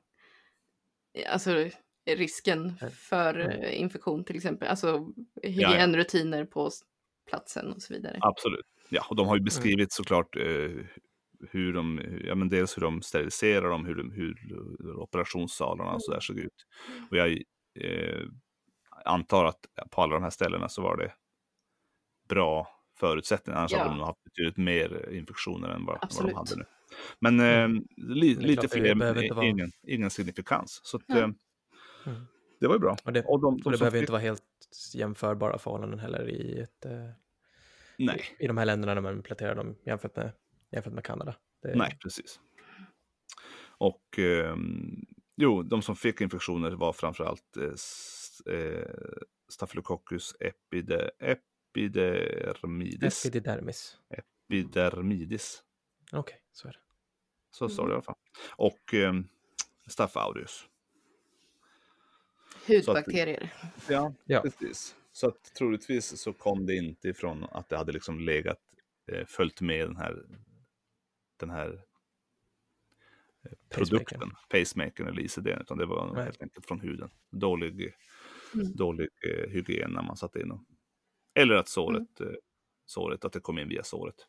alltså, 1.28 1.68
risken 2.06 2.76
för 2.92 3.34
mm. 3.34 3.72
infektion 3.72 4.24
till 4.24 4.36
exempel. 4.36 4.68
Alltså 4.68 5.12
hygienrutiner 5.42 6.38
ja, 6.38 6.44
ja. 6.44 6.50
på 6.50 6.70
platsen 7.28 7.72
och 7.72 7.82
så 7.82 7.94
vidare. 7.94 8.18
Absolut. 8.20 8.66
Ja, 8.88 9.06
och 9.10 9.16
de 9.16 9.26
har 9.26 9.34
ju 9.34 9.38
mm. 9.38 9.44
beskrivit 9.44 9.78
mm. 9.78 9.88
såklart 9.90 10.36
eh, 10.36 10.84
hur 11.50 11.72
de, 11.72 12.00
ja 12.24 12.34
men 12.34 12.48
dels 12.48 12.76
hur 12.76 12.82
de 12.82 13.02
steriliserar 13.02 13.70
dem, 13.70 13.86
hur, 13.86 14.12
hur 14.14 14.36
operationssalarna 14.96 15.92
och 15.92 16.02
så 16.02 16.12
där 16.12 16.20
såg 16.20 16.38
ut. 16.38 16.66
Mm. 16.96 17.08
Och 17.10 17.16
jag 17.16 17.30
eh, 17.80 18.26
antar 19.04 19.44
att 19.44 19.60
på 19.90 20.02
alla 20.02 20.14
de 20.14 20.22
här 20.22 20.30
ställena 20.30 20.68
så 20.68 20.82
var 20.82 20.96
det 20.96 21.12
bra 22.28 22.68
förutsättningar, 23.02 23.58
annars 23.58 23.72
ja. 23.72 23.78
hade 23.78 23.90
de 23.90 23.96
nog 23.96 24.06
haft 24.06 24.24
betydligt 24.24 24.56
mer 24.56 25.08
infektioner 25.12 25.68
än 25.68 25.84
vad, 25.84 25.98
vad 26.16 26.26
de 26.26 26.34
hade 26.34 26.56
nu. 26.56 26.64
Men 27.18 27.40
eh, 27.40 27.46
mm. 27.46 27.84
li, 27.96 28.34
lite 28.34 28.68
fler, 28.68 28.94
men 28.94 29.42
ingen, 29.44 29.72
ingen 29.86 30.10
signifikans. 30.10 30.80
Så 30.84 30.96
att, 30.96 31.08
mm. 31.10 31.34
eh, 32.06 32.12
det 32.60 32.66
var 32.66 32.74
ju 32.74 32.78
bra. 32.78 32.96
Och 33.04 33.12
det, 33.12 33.24
och 33.24 33.40
de, 33.40 33.56
de 33.56 33.62
och 33.64 33.72
det 33.72 33.78
behöver 33.78 33.98
fick... 33.98 34.02
inte 34.02 34.12
vara 34.12 34.22
helt 34.22 34.42
jämförbara 34.94 35.58
förhållanden 35.58 35.98
heller 35.98 36.28
i, 36.28 36.60
ett, 36.60 36.84
eh, 36.84 37.10
Nej. 37.98 38.22
i, 38.38 38.44
i 38.44 38.46
de 38.46 38.58
här 38.58 38.64
länderna 38.64 38.94
när 38.94 39.00
man 39.00 39.22
planterar 39.22 39.54
dem 39.54 39.76
jämfört 39.84 40.16
med 40.16 40.32
jämfört 40.72 40.92
med 40.92 41.04
Kanada. 41.04 41.34
Är... 41.62 41.76
Nej, 41.76 41.98
precis. 42.02 42.40
Och 43.78 44.18
eh, 44.18 44.56
jo, 45.36 45.62
de 45.62 45.82
som 45.82 45.96
fick 45.96 46.20
infektioner 46.20 46.70
var 46.70 46.92
framförallt 46.92 47.56
eh, 47.56 48.54
eh, 48.54 48.94
Staphylococcus 49.48 50.34
epide, 50.40 51.10
epidermidis. 51.72 53.26
Epididermis. 53.26 53.98
Epidermidis. 54.48 55.62
Okej, 56.12 56.18
okay, 56.20 56.38
så 56.52 56.68
är 56.68 56.72
det. 56.72 56.78
Så 57.50 57.68
står 57.68 57.86
det 57.86 57.90
i 57.90 57.94
alla 57.94 58.02
fall. 58.02 58.18
Och 58.56 58.94
eh, 58.94 59.14
Staph 59.86 60.18
aureus. 60.18 60.68
Hudbakterier. 62.66 63.52
Att, 63.60 63.90
ja, 63.90 64.14
ja, 64.24 64.40
precis. 64.40 64.96
Så 65.12 65.28
att 65.28 65.54
troligtvis 65.54 66.20
så 66.20 66.32
kom 66.32 66.66
det 66.66 66.76
inte 66.76 67.08
ifrån 67.08 67.44
att 67.50 67.68
det 67.68 67.76
hade 67.76 67.92
liksom 67.92 68.20
legat, 68.20 68.58
eh, 69.12 69.26
följt 69.26 69.60
med 69.60 69.88
den 69.88 69.96
här 69.96 70.22
den 71.36 71.50
här 71.50 71.82
produkten, 73.68 74.30
pacemakern 74.48 75.08
eller 75.08 75.22
ICD, 75.22 75.46
utan 75.46 75.78
det 75.78 75.86
var 75.86 76.14
Nej. 76.14 76.24
helt 76.24 76.42
enkelt 76.42 76.66
från 76.66 76.80
huden. 76.80 77.10
Dålig, 77.30 77.94
Mm. 78.54 78.76
dålig 78.76 79.08
eh, 79.22 79.50
hygien 79.50 79.90
när 79.90 80.02
man 80.02 80.16
satte 80.16 80.40
in 80.40 80.48
dem. 80.48 80.66
Eller 81.34 81.54
att 81.54 81.68
såret, 81.68 82.20
eh, 82.20 82.26
såret, 82.86 83.24
att 83.24 83.32
det 83.32 83.40
kom 83.40 83.58
in 83.58 83.68
via 83.68 83.82
såret. 83.82 84.26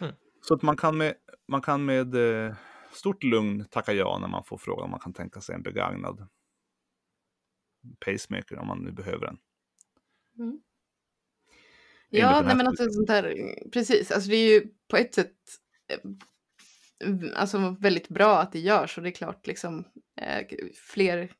Mm. 0.00 0.14
Så 0.40 0.54
att 0.54 0.62
man 0.62 0.76
kan 0.76 0.96
med, 0.96 1.14
man 1.48 1.62
kan 1.62 1.84
med 1.84 2.14
eh, 2.14 2.54
stort 2.92 3.22
lugn 3.22 3.64
tacka 3.64 3.92
ja 3.92 4.18
när 4.18 4.28
man 4.28 4.44
får 4.44 4.58
frågan 4.58 4.84
om 4.84 4.90
man 4.90 5.00
kan 5.00 5.12
tänka 5.12 5.40
sig 5.40 5.54
en 5.54 5.62
begagnad 5.62 6.28
pacemaker 8.04 8.58
om 8.58 8.66
man 8.66 8.78
nu 8.78 8.92
behöver 8.92 9.26
en. 9.26 9.38
Ja, 12.08 12.28
Enligt 12.28 12.38
den 12.38 12.46
nej 12.46 12.56
men 12.56 12.66
alltså 12.66 12.90
sånt 12.90 13.08
här, 13.08 13.54
precis, 13.72 14.10
alltså 14.10 14.30
det 14.30 14.36
är 14.36 14.52
ju 14.52 14.66
på 14.88 14.96
ett 14.96 15.14
sätt 15.14 15.36
eh, 15.88 16.10
alltså 17.36 17.76
väldigt 17.80 18.08
bra 18.08 18.38
att 18.38 18.52
det 18.52 18.60
görs 18.60 18.98
och 18.98 19.04
det 19.04 19.10
är 19.10 19.14
klart 19.14 19.46
liksom 19.46 19.84
fler, 20.74 21.32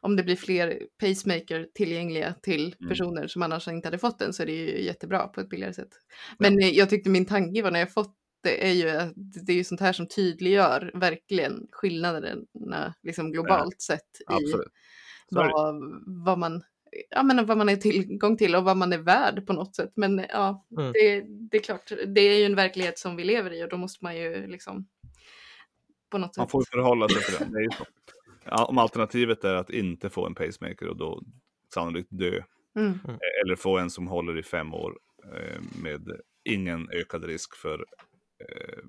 om 0.00 0.16
det 0.16 0.22
blir 0.22 0.36
fler 0.36 0.82
pacemaker 1.00 1.68
tillgängliga 1.74 2.34
till 2.42 2.74
Mm. 2.80 2.88
personer 2.88 3.26
som 3.26 3.42
annars 3.42 3.68
inte 3.68 3.86
hade 3.88 3.98
fått 3.98 4.18
den 4.18 4.32
så 4.32 4.42
är 4.42 4.46
det 4.46 4.52
ju 4.52 4.82
jättebra 4.84 5.28
på 5.28 5.40
ett 5.40 5.48
billigare 5.48 5.72
sätt. 5.74 5.90
Men 6.38 6.58
eh, 6.58 6.68
jag 6.68 6.90
tyckte 6.90 7.10
min 7.10 7.26
tanke 7.26 7.62
var 7.62 7.70
när 7.70 7.80
jag 7.80 7.92
fått 7.92 8.14
det 8.42 8.66
är 8.68 8.72
ju 8.72 8.90
att 8.90 9.12
det 9.16 9.52
är 9.52 9.56
ju 9.56 9.64
sånt 9.64 9.80
här 9.80 9.92
som 9.92 10.08
tydliggör 10.08 10.90
verkligen 10.94 11.66
skillnaderna 11.72 12.94
liksom 13.02 13.32
globalt 13.32 13.80
sett 13.82 14.00
i 14.40 14.50
det. 14.52 14.64
vad, 15.30 15.74
vad 16.24 16.38
man 16.38 16.62
ja, 17.10 17.22
men 17.22 17.46
vad 17.46 17.58
man 17.58 17.68
är 17.68 17.76
tillgång 17.76 18.36
till 18.36 18.54
och 18.54 18.64
vad 18.64 18.76
man 18.76 18.92
är 18.92 18.98
värd 18.98 19.46
på 19.46 19.52
något 19.52 19.76
sätt. 19.76 19.92
Men 19.96 20.18
ja, 20.28 20.66
Mm. 20.78 20.92
det, 20.92 21.24
det 21.50 21.56
är 21.56 21.62
klart, 21.62 21.92
det 22.06 22.20
är 22.20 22.38
ju 22.38 22.44
en 22.44 22.54
verklighet 22.54 22.98
som 22.98 23.16
vi 23.16 23.24
lever 23.24 23.52
i 23.52 23.64
och 23.64 23.68
då 23.68 23.76
måste 23.76 24.04
man 24.04 24.16
ju 24.16 24.46
liksom 24.46 24.86
på 26.10 26.18
något 26.18 26.36
Man 26.36 26.46
sätt. 26.46 26.50
får 26.50 26.62
ju 26.62 26.66
förhålla 26.66 27.08
sig 27.08 27.22
till 27.22 27.34
den. 27.38 27.52
Det 27.52 27.58
är 27.58 27.62
ju 27.62 27.70
så. 27.70 27.84
Om 28.50 28.78
alternativet 28.78 29.44
är 29.44 29.54
att 29.54 29.70
inte 29.70 30.10
få 30.10 30.26
en 30.26 30.34
pacemaker 30.34 30.88
och 30.88 30.96
då 30.96 31.22
sannolikt 31.74 32.08
dö. 32.10 32.42
Mm. 32.76 32.98
Eller 33.44 33.56
få 33.56 33.78
en 33.78 33.90
som 33.90 34.06
håller 34.06 34.38
i 34.38 34.42
fem 34.42 34.74
år 34.74 34.98
eh, 35.34 35.60
med 35.82 36.20
ingen 36.44 36.90
ökad 36.90 37.24
risk 37.24 37.56
för 37.56 37.84
eh, 38.38 38.84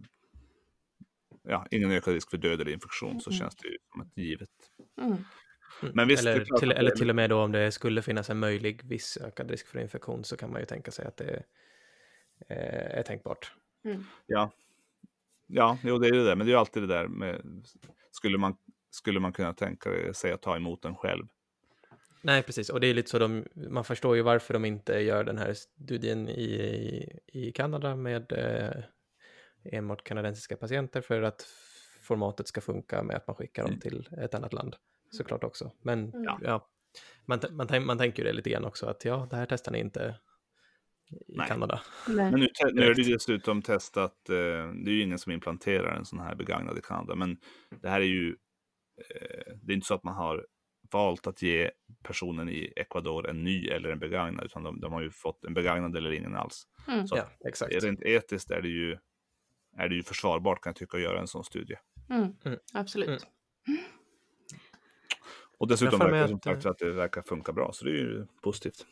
ja, 1.43 1.68
ingen 1.72 1.91
ökad 1.91 2.14
risk 2.14 2.30
för 2.30 2.38
död 2.38 2.62
eller 2.62 2.72
infektion 2.72 3.22
så 3.22 3.30
Mm. 3.30 3.39
känns 3.39 3.55
det 3.55 3.68
ju 3.68 3.78
som 3.91 4.01
ett 4.01 4.18
givet. 4.18 4.49
Mm. 5.01 5.18
Men 5.93 6.08
visst, 6.08 6.26
eller, 6.26 6.60
till, 6.60 6.72
eller 6.72 6.91
till 6.91 7.10
och 7.10 7.16
med 7.16 7.30
då 7.30 7.41
om 7.41 7.51
det 7.51 7.72
skulle 7.72 8.01
finnas 8.01 8.30
en 8.30 8.39
möjlig 8.39 8.82
viss 8.84 9.18
ökad 9.18 9.51
risk 9.51 9.68
för 9.68 9.80
infektion 9.80 10.24
så 10.24 10.38
kan 10.38 10.51
man 10.51 10.60
ju 10.60 10.66
tänka 10.66 10.91
sig 10.91 11.05
att 11.05 11.18
det 11.18 11.43
eh, 12.49 12.97
är 12.97 13.03
tänkbart. 13.03 13.51
Ja, 14.26 14.51
ja 15.47 15.78
jo, 15.84 15.97
det 15.97 16.08
är 16.08 16.12
det 16.12 16.26
där. 16.26 16.36
Men 16.36 16.47
det 16.47 16.51
är 16.51 16.53
ju 16.53 16.60
alltid 16.60 16.84
det 16.84 16.88
där 16.88 17.08
med, 17.08 17.41
skulle 18.12 18.38
man, 18.38 18.58
skulle 18.89 19.19
man 19.19 19.33
kunna 19.33 19.53
tänka 19.53 20.13
sig 20.13 20.31
att 20.31 20.41
ta 20.41 20.55
emot 20.55 20.81
den 20.81 20.95
själv? 20.95 21.25
Nej, 22.21 22.43
precis. 22.43 22.69
Och 22.69 22.79
det 22.79 22.88
är 22.88 22.93
lite 22.93 23.09
så 23.09 23.19
de, 23.19 23.45
man 23.69 23.83
förstår 23.83 24.15
ju 24.15 24.21
varför 24.21 24.53
de 24.53 24.65
inte 24.65 24.93
gör 24.99 25.23
den 25.23 25.38
här 25.38 25.53
studien 25.53 26.29
i, 26.29 26.41
i, 26.43 27.19
i 27.47 27.51
Kanada 27.51 27.95
med 27.95 28.31
eh, 28.31 28.83
enbart 29.77 30.03
kanadensiska 30.03 30.57
patienter 30.57 31.01
för 31.01 31.21
att 31.21 31.47
formatet 32.01 32.47
ska 32.47 32.61
funka 32.61 33.03
med 33.03 33.15
att 33.15 33.27
man 33.27 33.35
skickar 33.35 33.63
dem 33.63 33.69
Mm. 33.71 33.79
till 33.79 34.09
ett 34.21 34.33
annat 34.33 34.53
land 34.53 34.75
såklart 35.11 35.43
också. 35.43 35.71
Men 35.81 35.99
Mm. 36.13 36.23
ja, 36.41 36.69
man, 37.25 37.39
man, 37.51 37.85
man 37.85 37.97
tänker 37.97 38.23
ju 38.23 38.29
det 38.29 38.33
lite 38.35 38.49
grann 38.49 38.65
också 38.65 38.85
att 38.85 39.05
ja, 39.05 39.27
det 39.29 39.35
här 39.35 39.45
testar 39.45 39.71
ni 39.71 39.79
inte 39.79 40.15
i 41.09 41.15
Nej. 41.27 41.47
Kanada. 41.47 41.81
Nej. 42.07 42.31
Men 42.31 42.39
nu, 42.39 42.47
nu 42.73 42.81
är 42.81 42.93
det 42.93 43.01
ju 43.01 43.13
dessutom 43.13 43.61
testat, 43.61 44.29
eh, 44.29 44.35
det 44.83 44.91
är 44.91 44.93
ju 44.93 45.01
ingen 45.01 45.19
som 45.19 45.31
implanterar 45.31 45.95
en 45.95 46.05
sån 46.05 46.19
här 46.19 46.35
begagnad 46.35 46.77
i 46.77 46.81
Kanada, 46.81 47.15
men 47.15 47.38
det 47.81 47.89
här 47.89 48.01
är 48.01 48.05
ju, 48.05 48.35
det 49.62 49.72
är 49.72 49.76
inte 49.76 49.88
så 49.88 49.93
att 49.93 50.04
man 50.04 50.16
har 50.16 50.45
valt 50.91 51.28
att 51.28 51.41
ge 51.41 51.72
personen 52.04 52.50
i 52.50 52.74
Ecuador 52.76 53.30
en 53.30 53.43
ny 53.43 53.68
eller 53.68 53.89
en 53.89 54.00
begagnad, 54.00 54.45
utan 54.45 54.64
de, 54.64 54.80
de 54.80 54.93
har 54.93 55.02
ju 55.02 55.12
fått 55.12 55.45
en 55.45 55.54
begagnad 55.54 55.95
eller 55.98 56.12
ingen 56.12 56.36
alls. 56.36 56.68
Mm. 56.88 57.08
Så 57.08 57.18
Ja, 57.18 57.30
exakt. 57.45 57.84
rent 57.84 58.02
etiskt 58.02 58.52
är 58.52 58.62
det 58.62 58.68
ju, 58.68 58.98
är 59.78 59.89
det 59.89 59.95
ju 59.95 60.04
försvarbart 60.04 60.62
kan 60.62 60.70
jag 60.70 60.76
tycka 60.76 60.98
att 60.98 61.04
göra 61.04 61.20
en 61.20 61.28
sån 61.28 61.43
studie. 61.43 61.76
Mm. 62.10 62.36
Mm. 62.45 62.60
Absolut. 62.74 63.08
Mm. 63.08 63.80
Och 65.58 65.68
dessutom 65.68 66.00
verkar 66.00 66.22
det 66.22 66.28
som 66.28 66.36
att, 66.38 66.43
sagt 66.43 66.66
att 66.66 66.78
det 66.78 66.91
verkar 66.91 67.22
funka 67.22 67.54
bra, 67.54 67.72
så 67.74 67.86
det 67.86 67.91
är 67.91 67.95
ju 67.95 68.28
positivt. 68.41 68.86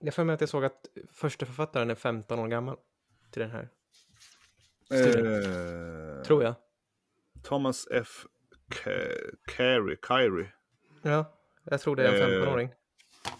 Jag 0.00 0.14
får 0.14 0.24
med 0.24 0.34
att 0.34 0.40
jag 0.40 0.50
såg 0.50 0.64
att 0.64 0.86
första 1.12 1.46
författaren 1.46 1.90
är 1.90 1.94
15 1.94 2.38
år 2.38 2.48
gammal 2.48 2.76
till 3.30 3.42
den 3.42 3.50
här, 3.50 3.68
Studien. 4.84 5.26
Eh, 6.16 6.22
tror 6.22 6.42
jag. 6.42 6.54
Thomas 7.42 7.88
F. 7.90 8.26
Ca- 8.70 9.54
Carey, 9.56 9.96
Kyrie. 10.08 10.52
Ja, 11.02 11.38
jag 11.64 11.80
tror 11.80 11.96
det 11.96 12.08
är 12.08 12.12
en 12.22 12.42
Eh, 12.42 12.46
15-åring. 12.46 12.70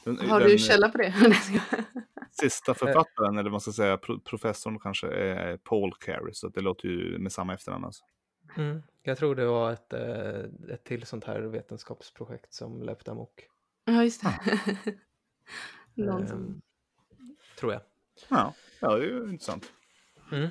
Den, 0.04 0.30
Har 0.30 0.40
du 0.40 0.58
källa 0.58 0.88
på 0.88 0.98
det? 0.98 1.14
sista 2.30 2.74
författaren, 2.74 3.38
eller 3.38 3.50
man 3.50 3.60
ska 3.60 3.72
säga, 3.72 3.96
pro 3.98 4.20
professorn 4.20 4.78
kanske, 4.78 5.06
är 5.08 5.56
Paul 5.56 5.94
Carey. 5.94 6.32
Så 6.34 6.48
det 6.48 6.60
låter 6.60 6.88
ju 6.88 7.18
med 7.18 7.32
samma 7.32 7.54
efternamn. 7.54 7.84
Alltså. 7.84 8.04
Mm. 8.56 8.82
Jag 9.02 9.18
tror 9.18 9.34
det 9.34 9.46
var 9.46 9.72
ett, 9.72 9.92
eh, 9.92 10.72
ett 10.74 10.84
till 10.84 11.06
sånt 11.06 11.24
här 11.24 11.40
vetenskapsprojekt 11.40 12.52
som 12.54 12.82
löpte 12.82 13.10
amok. 13.10 13.46
ja, 13.84 14.04
just 14.04 14.22
det. 14.22 14.40
Någon 15.94 16.28
som... 16.28 16.38
Ehm, 16.38 16.60
tror 17.58 17.72
jag. 17.72 17.82
Ja, 18.28 18.54
ja, 18.80 18.96
det 18.96 19.04
är 19.04 19.08
ju 19.08 19.28
intressant. 19.28 19.72
Mm. 20.32 20.48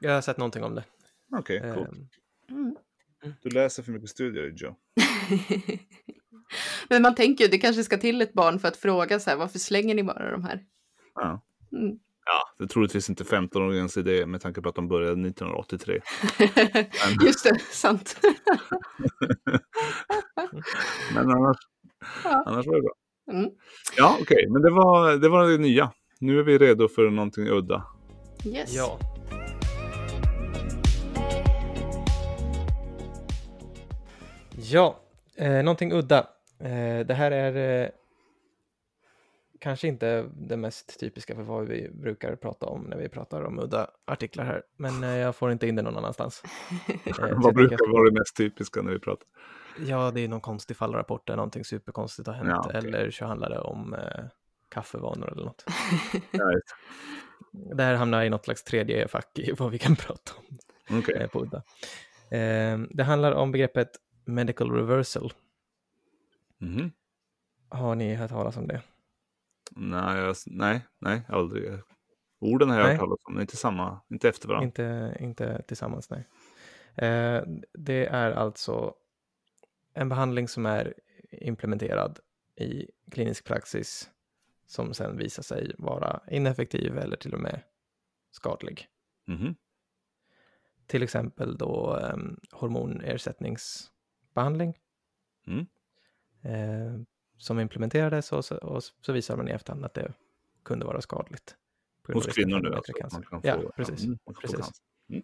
Jag 0.00 0.14
har 0.14 0.20
sett 0.20 0.36
någonting 0.36 0.64
om 0.64 0.74
det. 0.74 0.84
Okej, 1.32 1.60
coolt. 1.74 1.88
Ehm, 1.88 2.08
Mm. 2.50 2.76
Du 3.42 3.50
läser 3.50 3.82
för 3.82 3.92
mycket 3.92 4.10
studier, 4.10 4.52
Joe. 4.56 4.74
Men 6.88 7.02
man 7.02 7.14
tänker 7.14 7.44
ju, 7.44 7.50
det 7.50 7.58
kanske 7.58 7.84
ska 7.84 7.98
till 7.98 8.22
ett 8.22 8.32
barn 8.32 8.58
för 8.58 8.68
att 8.68 8.76
fråga 8.76 9.20
så 9.20 9.30
här, 9.30 9.36
varför 9.36 9.58
slänger 9.58 9.94
ni 9.94 10.02
bara 10.02 10.30
de 10.30 10.44
här? 10.44 10.62
Ja. 11.14 11.42
Mm. 11.72 11.98
Ja, 12.24 12.54
det 12.58 12.64
är 12.64 12.68
troligtvis 12.68 13.08
inte 13.10 13.24
15-åringens 13.24 13.98
idé 13.98 14.26
med 14.26 14.40
tanke 14.40 14.62
på 14.62 14.68
att 14.68 14.74
de 14.74 14.88
började 14.88 15.28
1983. 15.28 16.00
Just 17.24 17.44
det, 17.44 17.58
sant. 17.70 18.20
Men 21.14 21.30
annars, 21.30 21.56
Ja. 22.24 22.42
annars 22.46 22.66
var 22.66 22.74
det 22.74 22.82
bra. 22.82 22.92
Mm. 23.32 23.50
Ja, 23.96 24.16
okej, 24.20 24.46
men 24.50 24.62
det 24.62 24.70
var, 24.70 25.16
det 25.16 25.28
var 25.28 25.48
det 25.48 25.58
nya. 25.58 25.92
Nu 26.20 26.38
är 26.38 26.42
vi 26.42 26.58
redo 26.58 26.88
för 26.88 27.10
någonting 27.10 27.48
udda. 27.48 27.84
Yes. 28.46 28.74
ja. 28.76 28.98
Ja, 34.62 35.00
eh, 35.36 35.62
någonting 35.62 35.92
udda. 35.92 36.18
Eh, 36.58 37.06
det 37.06 37.14
här 37.14 37.30
är 37.30 37.82
eh, 37.84 37.88
kanske 39.58 39.88
inte 39.88 40.26
det 40.32 40.56
mest 40.56 41.00
typiska 41.00 41.34
för 41.34 41.42
vad 41.42 41.66
vi 41.68 41.90
brukar 41.92 42.36
prata 42.36 42.66
om 42.66 42.82
när 42.82 42.96
vi 42.96 43.08
pratar 43.08 43.42
om 43.42 43.58
udda 43.58 43.90
artiklar 44.04 44.44
här, 44.44 44.62
men 44.76 45.04
eh, 45.04 45.16
jag 45.16 45.36
får 45.36 45.52
inte 45.52 45.66
in 45.68 45.74
det 45.76 45.82
någon 45.82 45.96
annanstans. 45.96 46.42
Eh, 46.88 47.28
Vad 47.36 47.54
brukar 47.54 47.92
vara 47.92 48.10
det 48.10 48.18
mest 48.18 48.36
typiska 48.36 48.82
när 48.82 48.92
vi 48.92 48.98
pratar? 48.98 49.26
Ja, 49.86 50.10
det 50.10 50.20
är 50.20 50.28
någon 50.28 50.40
konstig 50.40 50.76
fallrapport 50.76 51.26
där 51.26 51.36
någonting 51.36 51.64
superkonstigt 51.64 52.26
har 52.26 52.34
hänt 52.34 52.48
Ja, 52.50 52.62
okej. 52.66 52.78
eller 52.78 53.10
så 53.10 53.24
handlar 53.24 53.50
det 53.50 53.58
om 53.58 53.94
eh, 53.94 54.24
kaffevanor 54.68 55.32
eller 55.32 55.44
något. 55.44 55.64
Det 57.52 57.82
här 57.82 57.94
hamnar 57.94 58.22
i 58.24 58.30
något 58.30 58.44
slags 58.44 58.64
tredje 58.64 59.08
fack 59.08 59.38
i 59.38 59.52
vad 59.52 59.70
vi 59.70 59.78
kan 59.78 59.96
prata 60.06 60.32
om. 60.36 60.98
Okej. 60.98 61.16
eh, 61.16 61.26
på 61.28 61.40
udda. 61.42 61.62
Eh, 62.38 62.78
det 62.90 63.02
handlar 63.04 63.32
om 63.32 63.52
begreppet 63.52 63.90
medical 64.24 64.70
reversal. 64.70 65.32
Mhm. 66.58 66.92
Har 67.68 67.94
ni 67.94 68.14
hört 68.14 68.30
talas 68.30 68.56
om 68.56 68.66
det? 68.66 68.82
Nej, 69.70 70.18
jag, 70.18 70.36
nej, 70.46 70.86
nej, 70.98 71.22
aldrig. 71.28 71.80
Orden 72.38 72.70
har 72.70 72.76
jag 72.76 72.84
Nej. 72.84 72.92
hört 72.92 73.00
talas 73.00 73.18
om, 73.24 73.40
inte 73.40 73.56
samma, 73.56 74.00
inte 74.08 74.28
efter 74.28 74.48
varandra. 74.48 74.66
Inte, 74.66 75.16
inte 75.20 75.62
tillsammans, 75.62 76.10
nej. 76.10 76.28
Eh, 76.94 77.42
det 77.72 78.06
är 78.06 78.30
alltså 78.30 78.94
en 79.94 80.08
behandling 80.08 80.48
som 80.48 80.66
är 80.66 80.94
implementerad 81.30 82.18
i 82.56 82.90
klinisk 83.10 83.44
praxis 83.44 84.10
som 84.66 84.94
sen 84.94 85.16
visar 85.16 85.42
sig 85.42 85.74
vara 85.78 86.20
ineffektiv 86.30 86.98
eller 86.98 87.16
till 87.16 87.34
och 87.34 87.40
med 87.40 87.62
skadlig. 88.30 88.88
Mhm. 89.26 89.54
Till 90.86 91.02
exempel 91.02 91.58
då 91.58 91.96
um, 92.14 92.40
hormonersättningsbehandling 94.42 94.78
Mm. 95.46 95.66
eh, 96.42 97.00
som 97.38 97.60
implementerades 97.60 98.32
och 98.32 98.44
så, 98.44 98.56
och 98.56 98.82
så 98.82 99.12
visar 99.12 99.36
man 99.36 99.48
i 99.48 99.50
efterhand 99.50 99.84
att 99.84 99.94
det 99.94 100.12
kunde 100.62 100.86
vara 100.86 101.00
skadligt. 101.00 101.56
Hos 102.12 102.26
kvinnor 102.26 102.60
nu 102.60 102.74
alltså? 102.74 102.92
cancer. 102.92 103.26
Man 103.30 103.42
kan 103.42 103.50
Ja, 103.50 103.60
få, 103.62 103.72
precis. 103.76 104.04
mm, 104.04 104.18
man 104.26 104.34
kan 104.34 104.40
få 104.50 104.56
precis. 104.56 104.56
cancer. 104.56 105.22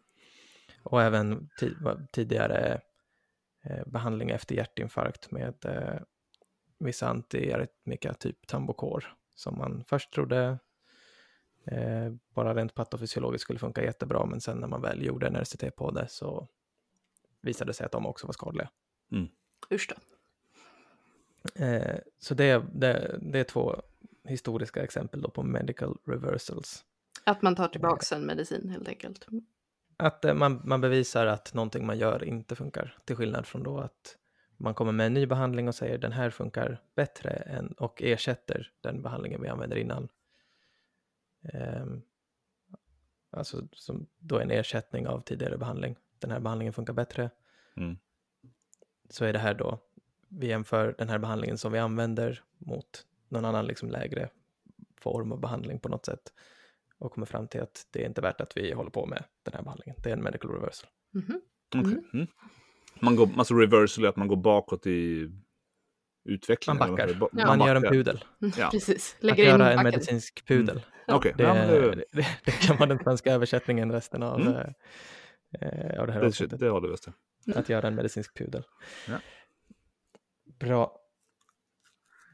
Och 0.82 1.02
även 1.02 1.48
tidigare 2.12 2.80
eh, 3.62 3.86
behandling 3.86 4.30
efter 4.30 4.54
hjärtinfarkt 4.54 5.30
med 5.30 5.54
eh, 5.64 6.00
vissa 6.78 7.08
antiarytmika, 7.08 8.14
typ 8.14 8.46
Tambocor, 8.46 9.16
som 9.34 9.58
man 9.58 9.84
först 9.84 10.12
trodde 10.12 10.58
eh, 11.64 12.12
bara 12.34 12.54
rent 12.54 12.74
patofysiologiskt 12.74 13.42
skulle 13.42 13.58
funka 13.58 13.84
jättebra, 13.84 14.26
men 14.26 14.40
sen 14.40 14.58
när 14.58 14.68
man 14.68 14.82
väl 14.82 15.04
gjorde 15.06 15.26
en 15.26 15.36
RCT 15.36 15.76
på 15.76 15.90
det 15.90 16.08
så 16.08 16.48
visade 17.40 17.72
sig 17.74 17.86
att 17.86 17.92
de 17.92 18.06
också 18.06 18.26
var 18.26 18.32
skadliga. 18.32 18.70
Mm. 19.12 19.28
Usch 19.70 19.88
då. 19.88 19.96
Eh, 21.64 21.98
så 22.18 22.34
det, 22.34 22.64
det, 22.74 23.18
det 23.22 23.38
är 23.38 23.44
två 23.44 23.82
historiska 24.24 24.84
exempel 24.84 25.22
då 25.22 25.30
på 25.30 25.42
medical 25.42 25.96
reversals. 26.06 26.84
Att 27.24 27.42
man 27.42 27.56
tar 27.56 27.68
tillbaka 27.68 28.16
en 28.16 28.26
medicin 28.26 28.68
helt 28.68 28.88
enkelt. 28.88 29.26
Att 29.96 30.24
eh, 30.24 30.34
man, 30.34 30.60
man 30.64 30.80
bevisar 30.80 31.26
att 31.26 31.54
någonting 31.54 31.86
man 31.86 31.98
gör 31.98 32.24
inte 32.24 32.56
funkar, 32.56 32.98
till 33.04 33.16
skillnad 33.16 33.46
från 33.46 33.62
då 33.62 33.78
att 33.78 34.16
man 34.56 34.74
kommer 34.74 34.92
med 34.92 35.06
en 35.06 35.14
ny 35.14 35.26
behandling 35.26 35.68
och 35.68 35.74
säger 35.74 35.98
den 35.98 36.12
här 36.12 36.30
funkar 36.30 36.82
bättre 36.94 37.30
än, 37.30 37.72
och 37.72 38.02
ersätter 38.02 38.72
den 38.80 39.02
behandlingen 39.02 39.42
vi 39.42 39.48
använder 39.48 39.76
innan. 39.76 40.08
Um, 41.54 42.02
alltså 43.30 43.68
som 43.72 44.06
då 44.18 44.36
är 44.36 44.42
en 44.42 44.50
ersättning 44.50 45.06
av 45.06 45.20
tidigare 45.20 45.58
behandling. 45.58 45.96
Den 46.18 46.30
här 46.30 46.40
behandlingen 46.40 46.72
funkar 46.72 46.92
bättre. 46.92 47.30
Mm. 47.76 47.98
Så 49.10 49.24
är 49.24 49.32
det 49.32 49.38
här 49.38 49.54
då, 49.54 49.78
vi 50.28 50.46
jämför 50.46 50.94
den 50.98 51.08
här 51.08 51.18
behandlingen 51.18 51.58
som 51.58 51.72
vi 51.72 51.78
använder 51.78 52.42
mot 52.58 53.06
någon 53.28 53.44
annan 53.44 53.66
liksom 53.66 53.90
lägre 53.90 54.28
form 55.00 55.32
av 55.32 55.40
behandling 55.40 55.78
på 55.80 55.88
något 55.88 56.06
sätt 56.06 56.32
och 56.98 57.12
kommer 57.12 57.26
fram 57.26 57.48
till 57.48 57.60
att 57.62 57.86
det 57.90 58.02
är 58.02 58.06
inte 58.08 58.20
värt 58.20 58.40
att 58.40 58.56
vi 58.56 58.72
håller 58.72 58.90
på 58.90 59.06
med 59.06 59.24
den 59.42 59.54
här 59.54 59.62
behandlingen. 59.62 59.96
Det 60.02 60.08
är 60.08 60.12
en 60.12 60.22
medical 60.22 60.50
reversal. 60.50 60.90
Mhm. 61.14 61.40
Mm. 61.74 62.04
Mm. 62.14 62.26
Man 63.00 63.16
går, 63.16 63.28
alltså 63.36 63.54
reversal 63.54 64.04
är 64.04 64.08
att 64.08 64.16
man 64.16 64.28
går 64.28 64.36
bakåt 64.36 64.86
i 64.86 65.30
utvecklingen. 66.24 66.78
Man 66.78 66.90
backar. 66.90 67.14
Ba- 67.14 67.28
Ja. 67.32 67.46
Man 67.56 67.66
gör 67.68 67.74
en 67.76 67.82
backar. 67.82 67.94
pudel. 67.94 68.24
Ja. 68.58 68.68
Precis. 68.72 69.14
Att 69.18 69.24
Lägger 69.24 69.42
in 69.44 69.50
göra 69.50 69.72
en 69.72 69.82
medicinsk 69.82 70.46
pudel. 70.46 70.76
Det, 71.06 71.12
ja, 71.38 71.54
men 71.54 71.68
det, 71.68 72.04
det, 72.12 72.26
det 72.44 72.50
kan 72.50 72.76
vara 72.76 72.88
den 72.88 72.98
svenska 72.98 73.32
översättningen 73.32 73.92
resten 73.92 74.22
av, 74.22 74.40
Mm. 74.40 74.52
eh, 74.52 74.66
eh, 75.60 76.00
av 76.00 76.06
det 76.06 76.12
här 76.12 76.20
det, 76.20 76.26
avsnittet. 76.26 76.60
det 76.60 76.68
håller 76.68 76.88
vi 76.88 76.94
oss 76.94 77.00
till. 77.00 77.12
Att 77.54 77.68
göra 77.68 77.88
en 77.88 77.94
medicinsk 77.94 78.34
pudel. 78.38 78.64
Ja. 79.08 79.18
Bra. 80.44 81.00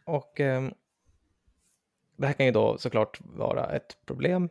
Och 0.04 0.40
ehm, 0.40 0.74
det 2.16 2.26
här 2.26 2.34
kan 2.34 2.46
ju 2.46 2.52
då 2.52 2.78
såklart 2.78 3.20
vara 3.20 3.66
ett 3.66 3.96
problem. 4.06 4.48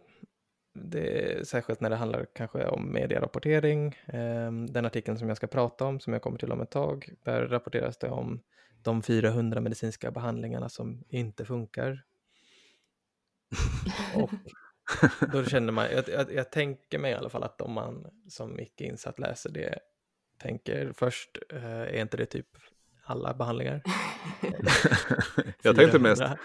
Det 0.74 1.32
är, 1.32 1.44
särskilt 1.44 1.82
när 1.82 1.90
det 1.90 1.96
handlar 1.96 2.26
kanske 2.34 2.68
om 2.68 2.92
medierapportering. 2.92 3.96
Ehm, 4.06 4.68
den 4.74 4.86
artikeln 4.86 5.18
som 5.18 5.28
jag 5.28 5.38
ska 5.38 5.48
prata 5.48 5.86
om, 5.86 6.00
som 6.00 6.14
jag 6.14 6.22
kommer 6.22 6.38
till 6.38 6.52
om 6.52 6.62
ett 6.62 6.72
tag, 6.72 7.10
där 7.24 7.48
rapporteras 7.48 7.98
det 7.98 8.10
om 8.10 8.42
de 8.84 9.02
400 9.02 9.62
medicinska 9.62 10.12
behandlingarna 10.12 10.70
som 10.70 11.04
inte 11.10 11.46
funkar. 11.46 12.06
Och 14.16 14.32
då 15.34 15.44
känner 15.44 15.72
man, 15.72 15.92
jag, 15.92 16.10
jag, 16.10 16.34
jag 16.34 16.52
tänker 16.52 17.00
mig 17.00 17.12
i 17.12 17.16
alla 17.16 17.30
fall 17.30 17.44
att 17.44 17.62
om 17.62 17.72
man 17.72 18.08
som 18.30 18.60
icke 18.60 18.84
insatt 18.84 19.20
läser 19.20 19.50
det 19.50 19.80
tänker 20.42 20.94
först, 20.94 21.38
eh, 21.50 21.66
är 21.82 22.02
inte 22.02 22.18
det 22.18 22.26
typ 22.26 22.48
alla 23.04 23.34
behandlingar? 23.34 23.82
jag 25.62 25.76
tänkte 25.76 26.00
mest, 26.00 26.22
400. 26.22 26.38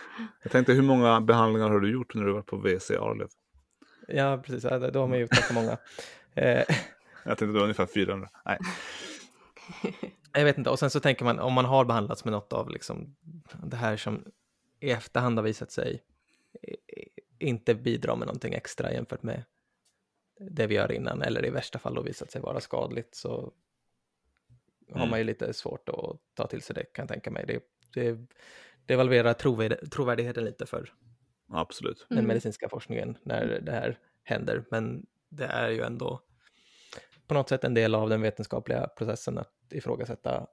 jag 0.43 0.53
tänkte 0.53 0.73
hur 0.73 0.83
många 0.83 1.21
behandlingar 1.21 1.69
har 1.71 1.81
du 1.81 1.93
gjort 1.93 2.15
när 2.15 2.25
du 2.25 2.33
var 2.33 2.43
på 2.43 2.57
WC 2.57 2.91
Arlöv? 2.91 3.29
Ja, 4.09 4.43
precis, 4.45 4.63
då 4.93 5.01
har 5.01 5.07
man 5.07 5.19
gjort 5.19 5.31
ganska 5.31 5.55
många. 5.55 5.79
Eh, 6.39 6.65
Jag 7.25 7.39
tänkte 7.39 7.47
var 7.47 7.63
ungefär 7.63 7.87
400. 7.87 8.29
Nej. 8.45 8.59
jag 10.33 10.45
vet 10.45 10.59
inte, 10.59 10.71
och 10.71 10.79
sen 10.79 10.91
så 10.91 11.01
tänker 11.01 11.25
man 11.25 11.39
om 11.39 11.53
man 11.53 11.65
har 11.65 11.85
behandlats 11.85 12.25
med 12.25 12.33
något 12.33 12.53
av 12.53 12.71
liksom 12.71 13.17
det 13.63 13.77
här 13.77 13.97
som 13.97 14.25
i 14.81 14.91
efterhand 14.91 15.39
har 15.39 15.45
visat 15.45 15.71
sig 15.73 16.03
inte 17.39 17.75
bidra 17.75 18.17
med 18.17 18.27
någonting 18.27 18.55
extra 18.55 18.93
jämfört 18.93 19.23
med 19.23 19.45
det 20.39 20.67
vi 20.67 20.75
gör 20.75 20.93
innan, 20.93 21.23
eller 21.23 21.47
i 21.47 21.51
värsta 21.51 21.79
fall 21.79 21.95
då 21.95 22.03
visat 22.03 22.31
sig 22.31 22.41
vara 22.41 22.61
skadligt, 22.61 23.15
så 23.15 23.53
har 24.91 24.97
Mm. 24.97 25.11
man 25.11 25.19
ju 25.19 25.25
lite 25.25 25.53
svårt 25.53 25.89
att 25.89 26.17
ta 26.35 26.47
till 26.47 26.63
sig 26.63 26.75
det, 26.75 26.85
kan 26.85 27.03
jag 27.03 27.09
tänka 27.09 27.31
mig. 27.31 27.45
Det, 27.47 27.65
det 27.95 28.19
devalverar 28.87 29.33
trovärd, 29.33 29.91
trovärdigheten 29.91 30.45
lite 30.45 30.67
för 30.67 30.93
Absolut. 31.49 32.07
den 32.09 32.19
Mm. 32.19 32.29
medicinska 32.29 32.69
forskningen 32.69 33.19
när 33.23 33.61
det 33.61 33.73
här 33.73 33.99
händer, 34.23 34.65
men 34.71 35.07
det 35.29 35.45
är 35.45 35.69
ju 35.71 35.83
ändå 35.83 36.21
på 37.27 37.35
något 37.35 37.49
sätt 37.49 37.65
en 37.65 37.75
del 37.75 37.95
av 37.95 38.09
den 38.09 38.21
vetenskapliga 38.23 38.87
processen 38.89 39.39
att 39.39 39.53
ifrågasätta 39.71 40.47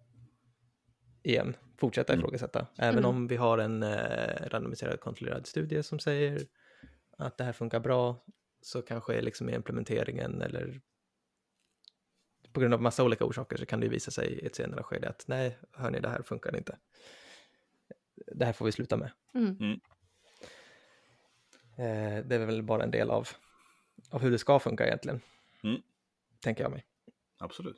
igen, 1.24 1.56
fortsätta 1.78 2.14
Mm. 2.14 2.22
ifrågasätta. 2.26 2.68
Även 2.78 2.98
Mm. 3.00 3.10
om 3.10 3.28
vi 3.28 3.36
har 3.36 3.58
en 3.58 3.84
eh, 3.84 4.48
randomiserad 4.48 5.00
kontrollerad 5.00 5.48
studie 5.48 5.84
som 5.84 6.00
säger 6.00 6.42
att 7.18 7.38
det 7.38 7.44
här 7.44 7.54
funkar 7.54 7.80
bra, 7.80 8.26
så 8.62 8.82
kanske 8.82 9.22
liksom 9.22 9.50
i 9.50 9.54
implementeringen 9.56 10.42
eller 10.42 10.82
på 12.54 12.60
grund 12.60 12.74
av 12.74 12.82
massa 12.82 13.04
olika 13.04 13.26
orsaker 13.26 13.58
så 13.58 13.66
kan 13.66 13.80
det 13.80 13.88
visa 13.88 14.12
sig 14.12 14.28
i 14.28 14.46
ett 14.46 14.56
senare 14.56 14.84
skede 14.84 15.10
att 15.10 15.28
nej, 15.28 15.58
hörni, 15.72 16.00
det 16.00 16.10
här 16.10 16.22
funkar 16.22 16.56
inte. 16.58 16.78
Det 18.16 18.46
här 18.46 18.54
får 18.54 18.66
vi 18.66 18.72
sluta 18.72 18.98
med. 18.98 19.12
Mm. 19.34 19.80
Eh, 21.78 22.26
det 22.26 22.36
är 22.36 22.46
väl 22.46 22.64
bara 22.64 22.84
en 22.84 22.92
del 22.92 23.10
av, 23.10 23.28
av 24.10 24.22
hur 24.22 24.32
det 24.32 24.40
ska 24.40 24.60
funka 24.60 24.88
egentligen. 24.88 25.22
Mm. 25.64 25.82
Tänker 26.40 26.64
jag 26.64 26.72
mig. 26.72 26.86
Absolut. 27.38 27.78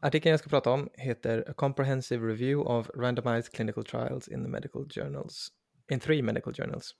Artikeln 0.00 0.30
jag 0.30 0.40
ska 0.40 0.48
prata 0.48 0.70
om 0.70 0.88
heter 0.94 1.44
A 1.50 1.52
Comprehensive 1.52 2.26
Review 2.26 2.70
of 2.70 2.90
Randomized 2.94 3.52
Clinical 3.52 3.84
Trials 3.84 4.28
in 4.28 4.42
the 4.42 4.48
Medical 4.48 4.88
Journals, 4.96 5.52
in 5.90 6.00
three 6.00 6.22
medical 6.22 6.54
journals, 6.54 6.94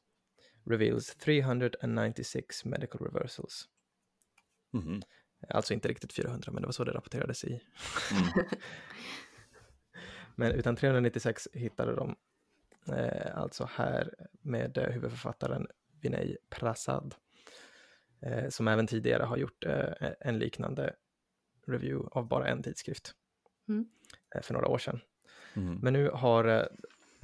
reveals 0.64 1.14
396 1.14 2.64
medical 2.64 3.00
reversals. 3.00 3.68
Mhm. 4.72 5.02
Alltså 5.48 5.74
inte 5.74 5.88
riktigt 5.88 6.12
400, 6.12 6.52
men 6.52 6.62
det 6.62 6.66
var 6.66 6.72
så 6.72 6.84
det 6.84 6.92
rapporterades 6.92 7.44
i. 7.44 7.62
Mm. 8.12 8.48
Men 10.34 10.52
utan 10.52 10.76
396 10.76 11.48
hittade 11.52 11.94
de 11.94 12.16
eh, 12.92 13.36
alltså 13.38 13.68
här 13.72 14.14
med 14.40 14.78
eh, 14.78 14.90
huvudförfattaren 14.90 15.66
Vinay 16.00 16.36
Prasad, 16.50 17.14
eh, 18.20 18.48
som 18.48 18.68
även 18.68 18.86
tidigare 18.86 19.22
har 19.22 19.36
gjort 19.36 19.64
eh, 19.64 20.12
en 20.20 20.38
liknande 20.38 20.94
review 21.66 22.08
av 22.12 22.28
bara 22.28 22.48
en 22.48 22.62
tidskrift 22.62 23.14
Mm. 23.68 23.88
eh, 24.34 24.42
för 24.42 24.54
några 24.54 24.68
år 24.68 24.78
sedan. 24.78 25.00
Mhm. 25.54 25.78
Men 25.82 25.92
nu 25.92 26.08
har 26.10 26.44
eh, 26.44 26.66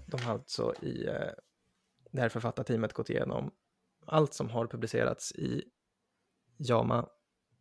de 0.07 0.27
alltså 0.27 0.75
i 0.83 1.07
eh, 1.07 1.31
det 2.11 2.21
här 2.21 2.29
författarteamet 2.29 2.93
gått 2.93 3.11
igenom 3.11 3.51
allt 4.07 4.35
som 4.35 4.51
har 4.51 4.67
publicerats 4.67 5.33
i 5.33 5.65
JAMA, 6.57 7.09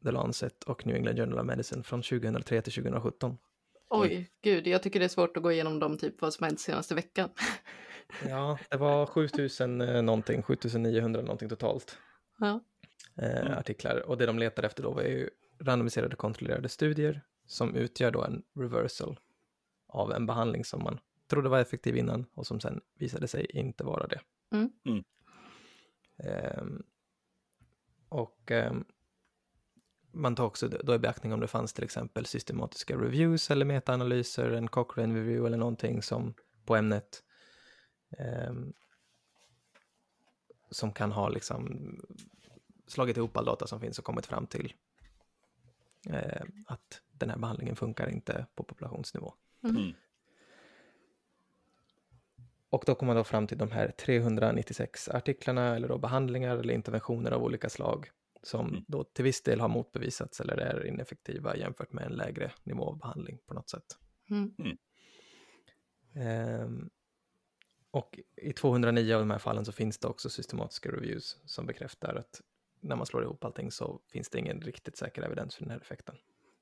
The 0.03 0.11
Lancet 0.11 0.63
och 0.63 0.85
New 0.85 0.95
England 0.95 1.15
Journal 1.17 1.39
of 1.39 1.45
Medicine 1.45 1.83
från 1.83 2.01
2003 2.01 2.61
till 2.61 2.73
2017. 2.73 3.37
Oj, 3.89 4.29
gud, 4.41 4.67
jag 4.67 4.83
tycker 4.83 4.99
det 4.99 5.05
är 5.05 5.09
svårt 5.09 5.37
att 5.37 5.43
gå 5.43 5.51
igenom 5.51 5.79
dem, 5.79 5.97
typ 5.97 6.21
vad 6.21 6.33
som 6.33 6.43
hänt 6.43 6.59
senaste 6.59 6.95
veckan. 6.95 7.29
Ja, 8.29 8.59
det 8.69 8.77
var 8.77 9.05
7000 9.05 9.81
eh, 9.81 10.01
någonting, 10.01 10.41
7900 10.43 11.21
någonting 11.21 11.49
totalt 11.49 11.97
Ja. 12.39 12.59
eh, 13.17 13.41
Mm. 13.41 13.57
artiklar. 13.57 14.09
Och 14.09 14.17
det 14.17 14.25
de 14.25 14.39
letade 14.39 14.67
efter 14.67 14.83
då 14.83 14.91
var 14.91 15.01
ju 15.03 15.29
randomiserade 15.59 16.15
kontrollerade 16.15 16.69
studier 16.69 17.21
som 17.45 17.75
utgör 17.75 18.11
då 18.11 18.23
en 18.23 18.43
reversal 18.55 19.19
av 19.87 20.11
en 20.11 20.25
behandling 20.25 20.65
som 20.65 20.83
man 20.83 20.99
trodde 21.27 21.49
var 21.49 21.59
effektiv 21.59 21.97
innan 21.97 22.25
och 22.33 22.47
som 22.47 22.59
sen 22.59 22.81
visade 22.95 23.27
sig 23.27 23.45
inte 23.45 23.83
vara 23.83 24.07
det. 24.07 24.19
Mm. 24.51 24.71
Mm. 24.85 25.03
Ehm, 26.17 26.83
och 28.09 28.51
ehm, 28.51 28.85
man 30.11 30.35
tar 30.35 30.45
också 30.45 30.67
då 30.67 30.95
i 30.95 30.99
beaktning 30.99 31.33
om 31.33 31.39
det 31.39 31.47
fanns 31.47 31.73
till 31.73 31.83
exempel 31.83 32.25
systematiska 32.25 32.95
reviews 32.97 33.51
eller 33.51 33.65
metaanalyser, 33.65 34.51
en 34.51 34.67
Cochrane 34.67 35.15
review 35.19 35.47
eller 35.47 35.57
någonting 35.57 36.01
som 36.01 36.33
på 36.65 36.75
ämnet 36.75 37.23
ehm, 38.17 38.73
som 40.71 40.93
kan 40.93 41.11
ha 41.11 41.29
liksom 41.29 41.79
slagit 42.87 43.17
ihop 43.17 43.37
all 43.37 43.45
data 43.45 43.67
som 43.67 43.79
finns 43.79 43.99
och 43.99 44.05
kommit 44.05 44.25
fram 44.25 44.47
till 44.47 44.73
eh, 46.09 46.41
att 46.65 47.01
den 47.11 47.29
här 47.29 47.37
behandlingen 47.37 47.75
funkar 47.75 48.09
inte 48.09 48.45
på 48.55 48.63
populationsnivå. 48.63 49.33
Mm. 49.63 49.93
Och 52.69 52.83
då 52.85 52.95
kommer 52.95 53.13
man 53.13 53.19
då 53.19 53.23
fram 53.23 53.47
till 53.47 53.57
de 53.57 53.71
här 53.71 53.91
396 53.91 55.09
artiklarna 55.09 55.75
eller 55.75 55.87
då 55.87 55.97
behandlingar 55.97 56.57
eller 56.57 56.73
interventioner 56.73 57.31
av 57.31 57.43
olika 57.43 57.69
slag 57.69 58.09
som 58.43 58.67
Mm. 58.69 58.83
då 58.87 59.03
till 59.03 59.23
viss 59.23 59.43
del 59.43 59.59
har 59.59 59.67
motbevisats 59.67 60.39
eller 60.39 60.57
är 60.57 60.85
ineffektiva 60.87 61.55
jämfört 61.57 61.93
med 61.93 62.05
en 62.05 62.11
lägre 62.15 62.51
nivå 62.63 62.83
av 62.89 62.97
behandling 62.97 63.39
på 63.45 63.53
något 63.53 63.69
sätt. 63.69 63.97
Mm. 64.29 64.77
Ehm, 66.15 66.89
och 67.91 68.19
i 68.35 68.53
209 68.53 69.13
av 69.13 69.19
de 69.19 69.31
här 69.31 69.37
fallen 69.39 69.65
så 69.65 69.71
finns 69.71 69.97
det 69.97 70.07
också 70.07 70.29
systematiska 70.29 70.91
reviews 70.91 71.37
som 71.45 71.65
bekräftar 71.65 72.15
att 72.15 72.41
när 72.79 72.95
man 72.95 73.05
slår 73.05 73.23
ihop 73.23 73.43
allting 73.43 73.71
så 73.71 74.01
finns 74.07 74.29
det 74.29 74.39
ingen 74.39 74.61
riktigt 74.61 74.97
säker 74.97 75.21
evidens 75.21 75.55
för 75.55 75.63
den 75.63 75.71
här 75.71 75.79
effekten. 75.79 76.15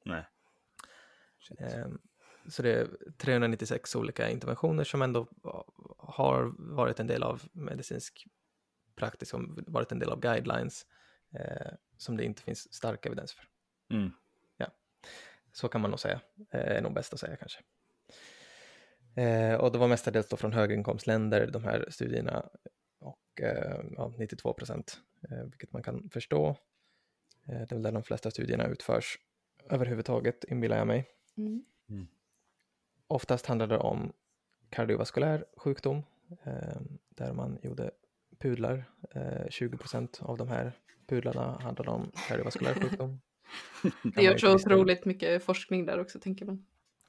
Nej. 0.05 0.27
Ehm, 1.59 1.99
Så 2.47 2.61
det 2.61 2.73
är 2.73 2.87
396 3.17 3.95
olika 3.95 4.29
interventioner 4.29 4.83
som 4.83 5.01
ändå 5.01 5.27
har 5.97 6.53
varit 6.75 6.99
en 6.99 7.07
del 7.07 7.23
av 7.23 7.43
medicinsk 7.51 8.27
praxis, 8.95 9.29
som 9.29 9.63
varit 9.67 9.91
en 9.91 9.99
del 9.99 10.09
av 10.09 10.19
guidelines, 10.19 10.85
eh, 11.33 11.71
som 11.97 12.17
det 12.17 12.25
inte 12.25 12.41
finns 12.41 12.73
stark 12.73 13.05
evidens 13.05 13.33
för. 13.33 13.45
Mm. 13.93 14.11
Så 15.51 15.67
kan 15.67 15.81
man 15.81 15.91
nog 15.91 15.99
säga, 15.99 16.21
eh, 16.51 16.77
är 16.77 16.81
nog 16.81 16.93
bäst 16.93 17.13
att 17.13 17.19
säga 17.19 17.35
kanske. 17.35 17.59
Eh, 19.15 19.53
och 19.53 19.71
det 19.71 19.77
var 19.77 19.87
mestadels 19.87 20.27
då 20.27 20.37
från 20.37 20.53
höginkomstländer, 20.53 21.47
de 21.47 21.63
här 21.63 21.85
studierna, 21.89 22.49
och 22.99 23.41
eh, 23.41 23.79
ja, 23.91 24.13
92 24.17 24.53
procent, 24.53 25.01
eh, 25.29 25.43
vilket 25.43 25.73
man 25.73 25.83
kan 25.83 26.09
förstå. 26.09 26.49
Eh, 27.47 27.59
det 27.59 27.71
är 27.71 27.75
väl 27.75 27.81
där 27.81 27.91
de 27.91 28.03
flesta 28.03 28.31
studierna 28.31 28.67
utförs 28.67 29.19
överhuvudtaget, 29.69 30.43
inbillar 30.43 30.77
jag 30.77 30.87
mig. 30.87 31.07
Mm. 31.37 31.65
Mm. 31.89 32.07
Oftast 33.07 33.45
handlar 33.45 33.67
det 33.67 33.77
om 33.77 34.13
kardiovaskulär 34.69 35.45
sjukdom, 35.57 36.03
eh, 36.43 36.81
där 37.09 37.33
man 37.33 37.59
gjorde 37.63 37.91
pudlar. 38.39 38.85
20 39.49 39.77
procent 39.77 40.19
av 40.21 40.37
de 40.37 40.47
här 40.47 40.71
pudlarna 41.07 41.59
handlade 41.61 41.89
om 41.91 42.11
kardiovaskulär 42.27 42.73
sjukdom. 42.73 43.21
Det 44.15 44.21
görs 44.23 44.41
så 44.41 44.55
otroligt 44.55 45.05
mycket 45.05 45.43
forskning 45.43 45.85
där 45.85 45.99
också, 45.99 46.19
tänker 46.19 46.45
man. 46.45 46.65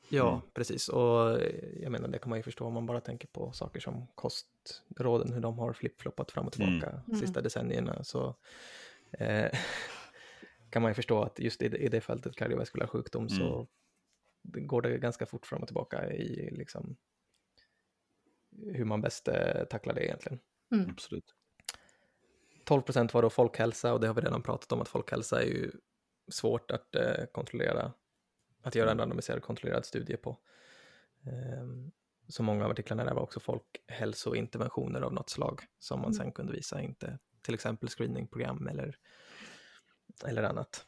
Ja, 0.08 0.28
Mm. 0.30 0.40
precis. 0.54 0.88
Och 0.88 1.40
jag 1.80 1.92
menar, 1.92 2.08
det 2.08 2.18
kan 2.18 2.30
man 2.30 2.38
ju 2.38 2.42
förstå 2.42 2.66
om 2.66 2.72
man 2.74 2.86
bara 2.86 3.00
tänker 3.00 3.28
på 3.28 3.52
saker 3.52 3.80
som 3.80 4.06
kostråden, 4.14 5.32
hur 5.32 5.40
de 5.40 5.58
har 5.58 5.72
flippfloppat 5.72 6.30
fram 6.30 6.46
och 6.46 6.52
tillbaka 6.52 7.02
Mm. 7.06 7.20
sista 7.20 7.40
decennierna. 7.40 8.04
Så 8.04 8.36
eh, 9.12 9.50
kan 10.70 10.82
man 10.82 10.90
ju 10.90 10.94
förstå 10.94 11.22
att 11.22 11.38
just 11.38 11.62
i 11.62 11.68
det, 11.68 11.76
i 11.78 11.88
det 11.88 12.00
fältet 12.00 12.36
kardiovaskulär 12.36 12.86
sjukdom 12.86 13.28
så 13.28 13.68
det 14.42 14.60
går 14.60 14.82
det 14.82 14.98
ganska 14.98 15.26
fort 15.26 15.46
fram 15.46 15.60
och 15.62 15.68
tillbaka 15.68 16.12
i 16.12 16.50
liksom 16.50 16.96
hur 18.72 18.84
man 18.84 19.00
bäst 19.00 19.28
eh, 19.28 19.64
tacklar 19.70 19.94
det 19.94 20.04
egentligen. 20.04 20.38
Mm. 20.72 20.90
Absolut. 20.90 21.34
12 22.64 22.82
procent 22.82 23.14
var 23.14 23.22
då 23.22 23.30
folkhälsa 23.30 23.92
och 23.92 24.00
det 24.00 24.06
har 24.06 24.14
vi 24.14 24.20
redan 24.20 24.42
pratat 24.42 24.72
om 24.72 24.80
att 24.80 24.88
folkhälsa 24.88 25.42
är 25.42 25.46
ju 25.46 25.70
svårt 26.28 26.70
att 26.70 26.94
eh, 26.94 27.24
kontrollera, 27.32 27.92
att 28.62 28.74
göra 28.74 28.90
en 28.90 28.98
randomiserad 28.98 29.42
kontrollerad 29.42 29.84
studie 29.84 30.16
på. 30.16 30.38
Ehm, 31.26 31.90
så 32.28 32.42
många 32.42 32.64
av 32.64 32.70
artiklarna 32.70 33.04
där 33.04 33.14
var 33.14 33.22
också 33.22 33.40
folkhälsointerventioner 33.40 35.00
av 35.00 35.12
något 35.12 35.30
slag 35.30 35.60
som 35.78 36.00
man 36.00 36.10
Mm. 36.12 36.14
sen 36.14 36.32
kunde 36.32 36.52
visa, 36.52 36.82
inte 36.82 37.18
till 37.42 37.54
exempel 37.54 37.88
screeningprogram 37.88 38.66
eller, 38.68 38.96
eller 40.26 40.42
annat. 40.42 40.86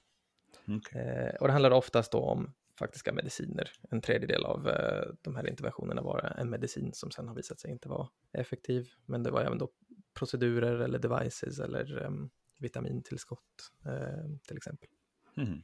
Okej. 0.69 1.01
Eh, 1.03 1.35
och 1.35 1.47
det 1.47 1.53
handlar 1.53 1.71
oftast 1.71 2.13
då 2.13 2.19
om 2.19 2.53
faktiska 2.79 3.13
mediciner. 3.13 3.71
En 3.91 4.01
tredjedel 4.01 4.45
av 4.45 4.69
eh, 4.69 5.13
de 5.23 5.37
här 5.37 5.49
interventionerna 5.49 6.03
var 6.03 6.35
en 6.39 6.51
medicin 6.51 6.93
som 6.93 7.11
sen 7.11 7.29
har 7.29 7.35
visat 7.35 7.61
sig 7.61 7.71
inte 7.71 7.89
vara 7.89 8.09
effektiv. 8.33 8.89
Men 9.07 9.23
det 9.23 9.31
var 9.31 9.41
även 9.43 9.59
då 9.59 9.71
procedurer 10.15 10.75
eller 10.81 10.99
devices 10.99 11.59
eller 11.59 12.03
um, 12.07 12.31
vitamintillskott 12.59 13.73
eh, 13.87 14.37
till 14.47 14.57
exempel. 14.57 14.89
Mhm. 15.35 15.63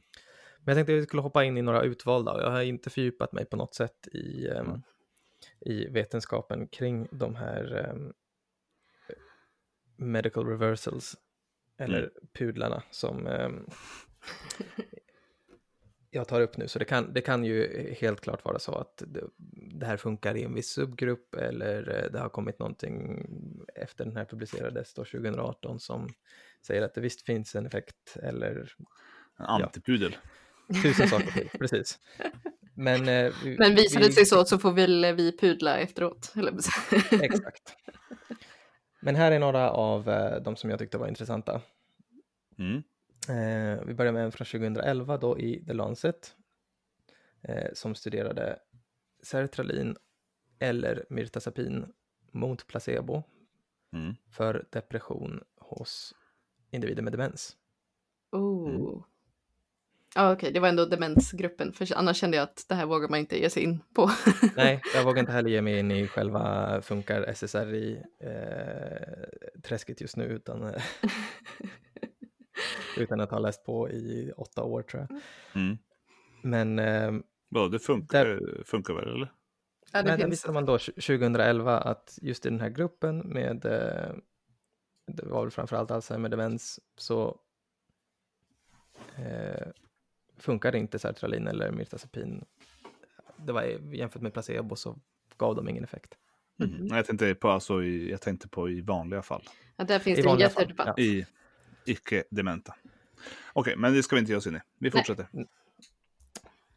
Men 0.59 0.65
jag 0.65 0.75
tänkte 0.75 0.93
att 0.93 0.99
vi 0.99 1.03
skulle 1.05 1.21
hoppa 1.21 1.43
in 1.43 1.57
i 1.57 1.61
några 1.61 1.83
utvalda 1.83 2.33
och 2.33 2.41
jag 2.41 2.51
har 2.51 2.61
inte 2.61 2.89
fördjupat 2.89 3.33
mig 3.33 3.45
på 3.45 3.57
något 3.57 3.75
sätt 3.75 4.07
i, 4.07 4.47
ehm, 4.47 4.65
Mm. 4.65 4.81
i 5.59 5.87
vetenskapen 5.87 6.67
kring 6.67 7.07
de 7.11 7.35
här 7.35 7.75
ehm, 7.75 8.13
medical 9.95 10.45
reversals 10.45 11.15
eller 11.77 12.11
pudlarna 12.33 12.83
som 12.91 13.27
jag 16.11 16.27
tar 16.27 16.41
upp 16.41 16.57
nu. 16.57 16.67
Så 16.67 16.79
det 16.79 16.85
kan, 16.85 17.13
det 17.13 17.21
kan 17.21 17.43
ju 17.45 17.93
helt 18.01 18.21
klart 18.21 18.45
vara 18.45 18.59
så 18.59 18.75
att 18.75 19.03
det, 19.07 19.23
det 19.79 19.85
här 19.85 19.97
funkar 19.97 20.37
i 20.37 20.43
en 20.43 20.53
viss 20.53 20.69
subgrupp 20.69 21.35
eller 21.35 22.03
eh, 22.03 22.11
det 22.11 22.19
har 22.19 22.29
kommit 22.29 22.59
någonting 22.59 23.25
efter 23.75 24.05
den 24.05 24.17
här 24.17 24.25
publicerades 24.25 24.93
då 24.93 25.05
2018 25.05 25.79
som 25.79 26.07
säger 26.67 26.81
att 26.81 26.93
det 26.93 27.01
visst 27.01 27.25
finns 27.25 27.55
en 27.55 27.65
effekt 27.65 28.17
eller 28.23 28.73
En 29.39 29.45
antipudel. 29.45 30.15
tusen 30.83 31.07
saker 31.09 31.31
till, 31.31 31.49
precis. 31.59 31.99
Men, 32.73 33.07
eh, 33.07 33.33
Men 33.57 33.75
visar 33.75 33.99
det 33.99 34.07
vi- 34.07 34.13
sig 34.13 34.25
så 34.25 34.45
så 34.45 34.57
får 34.57 34.71
väl 34.71 35.15
vi 35.15 35.37
pudla 35.37 35.77
efteråt. 35.77 36.33
Eller? 36.35 36.53
Exakt. 37.23 37.75
Men 39.01 39.15
här 39.15 39.31
är 39.31 39.39
några 39.39 39.69
av 39.71 40.09
eh, 40.09 40.41
de 40.41 40.55
som 40.55 40.69
jag 40.69 40.79
tyckte 40.79 40.97
var 40.97 41.07
intressanta. 41.07 41.61
Mm. 42.59 42.83
Eh, 43.27 43.83
vi 43.85 43.93
börjar 43.93 44.11
med 44.13 44.23
en 44.25 44.31
från 44.31 44.45
2011 44.45 45.17
då 45.17 45.39
i 45.39 45.63
The 45.65 45.73
Lancet 45.73 46.35
eh, 47.41 47.67
som 47.73 47.95
studerade 47.95 48.59
sertralin 49.23 49.97
eller 50.59 51.05
mirtazapin 51.09 51.93
mot 52.31 52.67
placebo 52.67 53.23
Mm. 53.93 54.15
för 54.31 54.65
depression 54.69 55.43
hos 55.57 56.15
individer 56.71 57.03
med 57.03 57.13
demens. 57.13 57.57
Oh. 58.31 59.03
Ja, 60.15 60.31
okej, 60.33 60.51
det 60.53 60.59
var 60.59 60.67
ändå 60.69 60.85
demensgruppen, 60.85 61.73
för 61.73 61.87
annars 61.95 62.17
kände 62.17 62.37
jag 62.37 62.43
att 62.43 62.65
det 62.69 62.75
här 62.75 62.85
vågar 62.85 63.09
man 63.09 63.19
inte 63.19 63.39
ge 63.39 63.49
sig 63.49 63.63
in 63.63 63.79
på. 63.95 64.11
Nej, 64.55 64.81
jag 64.95 65.03
vågar 65.03 65.19
inte 65.19 65.31
heller 65.31 65.49
ge 65.49 65.61
mig 65.61 65.79
in 65.79 65.91
i 65.91 66.07
själva 66.07 66.81
funkar 66.81 67.33
SSRI 67.33 68.03
eh, 68.19 69.61
träsket 69.63 70.01
just 70.01 70.17
nu 70.17 70.23
utan, 70.23 70.63
eh, 70.63 70.81
utan 72.97 73.19
att 73.19 73.31
ha 73.31 73.39
läst 73.39 73.65
på 73.65 73.89
i 73.89 74.31
åtta 74.37 74.63
år 74.63 74.81
tror 74.81 75.07
jag. 75.09 75.19
Mm. 75.61 75.77
Men 76.41 76.79
eh, 76.79 77.11
Ja, 77.49 77.67
det 77.67 77.79
funkar, 77.79 78.41
funkar 78.65 78.93
väl 78.93 79.07
eller? 79.15 79.31
Ja, 79.91 80.01
det 80.03 80.09
där 80.09 80.17
finns. 80.17 80.31
visade 80.31 80.53
man 80.53 80.65
då 80.65 80.77
2011 80.77 81.77
att 81.79 82.19
just 82.21 82.45
i 82.45 82.49
den 82.49 82.59
här 82.61 82.69
gruppen 82.69 83.17
med, 83.19 83.65
eh, 83.65 84.13
det 85.07 85.25
var 85.25 85.41
väl 85.41 85.51
framförallt 85.51 85.91
Alzheimer 85.91 86.29
demens, 86.29 86.79
så 86.97 87.39
eh, 89.15 89.67
funkade 90.37 90.77
inte 90.77 90.99
sertralin 90.99 91.47
eller 91.47 91.71
mirtazapin. 91.71 92.45
Det 93.37 93.51
var 93.53 93.63
jämfört 93.93 94.21
med 94.21 94.33
placebo 94.33 94.75
så 94.75 94.99
gav 95.37 95.55
de 95.55 95.69
ingen 95.69 95.83
effekt. 95.83 96.13
Mm. 96.63 96.75
Nej, 96.85 96.97
Jag, 96.97 97.05
tänkte 97.05 97.35
på, 97.35 97.49
alltså, 97.49 97.83
i, 97.83 98.11
jag 98.11 98.21
tänkte 98.21 98.47
på 98.47 98.69
i 98.69 98.81
vanliga 98.81 99.21
fall. 99.21 99.43
Ja, 99.77 99.83
där 99.83 99.99
finns 99.99 100.19
I 100.19 100.21
det 100.21 100.27
en 100.27 100.29
vanliga 100.31 100.49
fall, 100.49 100.63
jättedebatt. 100.63 100.93
ja. 100.97 101.03
I 101.03 101.25
icke-dementa. 101.89 102.75
Okej, 103.53 103.75
men 103.77 103.93
det 103.93 104.03
ska 104.03 104.15
vi 104.15 104.19
inte 104.19 104.31
ge 104.31 104.37
oss 104.37 104.47
in 104.47 104.55
i. 104.55 104.59
Vi 104.79 104.91
fortsätter. 104.91 105.27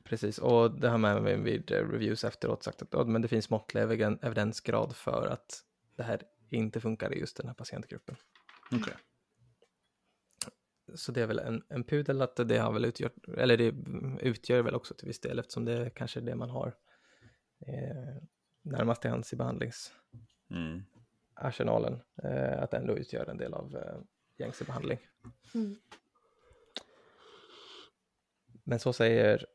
Precis, 0.04 0.38
och 0.38 0.80
det 0.80 0.88
har 0.88 0.98
man 0.98 1.16
även 1.16 1.44
vid 1.44 1.72
eh, 1.72 1.88
reviews 1.88 2.24
efteråt 2.24 2.62
sagt 2.62 2.94
att 2.94 3.08
men 3.08 3.22
det 3.22 3.28
finns 3.28 3.50
måttlig 3.50 3.82
evidensgrad 4.22 4.96
för 4.96 5.26
att 5.26 5.64
det 5.96 6.02
här 6.02 6.22
inte 6.50 6.80
funkar 6.80 7.14
i 7.14 7.18
just 7.18 7.36
den 7.36 7.46
här 7.46 7.54
patientgruppen. 7.54 8.16
Okej. 8.72 8.94
Så 10.94 11.12
det 11.12 11.22
är 11.22 11.26
väl 11.26 11.38
en, 11.38 11.62
en 11.68 11.84
pudel 11.84 12.22
att 12.22 12.36
det 12.36 12.58
har 12.58 12.72
väl 12.72 12.84
utgjort, 12.84 13.28
eller 13.36 13.56
det 13.56 13.74
utgör 14.20 14.62
väl 14.62 14.74
också 14.74 14.94
till 14.94 15.06
viss 15.06 15.20
del 15.20 15.38
eftersom 15.38 15.64
det 15.64 15.72
är 15.72 15.90
kanske 15.90 16.20
det 16.20 16.34
man 16.34 16.50
har 16.50 16.74
eh, 17.66 18.22
närmast 18.62 19.02
till 19.02 19.10
hands 19.10 19.32
i 19.32 19.36
behandlingsarsenalen. 19.36 22.02
Mm. 22.22 22.34
Eh, 22.34 22.62
att 22.62 22.70
det 22.70 22.76
ändå 22.76 22.98
utgör 22.98 23.26
en 23.26 23.38
del 23.38 23.54
av 23.54 23.76
eh, 23.76 23.98
gängse 24.36 24.64
behandling. 24.64 24.98
Mm. 25.54 25.76
Men 28.64 28.78
så 28.78 28.92
säger 28.92 29.46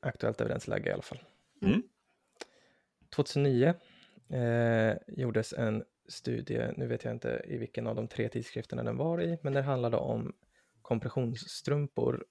aktuellt 0.00 0.40
evidensläge 0.40 0.90
i 0.90 0.92
alla 0.92 1.02
fall. 1.02 1.22
Mm. 1.62 1.82
2009 3.14 3.74
eh, 4.28 4.96
gjordes 5.08 5.52
en 5.52 5.84
studie, 6.08 6.72
nu 6.76 6.86
vet 6.86 7.04
jag 7.04 7.14
inte 7.14 7.42
i 7.44 7.56
vilken 7.56 7.86
av 7.86 7.96
de 7.96 8.08
tre 8.08 8.28
tidskrifterna 8.28 8.82
den 8.82 8.96
var 8.96 9.22
i, 9.22 9.38
men 9.42 9.52
det 9.52 9.62
handlade 9.62 9.96
om 9.96 10.32
kompressionsstrumpor, 10.82 12.24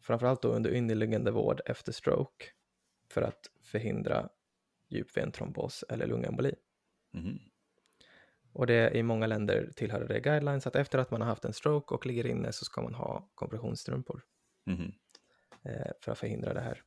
framförallt 0.00 0.42
då 0.42 0.48
under 0.48 0.76
underliggande 0.76 1.30
vård 1.30 1.60
efter 1.66 1.92
stroke, 1.92 2.44
för 3.08 3.22
att 3.22 3.50
förhindra 3.62 4.28
djupventrombos 4.88 5.84
eller 5.88 6.06
lungemboli. 6.06 6.54
Mhm. 7.10 7.38
Och 8.52 8.66
det 8.66 8.90
i 8.96 9.02
många 9.02 9.26
länder 9.26 9.72
tillhör 9.76 10.08
det 10.08 10.20
guidelines 10.20 10.66
att 10.66 10.76
efter 10.76 10.98
att 10.98 11.10
man 11.10 11.20
har 11.20 11.28
haft 11.28 11.44
en 11.44 11.52
stroke 11.52 11.94
och 11.94 12.06
ligger 12.06 12.26
inne 12.26 12.52
så 12.52 12.64
ska 12.64 12.82
man 12.82 12.94
ha 12.94 13.28
kompressionsstrumpor 13.34 14.22
eh, 15.62 15.92
för 16.00 16.12
att 16.12 16.18
förhindra 16.18 16.54
det 16.54 16.60
här. 16.60 16.82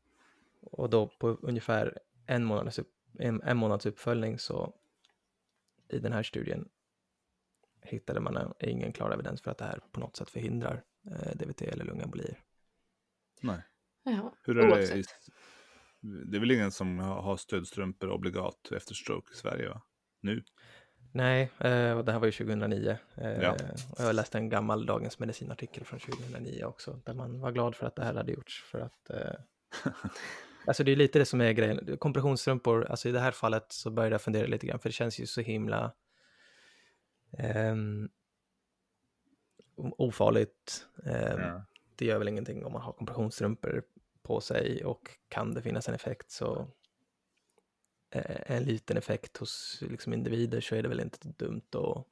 Och 0.61 0.89
då 0.89 1.07
på 1.07 1.28
ungefär 1.30 1.99
en 2.26 2.43
månads, 2.45 2.80
upp, 2.80 2.91
en, 3.20 3.41
en 3.41 3.57
månads 3.57 3.86
uppföljning 3.86 4.39
så 4.39 4.74
i 5.89 5.99
den 5.99 6.13
här 6.13 6.24
studien 6.24 6.70
hittade 7.82 8.20
man 8.20 8.38
en- 8.38 8.53
ingen 8.59 8.93
klar 8.93 9.11
evidens 9.11 9.41
för 9.41 9.51
att 9.51 9.57
det 9.57 9.66
här 9.66 9.80
på 9.91 9.99
något 9.99 10.16
sätt 10.16 10.30
förhindrar 10.30 10.84
eh, 11.11 11.36
DVT 11.36 11.61
eller 11.61 11.86
lungembolier. 11.86 12.43
Nej. 13.41 13.61
Ja, 14.03 14.34
Hur 14.43 14.57
är 14.57 14.68
det? 14.68 14.72
oavsett. 14.74 14.97
I, 14.97 15.03
det 16.26 16.38
är 16.38 16.39
väl 16.39 16.51
ingen 16.51 16.72
som 16.72 16.99
har 16.99 17.22
har 17.22 17.38
stödstrumpor 17.38 18.09
obligat 18.09 18.72
efter 18.72 18.93
stroke 18.95 19.34
i 19.34 19.36
Sverige? 19.36 19.70
va? 19.70 19.82
Nu? 20.22 20.43
Nej, 21.16 21.51
eh, 21.59 21.91
och 21.97 22.05
det 22.05 22.11
här 22.11 22.20
var 22.20 22.26
ju 22.26 22.32
2009. 22.32 22.97
Eh, 23.16 23.41
Ja. 23.41 23.57
jag 23.97 24.16
läste 24.16 24.38
en 24.38 24.49
gammal 24.49 24.86
Dagens 24.86 25.20
Medicinartikel 25.20 25.86
från 25.86 25.99
2009 25.99 26.63
också, 26.66 26.99
där 27.05 27.13
man 27.13 27.39
var 27.39 27.51
glad 27.51 27.76
för 27.76 27.88
att 27.88 27.95
det 27.95 28.03
här 28.03 28.13
hade 28.13 28.32
gjorts. 28.32 28.63
För 28.63 28.80
att, 28.80 29.09
eh, 29.09 29.34
alltså 30.68 30.84
det 30.84 30.91
är 30.91 30.95
lite 30.95 31.20
det 31.20 31.26
som 31.26 31.41
är 31.41 31.51
grejen. 31.51 31.97
Kompressionsstrumpor, 31.97 32.86
alltså 32.86 33.09
i 33.09 33.11
det 33.11 33.20
här 33.20 33.32
fallet 33.32 33.66
så 33.72 33.91
började 33.91 34.13
jag 34.13 34.22
fundera 34.22 34.47
lite 34.47 34.68
grann, 34.68 34.80
för 34.80 34.89
det 34.89 34.93
känns 34.93 35.20
ju 35.20 35.26
så 35.26 35.41
himla 35.41 35.91
o- 39.76 39.95
ofarligt. 39.97 40.88
Ehm, 41.05 41.39
Ja. 41.41 41.66
Det 41.97 42.05
gör 42.05 42.18
väl 42.18 42.28
ingenting 42.28 42.66
om 42.66 42.74
man 42.74 42.82
har 42.82 42.93
kompressionsstrumpor 42.93 43.84
på 44.24 44.41
sig 44.41 44.86
och 44.86 45.09
kan 45.30 45.53
det 45.53 45.61
finnas 45.61 45.89
en 45.89 45.95
effekt 45.95 46.32
så 46.32 46.68
en 48.12 48.64
liten 48.64 48.97
effekt 48.97 49.38
hos 49.38 49.84
liksom, 49.89 50.14
individer 50.14 50.62
så 50.62 50.76
är 50.76 50.84
det 50.84 50.89
väl 50.89 50.99
inte 50.99 51.18
dumt 51.38 51.62
att, 51.72 52.08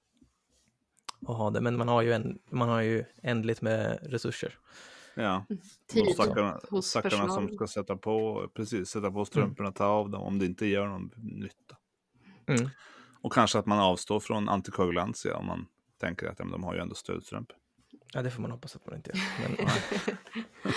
att 1.30 1.38
ha 1.38 1.50
det. 1.50 1.62
Men 1.62 1.78
man 1.78 1.88
har 1.88 2.02
ju, 2.02 2.14
en, 2.14 2.40
man 2.50 2.70
har 2.70 2.82
ju 2.82 3.06
ändligt 3.24 3.62
med 3.62 4.00
resurser. 4.02 4.58
Ja, 5.16 5.46
Tid 5.88 6.08
och 6.08 6.14
stackarna, 6.14 6.60
hos 6.70 6.86
stackarna 6.86 7.30
som 7.30 7.56
ska 7.56 7.68
sätta 7.68 7.98
på, 7.98 8.48
precis, 8.54 8.90
sätta 8.90 9.12
på 9.12 9.26
strumporna, 9.26 9.72
ta 9.72 9.86
av 9.86 10.10
dem 10.10 10.22
om 10.22 10.40
det 10.40 10.46
inte 10.46 10.66
gör 10.66 10.88
någon 10.88 11.12
nytta. 11.18 11.78
Mm. 12.48 12.70
Och 13.22 13.34
kanske 13.34 13.60
att 13.60 13.66
man 13.66 13.80
avstår 13.80 14.20
från 14.20 14.50
antikoagulantia 14.50 15.38
om 15.38 15.46
man 15.46 15.66
tänker 15.98 16.28
att 16.28 16.40
ja, 16.40 16.46
de 16.46 16.64
har 16.64 16.74
ju 16.74 16.80
ändå 16.80 16.96
stödstrumpor. 16.96 17.58
Ja, 18.14 18.22
det 18.22 18.32
får 18.32 18.42
man 18.42 18.52
hoppas 18.52 18.76
att 18.76 18.86
man 18.86 18.96
inte 18.96 19.12
gör. 19.12 19.58
Men. 19.58 19.68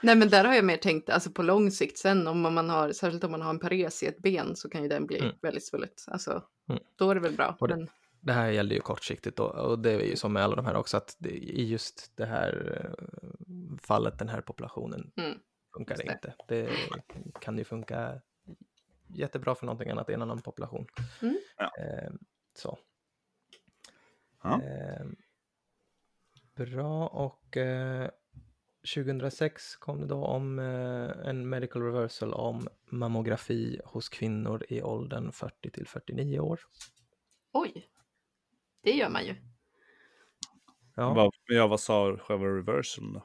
Nej 0.00 0.16
men 0.16 0.28
där 0.28 0.44
har 0.44 0.54
jag 0.54 0.64
mer 0.64 0.76
tänkt, 0.76 1.10
alltså 1.10 1.30
på 1.30 1.42
lång 1.42 1.70
sikt 1.70 1.98
sen 1.98 2.26
om 2.26 2.40
man 2.40 2.70
har, 2.70 2.92
särskilt 2.92 3.24
om 3.24 3.30
man 3.30 3.42
har 3.42 3.50
en 3.50 3.58
pares 3.58 4.02
i 4.02 4.06
ett 4.06 4.18
ben 4.18 4.56
så 4.56 4.68
kan 4.68 4.82
ju 4.82 4.88
den 4.88 5.06
bli 5.06 5.18
Mm. 5.18 5.34
väldigt 5.42 5.64
svullet. 5.66 6.04
Alltså 6.06 6.42
Mm. 6.68 6.82
då 6.96 7.10
är 7.10 7.14
det 7.14 7.20
väl 7.20 7.36
bra. 7.36 7.56
Det- 7.60 7.68
Men, 7.76 7.88
Det 8.20 8.32
här 8.32 8.48
gäller 8.50 8.74
ju 8.74 8.80
kortsiktigt 8.80 9.36
då, 9.36 9.44
och 9.44 9.78
det 9.78 9.90
är 9.92 10.00
ju 10.00 10.16
som 10.16 10.32
med 10.32 10.42
alla 10.44 10.56
de 10.56 10.64
här 10.66 10.76
också, 10.76 10.96
att 10.96 11.16
det, 11.18 11.30
i 11.30 11.68
just 11.68 12.12
det 12.16 12.26
här 12.26 12.80
eh, 12.98 13.76
fallet, 13.82 14.18
den 14.18 14.28
här 14.28 14.40
populationen, 14.40 15.12
Mm, 15.16 15.38
funkar 15.76 15.96
det 15.96 16.02
inte. 16.12 16.34
Det 16.48 16.70
kan 17.40 17.58
ju 17.58 17.64
funka 17.64 18.20
jättebra 19.14 19.54
för 19.54 19.66
någonting 19.66 19.90
annat 19.90 20.10
i 20.10 20.12
en 20.12 20.22
annan 20.22 20.42
population. 20.42 20.86
Mm. 21.22 21.38
Ja. 21.56 21.72
Eh, 21.78 22.10
så. 22.54 22.78
Ja. 24.42 24.62
Eh, 24.62 25.06
bra, 26.56 27.06
och 27.06 27.56
eh, 27.56 28.10
2006 28.94 29.76
kom 29.76 30.00
det 30.00 30.06
då 30.06 30.24
om 30.24 30.58
eh, 30.58 31.28
en 31.28 31.48
medical 31.48 31.82
reversal 31.82 32.32
om 32.32 32.68
mammografi 32.84 33.80
hos 33.84 34.08
kvinnor 34.08 34.64
i 34.68 34.82
åldern 34.82 35.32
40 35.32 35.70
till 35.70 35.86
49 35.86 36.40
år. 36.40 36.60
oj, 37.52 37.88
det 38.82 38.90
gör 38.90 39.08
man 39.10 39.26
ju. 39.26 39.34
Ja. 40.94 41.14
Vad, 41.14 41.32
ja, 41.46 41.66
vad 41.66 41.80
sa 41.80 42.16
själva 42.16 42.46
reversen 42.46 43.12
då? 43.12 43.22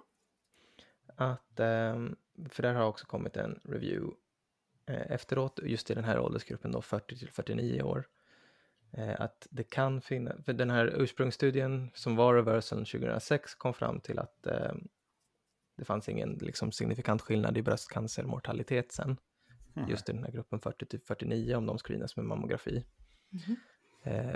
att, 1.16 1.60
ehm, 1.60 2.16
för 2.50 2.64
där 2.64 2.74
har 2.74 2.86
också 2.86 3.06
kommit 3.06 3.38
en 3.38 3.60
review 3.64 4.16
eh, 4.86 5.12
efteråt, 5.12 5.60
just 5.64 5.92
i 5.92 5.94
den 5.94 6.04
här 6.04 6.20
åldersgruppen 6.20 6.72
då 6.72 6.82
40 6.82 7.18
till 7.18 7.30
49 7.30 7.82
år, 7.82 8.08
att 8.94 9.48
det 9.52 9.64
kan 9.64 10.02
finnas, 10.02 10.46
för 10.46 10.54
den 10.54 10.70
här 10.70 10.86
ursprungsstudien 11.02 11.92
som 11.94 12.16
var 12.16 12.34
reversalen 12.36 12.86
2006 12.86 13.56
kom 13.56 13.74
fram 13.74 14.00
till 14.00 14.20
att 14.20 14.48
ehm, 14.48 14.88
det 15.78 15.86
fanns 15.86 16.10
ingen 16.10 16.34
liksom, 16.34 16.72
signifikant 16.72 17.22
skillnad 17.22 17.58
i 17.58 17.62
bröstcancermortalitet 17.62 18.92
sen, 18.92 19.18
Mhm. 19.74 19.90
just 19.90 20.10
i 20.10 20.12
den 20.12 20.24
här 20.24 20.32
gruppen 20.32 20.60
40 20.60 20.86
till 20.86 21.00
49 21.02 21.56
om 21.56 21.66
de 21.66 21.78
screenas 21.78 22.16
med 22.16 22.26
mammografi. 22.26 22.86
Mhm. 23.30 23.56
Eh, 24.04 24.36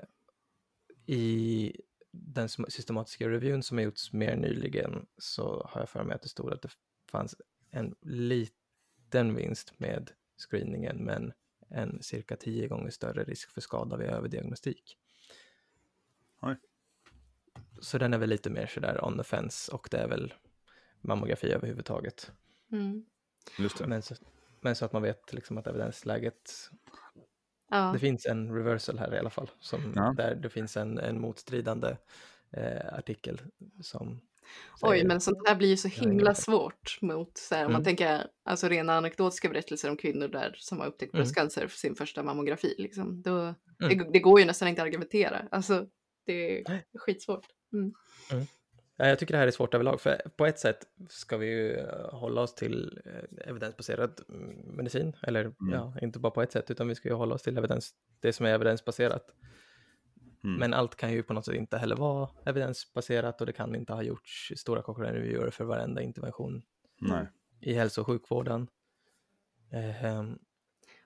I 1.06 1.74
den 2.12 2.50
systematiska 2.50 3.30
reviewn 3.30 3.64
som 3.64 3.78
har 3.78 3.84
gjorts 3.86 4.14
mer 4.14 4.36
nyligen 4.36 5.06
så 5.18 5.68
har 5.70 5.82
jag 5.82 5.90
för 5.90 6.04
mig 6.04 6.16
att 6.16 6.22
det 6.22 6.30
stod 6.30 6.54
att 6.54 6.62
det 6.62 6.70
fanns 7.12 7.36
en 7.72 7.96
liten 8.02 9.36
vinst 9.36 9.80
med 9.80 10.12
screeningen 10.50 10.98
men 11.06 11.34
en 11.70 12.04
cirka 12.04 12.36
tio 12.36 12.68
gånger 12.68 12.90
större 12.90 13.24
risk 13.24 13.50
för 13.52 13.62
skada 13.62 13.98
vid 13.98 14.08
överdiagnostik. 14.08 14.98
Oj. 16.42 16.56
Så 17.80 17.98
den 17.98 18.14
är 18.14 18.18
väl 18.18 18.30
lite 18.30 18.50
mer 18.50 18.68
sådär 18.68 19.06
on 19.06 19.18
the 19.18 19.24
fence 19.24 19.72
och 19.72 19.88
det 19.92 19.98
är 19.98 20.08
väl 20.08 20.34
mammografi 21.02 21.52
överhuvudtaget. 21.52 22.32
Mm. 22.72 23.06
Just 23.60 23.78
det. 23.78 23.88
Men 23.88 24.02
så, 24.02 24.16
men 24.62 24.76
så 24.76 24.86
att 24.86 24.94
man 24.94 25.02
vet 25.02 25.34
liksom 25.34 25.58
att 25.58 25.68
evidensläget 25.68 26.70
Ja. 27.70 27.90
det 27.94 28.00
finns 28.00 28.26
en 28.26 28.56
reversal 28.56 29.00
här 29.00 29.16
i 29.16 29.20
alla 29.20 29.30
fall, 29.30 29.52
som, 29.60 29.94
Ja. 29.96 30.14
där 30.18 30.36
det 30.36 30.50
finns 30.50 30.78
en, 30.78 31.00
en 31.00 31.22
motstridande 31.22 31.98
eh, 32.52 32.94
artikel 32.94 33.42
som 33.82 34.22
Oj, 34.82 35.04
men 35.04 35.22
sånt 35.22 35.48
här 35.48 35.56
blir 35.56 35.68
ju 35.70 35.78
så 35.78 35.88
himla 35.88 36.36
svårt 36.36 36.98
mot 37.02 37.38
så 37.38 37.56
här, 37.56 37.66
om 37.66 37.72
man 37.72 37.82
Mm. 37.82 37.84
tänker 37.84 38.28
alltså 38.46 38.68
rena 38.68 38.94
anekdotiska 38.94 39.50
berättelser 39.50 39.90
om 39.90 39.98
kvinnor 39.98 40.28
där 40.28 40.56
som 40.58 40.80
har 40.80 40.88
upptäckt 40.88 41.14
Mm. 41.14 41.24
bröstcancer 41.24 41.68
för 41.68 41.78
sin 41.78 41.96
första 41.96 42.24
mammografi. 42.24 42.76
Liksom. 42.78 43.22
Då, 43.22 43.32
Mm. 43.40 43.56
det, 43.98 44.10
det 44.14 44.20
går 44.20 44.40
ju 44.40 44.46
nästan 44.46 44.68
inte 44.68 44.82
att 44.82 44.86
argumentera. 44.88 45.48
Alltså, 45.52 45.86
det 46.26 46.60
är 46.60 46.84
skitsvårt. 46.98 47.46
Ja, 48.98 49.08
jag 49.08 49.20
tycker 49.20 49.34
det 49.34 49.38
här 49.38 49.48
är 49.48 49.52
svårt 49.52 49.74
överlag, 49.74 50.02
för 50.02 50.22
på 50.38 50.46
ett 50.46 50.60
sätt 50.60 50.88
ska 51.10 51.38
vi 51.38 51.46
ju 51.48 51.74
eh, 51.74 52.10
hålla 52.14 52.42
oss 52.42 52.56
till 52.56 53.02
eh, 53.06 53.50
evidensbaserad 53.50 54.22
mm, 54.30 54.76
medicin, 54.76 55.16
eller 55.22 55.54
ja, 55.72 55.94
inte 56.02 56.20
bara 56.20 56.32
på 56.32 56.42
ett 56.42 56.52
sätt, 56.52 56.72
utan 56.72 56.88
vi 56.88 56.96
ska 56.96 57.10
ju 57.10 57.16
hålla 57.16 57.36
oss 57.36 57.42
till 57.44 57.58
evidens, 57.58 57.92
det 58.20 58.34
som 58.34 58.46
är 58.46 58.50
evidensbaserat. 58.54 59.26
Mm. 60.46 60.60
Men 60.60 60.74
allt 60.74 60.96
kan 60.96 61.12
ju 61.14 61.24
på 61.24 61.34
något 61.34 61.46
sätt 61.46 61.56
inte 61.56 61.78
heller 61.78 61.96
vara 61.96 62.30
evidensbaserat 62.46 63.42
och 63.42 63.48
det 63.48 63.54
kan 63.54 63.76
inte 63.76 63.94
ha 63.94 64.02
gjorts 64.04 64.52
stora 64.56 64.82
Cochrane-reviewer 64.82 65.50
för 65.52 65.64
varenda 65.66 66.02
intervention 66.02 66.62
Nej. 67.02 67.28
i 67.60 67.74
hälso 67.74 68.02
och 68.02 68.08
sjukvården. 68.08 68.68
Ehm, 69.72 70.40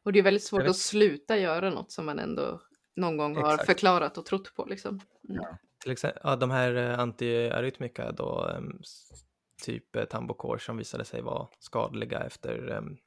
Och 0.04 0.14
det 0.14 0.20
är 0.20 0.24
väldigt 0.24 0.44
svårt 0.44 0.62
vet- 0.62 0.70
att 0.70 0.76
sluta 0.78 1.38
göra 1.38 1.70
något 1.70 1.92
som 1.92 2.06
man 2.06 2.20
ändå 2.20 2.62
någon 2.96 3.18
gång 3.18 3.36
har 3.36 3.54
Exakt. 3.54 3.66
förklarat 3.66 4.18
och 4.18 4.26
trott 4.26 4.56
på. 4.56 4.66
Liksom. 4.66 5.00
Mm. 5.30 5.44
till 5.80 5.92
exempel, 5.92 6.22
ja, 6.24 6.36
de 6.36 6.52
här 6.52 6.76
eh, 6.76 7.00
antiarytmika 7.00 8.12
då, 8.12 8.50
s- 8.82 9.10
typ 9.64 9.96
eh, 9.96 10.06
Tambocor 10.06 10.58
som 10.58 10.78
visade 10.78 11.06
sig 11.06 11.22
vara 11.22 11.48
skadliga 11.60 12.20
efter, 12.20 12.72
em, 12.72 12.98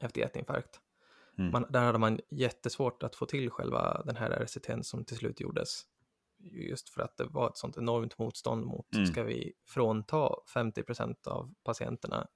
efter 0.00 0.20
hjärtinfarkt. 0.20 0.80
Mm. 1.38 1.52
Man, 1.52 1.66
där 1.70 1.80
hade 1.82 1.98
man 1.98 2.20
jättesvårt 2.30 3.02
att 3.02 3.16
få 3.16 3.26
till 3.26 3.50
själva 3.50 4.02
den 4.04 4.16
här 4.16 4.30
RCTn 4.30 4.82
som 4.82 5.04
till 5.04 5.16
slut 5.16 5.40
gjordes. 5.40 5.82
Just 6.38 6.88
för 6.88 7.02
att 7.02 7.16
det 7.16 7.24
var 7.24 7.48
ett 7.48 7.56
sånt 7.56 7.76
enormt 7.76 8.18
motstånd 8.18 8.64
mot, 8.66 8.94
Mm. 8.94 9.06
ska 9.06 9.22
vi 9.22 9.52
frånta 9.66 10.28
50% 10.54 11.26
av 11.26 11.54
patienterna 11.64 12.28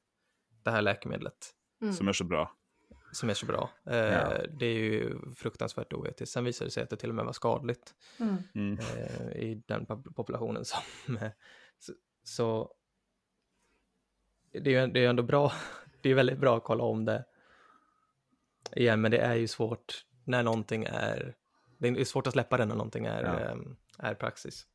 det 0.62 0.70
här 0.70 0.82
läkemedlet 0.82 1.54
Mm. 1.82 1.94
Som 1.94 2.08
är 2.08 2.12
så 2.12 2.24
bra. 2.24 2.56
som 3.12 3.30
är 3.30 3.34
så 3.34 3.46
bra. 3.46 3.70
Eh, 3.86 3.96
Ja. 3.96 4.32
Det 4.58 4.66
är 4.66 4.74
ju 4.78 5.18
fruktansvärt 5.36 5.92
oetiskt. 5.92 6.32
Sen 6.32 6.44
visade 6.44 6.66
det 6.66 6.72
sig 6.72 6.82
att 6.82 6.90
det 6.90 6.96
till 6.96 7.08
och 7.08 7.14
med 7.14 7.24
var 7.24 7.32
skadligt. 7.32 7.94
Mm. 8.20 8.36
Mm. 8.54 8.78
eh, 8.78 9.26
i 9.32 9.62
den 9.66 9.86
pop- 9.86 10.14
populationen 10.16 10.64
som... 10.64 10.80
så, 11.78 11.92
så 12.24 12.74
det 14.52 14.74
är 14.74 14.86
ju 14.86 14.92
det 14.92 14.98
är 14.98 15.02
ju 15.02 15.06
ändå 15.08 15.22
bra, 15.22 15.52
det 16.02 16.10
är 16.10 16.14
väldigt 16.14 16.38
bra 16.38 16.56
att 16.56 16.64
kolla 16.64 16.84
om 16.84 17.04
det 17.04 17.24
igen, 18.76 19.00
men 19.00 19.10
det 19.10 19.18
är 19.18 19.34
ju 19.34 19.48
svårt 19.48 20.04
när 20.24 20.42
någonting 20.42 20.84
är, 20.84 21.34
det 21.78 21.88
är 21.88 22.04
svårt 22.04 22.26
att 22.26 22.32
släppa 22.32 22.56
det 22.56 22.64
när 22.66 22.74
någonting 22.74 23.04
är, 23.06 23.22
Ja. 23.24 23.38
ehm, 23.38 23.76
är 23.98 24.14
praxis. 24.14 24.66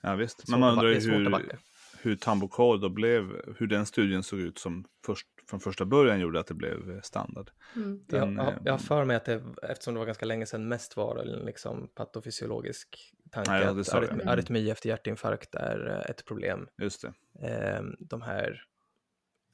Ja, 0.00 0.14
visst. 0.14 0.48
Men 0.48 0.60
man 0.60 0.70
undrar 0.70 0.88
ju 0.88 1.00
hur, 1.10 1.58
hur 2.02 2.16
Tambocor 2.16 2.78
då 2.78 2.88
blev, 2.88 3.54
hur 3.58 3.66
den 3.66 3.86
studien 3.86 4.22
såg 4.22 4.38
ut 4.40 4.58
som 4.58 4.84
först, 5.06 5.26
från 5.50 5.60
första 5.60 5.84
början 5.84 6.20
gjorde 6.20 6.40
att 6.40 6.46
det 6.46 6.54
blev 6.54 6.90
eh, 6.90 7.00
standard. 7.00 7.50
Mm. 7.76 8.04
Den, 8.06 8.36
jag, 8.36 8.46
jag, 8.46 8.52
eh, 8.52 8.58
jag 8.64 8.72
har 8.72 8.78
för 8.78 9.04
mig 9.04 9.16
att 9.16 9.24
det, 9.24 9.42
eftersom 9.62 9.94
det 9.94 9.98
var 9.98 10.06
ganska 10.06 10.26
länge 10.26 10.46
sedan, 10.46 10.68
mest 10.68 10.96
var 10.96 11.16
en 11.16 11.44
liksom 11.46 11.88
patofysiologisk 11.94 13.14
tanke 13.30 13.50
Ja, 13.50 13.60
ja, 13.60 13.72
det 13.72 13.80
att 13.80 13.94
arytmi, 13.94 14.14
Mm. 14.14 14.28
arytmi 14.28 14.70
efter 14.70 14.88
hjärtinfarkt 14.88 15.54
är 15.54 15.88
eh, 15.88 16.10
ett 16.10 16.24
problem. 16.24 16.68
Just 16.78 17.02
det. 17.02 17.12
Ehm, 17.48 17.96
de 17.98 18.22
här 18.22 18.62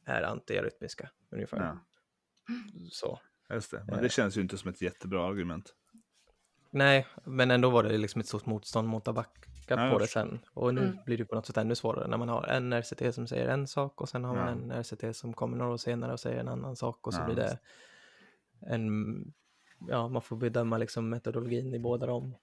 är 0.06 0.22
antiarytmiska 0.22 1.10
ungefär. 1.30 1.58
Ja. 1.58 1.78
Så. 2.90 3.20
Just 3.50 3.70
det. 3.70 3.84
Men 3.86 3.94
Eh. 3.96 4.02
det 4.02 4.08
känns 4.12 4.36
ju 4.36 4.40
inte 4.40 4.56
som 4.58 4.70
ett 4.70 4.82
jättebra 4.82 5.26
argument. 5.26 5.74
Nej, 6.70 7.06
men 7.24 7.50
ändå 7.50 7.70
var 7.70 7.82
det 7.82 7.98
liksom 7.98 8.20
ett 8.20 8.26
stort 8.28 8.46
motstånd 8.46 8.88
mot 8.88 9.08
att 9.08 9.14
backa 9.14 9.40
Ja, 9.68 9.90
på 9.92 9.98
det 9.98 10.06
sen. 10.06 10.38
Och 10.54 10.74
nu 10.74 10.80
Mm. 10.84 10.96
blir 11.06 11.18
det 11.18 11.24
på 11.24 11.34
något 11.34 11.46
sätt 11.46 11.56
ännu 11.56 11.74
svårare 11.74 12.08
när 12.08 12.16
man 12.18 12.28
har 12.28 12.44
en 12.46 12.72
RCT 12.72 13.12
som 13.14 13.26
säger 13.26 13.48
en 13.48 13.66
sak 13.66 14.00
och 14.00 14.08
sen 14.08 14.24
har 14.24 14.34
man 14.34 14.46
Ja. 14.46 14.52
en 14.76 14.82
RCT 14.82 15.12
som 15.16 15.32
kommer 15.32 15.56
några 15.56 15.72
år 15.72 15.76
senare 15.76 16.12
och 16.12 16.20
säger 16.20 16.40
en 16.40 16.48
annan 16.48 16.76
sak 16.76 17.06
och 17.06 17.14
så 17.14 17.20
Ja, 17.20 17.24
blir 17.24 17.36
det 17.36 17.58
en, 18.66 19.24
ja, 19.88 20.08
man 20.08 20.22
får 20.22 20.36
bedöma 20.36 20.78
liksom 20.78 21.08
metodologin 21.08 21.74
i 21.74 21.78
båda 21.78 22.06
de 22.06 22.34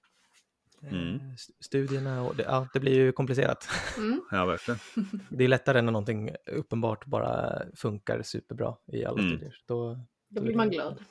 eh, 0.82 0.92
Mm. 0.92 1.30
st- 1.34 1.52
studierna 1.60 2.22
och 2.22 2.36
det, 2.36 2.42
ja, 2.42 2.68
det 2.72 2.80
blir 2.80 2.94
ju 2.94 3.12
komplicerat. 3.12 3.68
Mm. 3.98 4.20
Ja, 4.30 4.44
verkligen. 4.46 4.80
Det 5.30 5.44
är 5.44 5.48
lättare 5.48 5.82
när 5.82 5.92
någonting 5.92 6.30
uppenbart 6.46 7.06
bara 7.06 7.62
funkar 7.74 8.22
superbra 8.22 8.76
i 8.86 9.04
alla 9.04 9.18
Mm. 9.18 9.30
studier. 9.30 9.54
Då, 9.66 9.98
Då 10.28 10.42
blir 10.42 10.54
man 10.54 10.70
glad. 10.70 11.04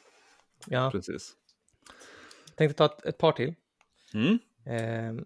ja, 0.68 0.92
Precis. 0.92 1.36
tänkte 2.56 2.78
ta 2.78 2.86
ett, 2.86 3.06
ett 3.06 3.18
par 3.18 3.32
till. 3.32 3.56
Mm. 4.14 4.40
Eh, 4.66 5.24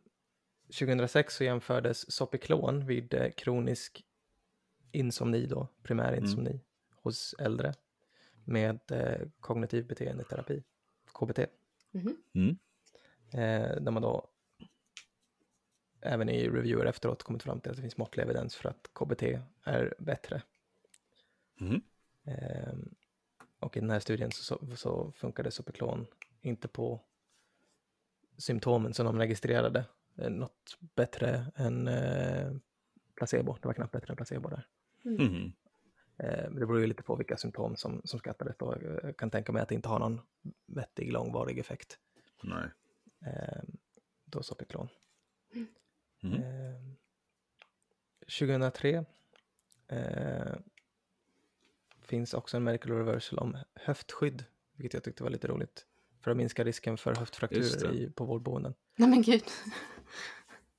2006 0.68 1.36
så 1.36 1.44
jämfördes 1.44 2.12
Sopiklon 2.12 2.86
vid 2.86 3.14
eh, 3.14 3.32
kronisk 3.32 4.06
insomni, 4.92 5.46
då, 5.46 5.68
primär 5.84 6.14
insomni, 6.16 6.62
hos 6.96 7.36
äldre 7.39 7.74
med 8.46 8.80
eh, 8.92 9.28
kognitiv 9.39 9.88
beteendeterapi, 9.88 10.64
KBT. 11.14 11.39
Mhm. 11.92 12.18
Mm. 12.34 12.58
Eh, 13.34 13.82
där 13.82 13.92
man 13.92 14.02
då 14.02 14.28
även 16.02 16.30
i 16.30 16.50
reviewer 16.50 16.86
efteråt 16.86 17.24
kommit 17.24 17.44
fram 17.44 17.62
till 17.62 17.72
att 17.72 17.76
det 17.76 17.82
finns 17.82 17.98
måttlig 17.98 18.24
evidens 18.24 18.56
för 18.56 18.70
att 18.70 18.89
KBT 18.94 19.24
är 19.64 19.94
bättre. 20.00 20.42
Mhm. 21.60 21.82
Och 23.62 23.78
i 23.78 23.80
den 23.80 23.89
här 23.89 23.99
studien 23.99 24.32
så, 24.32 24.43
så, 24.43 24.76
så 24.76 25.12
funkade 25.12 25.51
Sopiklon 25.51 26.07
inte 26.41 26.68
på 26.68 27.01
symptomen 28.38 28.93
som 28.93 29.05
de 29.05 29.20
registrerade. 29.20 29.86
Eh, 30.18 30.30
något 30.30 30.78
bättre 30.95 31.51
än 31.55 31.88
eh, 31.88 32.53
placebo. 33.16 33.57
Det 33.62 33.68
var 33.68 33.74
knappt 33.74 33.91
bättre 33.91 34.12
än 34.12 34.16
placebo 34.16 34.49
där. 34.49 34.68
Mhm. 35.03 35.51
Eh, 36.18 36.51
det 36.51 36.66
beror 36.66 36.80
ju 36.80 36.88
lite 36.88 37.03
på 37.03 37.16
vilka 37.16 37.38
symptom 37.38 37.76
som, 37.76 38.01
som 38.03 38.20
skattades 38.20 38.57
då. 38.57 38.78
Jag 39.03 39.18
kan 39.18 39.30
tänka 39.30 39.51
mig 39.51 39.62
att 39.62 39.70
det 39.70 39.76
inte 39.76 39.89
har 39.89 39.99
någon 39.99 40.22
vettig 40.66 41.12
långvarig 41.12 41.59
effekt. 41.59 41.99
Nej. 42.43 42.70
Eh, 43.26 43.64
då 44.26 44.43
Sopiklon. 44.43 44.88
Mhm. 46.22 46.34
Eh, 46.34 46.82
2003 48.39 49.05
eh, 49.88 50.55
finns 52.12 52.34
också 52.34 52.57
en 52.57 52.64
medical 52.64 52.91
reversal 52.91 53.39
om 53.39 53.57
höftskydd, 53.76 54.43
vilket 54.76 54.93
jag 54.93 55.03
tyckte 55.03 55.24
var 55.24 55.30
lite 55.30 55.47
roligt, 55.47 55.86
för 56.24 56.32
att 56.32 56.38
minska 56.38 56.64
risken 56.64 56.97
för 56.97 57.16
höftfrakturer 57.16 57.91
i, 57.93 58.09
på 58.12 58.26
vårdboenden. 58.26 58.74
Nej 58.95 59.09
men 59.09 59.22
gud. 59.22 59.43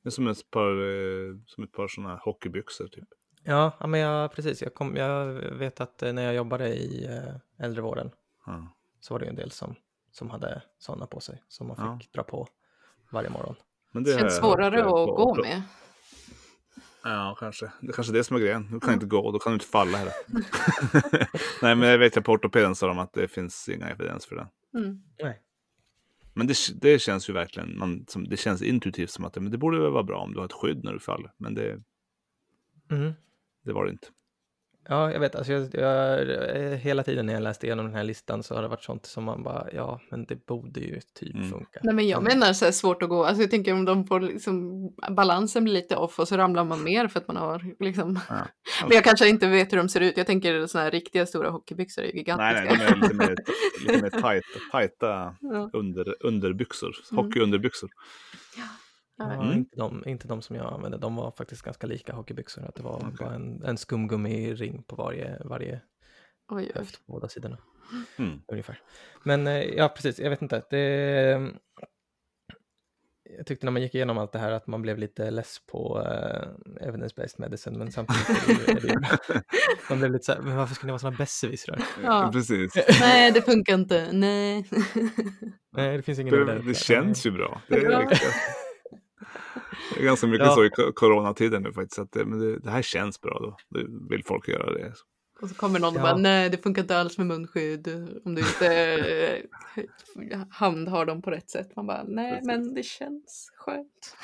Det 0.03 0.09
är 0.09 0.11
som 0.11 0.27
ett 0.29 0.51
par, 0.51 0.71
eh, 0.71 1.37
som 1.47 1.65
ett 1.65 1.73
par 1.73 1.89
sådana 1.89 2.17
hockeybyxor 2.17 2.89
typ. 2.89 3.09
Ja, 3.43 3.73
ja, 3.81 3.87
men 3.87 4.01
jag, 4.01 4.33
precis. 4.33 4.63
Jag, 4.63 4.75
kom, 4.75 4.97
jag 4.97 5.27
vet 5.35 5.81
att 5.81 6.03
eh, 6.03 6.13
när 6.13 6.23
jag 6.23 6.35
jobbade 6.35 6.69
i 6.75 7.05
eh, 7.07 7.65
äldrevården 7.65 8.11
Ja. 8.47 8.69
så 9.01 9.15
var 9.15 9.19
det 9.19 9.25
ju 9.25 9.31
en 9.31 9.37
del 9.37 9.51
som, 9.51 9.75
som 10.11 10.31
hade 10.31 10.63
sådana 10.79 11.07
på 11.07 11.21
sig 11.21 11.43
som 11.49 11.67
man 11.67 11.77
Ja. 11.79 11.99
fick 11.99 12.13
dra 12.13 12.23
på 12.23 12.49
varje 13.11 13.31
morgon. 13.31 13.55
Men 13.91 14.03
Det 14.05 14.19
känns 14.19 14.37
svårare 14.37 14.81
att 14.85 14.91
gå 15.17 15.35
med. 15.43 15.63
Ja, 17.05 17.37
kanske. 17.41 17.73
Det 17.81 17.89
är 17.89 17.93
kanske 17.93 18.13
är 18.13 18.15
det 18.15 18.25
som 18.25 18.37
är 18.37 18.41
grejen. 18.41 18.69
Du 18.73 18.81
kan 18.81 18.95
inte 18.95 19.07
gå, 19.07 19.33
då 19.33 19.39
kan 19.39 19.53
du 19.53 19.55
inte 19.55 19.67
falla 19.67 19.99
heller. 19.99 20.13
Nej, 21.63 21.75
men 21.77 21.89
jag 21.89 21.99
vet 21.99 22.17
att 22.17 22.25
på 22.25 22.33
ortopeden 22.33 22.75
sa 22.75 22.87
de 22.87 22.99
att 22.99 23.13
det 23.13 23.29
finns 23.29 23.69
inga 23.69 23.89
evidens 23.89 24.27
för 24.27 24.37
det. 24.37 24.49
Mm. 24.79 25.03
Nej. 25.23 25.43
Men 26.35 26.47
det, 26.47 26.55
det 26.81 26.99
känns 26.99 27.29
ju 27.29 27.33
verkligen, 27.33 27.79
man, 27.79 28.05
som, 28.09 28.25
det 28.29 28.37
känns 28.37 28.63
intuitivt 28.63 29.11
som 29.11 29.25
att 29.25 29.33
det, 29.35 29.41
men 29.41 29.53
det 29.53 29.59
borde 29.59 29.81
väl 29.83 29.91
vara 29.93 30.03
bra 30.03 30.19
om 30.19 30.33
du 30.33 30.39
har 30.39 30.47
ett 30.47 30.53
skydd 30.53 30.85
när 30.85 30.93
du 30.93 31.01
faller. 31.01 31.33
Men 31.37 31.55
det, 31.55 31.83
Mm. 32.91 33.13
det 33.65 33.73
var 33.73 33.85
det 33.85 33.91
inte. 33.91 34.07
Ja, 34.89 35.13
jag 35.13 35.21
vet. 35.21 35.35
Alltså 35.35 35.53
jag, 35.53 35.69
jag, 35.75 36.21
eh, 36.57 36.71
hela 36.79 37.03
tiden 37.03 37.27
när 37.27 37.33
jag 37.33 37.43
läste 37.43 37.67
igenom 37.67 37.87
den 37.87 37.95
här 37.95 38.05
listan 38.05 38.43
så 38.43 38.55
har 38.55 38.63
det 38.63 38.69
varit 38.69 38.83
sånt 38.85 39.07
som 39.07 39.25
man 39.25 39.43
bara, 39.43 39.67
ja, 39.73 40.01
men 40.11 40.25
det 40.25 40.47
borde 40.47 40.81
ju 40.81 41.01
typ 41.15 41.35
Mm. 41.35 41.51
funka. 41.51 41.81
Nej 41.83 41.95
men 41.95 42.09
jag 42.09 42.23
Men- 42.23 42.39
menar 42.39 42.53
så 42.53 42.65
här 42.65 42.73
svårt 42.73 43.03
att 43.03 43.09
gå, 43.09 43.25
alltså 43.25 43.43
jag 43.43 43.51
tänker 43.51 43.73
om 43.73 43.85
de 43.85 44.07
får 44.07 44.21
liksom, 44.21 44.89
balansen 45.11 45.65
blir 45.65 45.75
lite 45.75 45.97
off 45.97 46.19
och 46.19 46.29
så 46.29 46.37
ramlar 46.37 46.65
man 46.65 46.83
mer 46.85 47.09
för 47.09 47.21
att 47.21 47.29
man 47.29 47.37
har 47.37 47.75
liksom, 47.85 48.19
Ja. 48.29 48.35
men 48.89 48.95
jag 48.95 49.05
kanske 49.05 49.29
inte 49.29 49.47
vet 49.49 49.73
hur 49.73 49.77
de 49.79 49.89
ser 49.89 50.01
ut, 50.01 50.17
jag 50.17 50.27
tänker 50.27 50.67
sådana 50.67 50.85
här 50.85 50.91
riktiga 50.91 51.27
stora 51.27 51.51
hockeybyxor 51.51 52.03
är 52.03 52.07
ju 52.07 52.13
Nej, 52.13 52.19
gigantiska. 52.19 52.65
nej, 52.65 52.77
de 52.79 52.85
är 52.85 53.01
lite 53.03 53.15
mer, 53.15 53.37
lite 53.87 54.03
mer 54.03 54.11
tajta, 54.21 54.47
tajta 54.73 55.37
Ja. 55.41 55.71
under, 55.73 56.15
underbyxor. 56.21 56.93
Mm. 57.13 57.25
Hockeyunderbyxor. 57.25 57.91
Ja, 58.57 58.63
Mm. 59.21 59.53
inte, 59.53 59.77
de, 59.77 60.03
inte 60.07 60.29
de 60.29 60.43
som 60.43 60.57
jag 60.57 60.73
använde, 60.73 60.99
de 60.99 61.17
var 61.17 61.31
faktiskt 61.31 61.63
ganska 61.63 61.87
lika 61.87 62.13
hockeybyxor. 62.13 62.65
Att 62.65 62.75
det 62.75 62.83
var 62.83 62.97
Okej. 62.97 63.13
bara 63.19 63.35
en, 63.35 63.63
en 63.65 63.77
skumgummi-ring 63.77 64.83
på 64.83 64.97
varje, 64.97 65.39
varje 65.45 65.81
Oj, 66.49 66.65
oj. 66.65 66.73
höft 66.75 67.07
på 67.07 67.13
båda 67.13 67.29
sidorna. 67.29 67.59
Mm. 68.19 68.41
Ungefär. 68.49 68.81
Men 69.23 69.47
eh, 69.47 69.63
ja, 69.63 69.89
precis, 69.89 70.19
jag 70.19 70.31
vet 70.31 70.43
inte. 70.43 70.63
Det, 70.71 71.53
jag 73.37 73.47
tyckte 73.47 73.67
när 73.67 73.71
man 73.71 73.83
gick 73.83 73.95
igenom 73.95 74.19
allt 74.19 74.33
det 74.33 74.39
här 74.39 74.53
att 74.53 74.67
man 74.67 74.83
blev 74.83 74.99
lite 74.99 75.31
less 75.31 75.59
på 75.67 75.99
uh, 75.99 76.89
evidence-based 76.89 77.41
medicine, 77.41 77.79
men 77.79 77.93
samtidigt 77.93 78.29
är 78.29 78.75
det, 78.75 78.89
är 78.91 79.43
man 79.89 79.99
blev 79.99 80.13
lite 80.13 80.25
så 80.25 80.33
här, 80.33 80.41
men 80.41 80.57
varför 80.57 80.75
ska 80.75 80.87
ni 80.87 80.91
vara 80.91 80.99
sådana 80.99 81.17
besserwissrar? 81.17 81.83
Ja. 82.03 82.31
Precis. 82.33 82.73
Nej, 83.01 83.33
det 83.33 83.43
funkar 83.43 83.75
inte, 83.75 84.09
nej. 84.13 84.65
Nej, 85.77 85.97
det 85.97 86.03
finns 86.03 86.19
ingen 86.19 86.47
Det, 86.47 86.63
det 86.63 86.75
känns 86.75 87.27
ju 87.27 87.31
bra. 87.31 87.63
Det 87.69 87.77
är. 87.77 88.09
Det 89.95 90.01
är 90.01 90.05
ganska 90.05 90.27
mycket 90.27 90.47
Ja. 90.47 90.55
så 90.55 90.65
i 90.65 90.71
coronatiden 90.95 91.63
nu 91.63 91.73
faktiskt. 91.73 91.99
Att 91.99 92.13
det, 92.13 92.25
men 92.25 92.39
det, 92.41 92.59
det 92.59 92.71
här 92.71 92.83
känns 92.83 93.21
bra 93.21 93.39
då. 93.41 93.57
Då 93.81 93.87
vill 94.11 94.25
folk 94.25 94.49
göra 94.49 94.73
det. 94.73 94.93
Och 95.41 95.49
så 95.49 95.55
kommer 95.55 95.81
någon 95.81 95.95
och 95.95 95.99
Ja. 95.99 96.03
bara, 96.03 96.17
nej 96.17 96.51
det 96.51 96.57
funkar 96.59 96.83
inte 96.83 96.99
alls 96.99 97.19
med 97.19 97.27
munskydd 97.27 97.89
om 98.25 98.35
du 98.35 98.41
inte 98.43 98.77
eh, 100.31 100.41
handhar 100.51 101.07
dem 101.07 101.23
på 101.23 101.31
rätt 101.31 101.51
sätt. 101.51 101.77
Man 101.77 101.87
bara, 101.87 102.03
nej 102.09 102.31
Precis. 102.33 102.47
men 102.47 102.75
det 102.75 102.83
känns 102.83 103.51
skönt. 103.57 104.17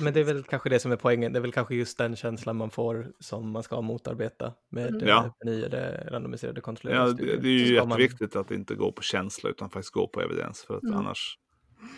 Men 0.00 0.14
det 0.14 0.20
är 0.20 0.24
väl 0.24 0.42
kanske 0.42 0.68
det 0.68 0.78
som 0.80 0.92
är 0.92 0.96
poängen. 0.96 1.32
Det 1.32 1.38
är 1.38 1.40
väl 1.40 1.52
kanske 1.52 1.74
just 1.74 1.98
den 1.98 2.16
känslan 2.16 2.56
man 2.56 2.70
får 2.70 3.12
som 3.20 3.50
man 3.50 3.62
ska 3.62 3.80
motarbeta 3.80 4.52
med 4.70 4.82
Mm. 4.88 4.94
mm. 4.96 5.08
Ja. 5.08 5.34
förnyade 5.44 6.08
randomiserade 6.10 6.60
kontrollerade 6.60 7.04
Ja, 7.04 7.12
det, 7.12 7.16
studier. 7.16 7.36
det 7.42 7.48
är 7.48 7.52
ju 7.68 7.76
ska 7.76 7.86
man- 7.86 8.00
jätteviktigt 8.00 8.36
att 8.36 8.50
inte 8.50 8.74
gå 8.74 8.92
på 8.92 9.02
känsla 9.02 9.50
utan 9.50 9.70
faktiskt 9.70 9.92
gå 9.94 10.08
på 10.08 10.20
evidens. 10.20 10.64
För 10.64 10.76
att 10.76 10.82
Mm. 10.82 10.96
annars, 10.98 11.38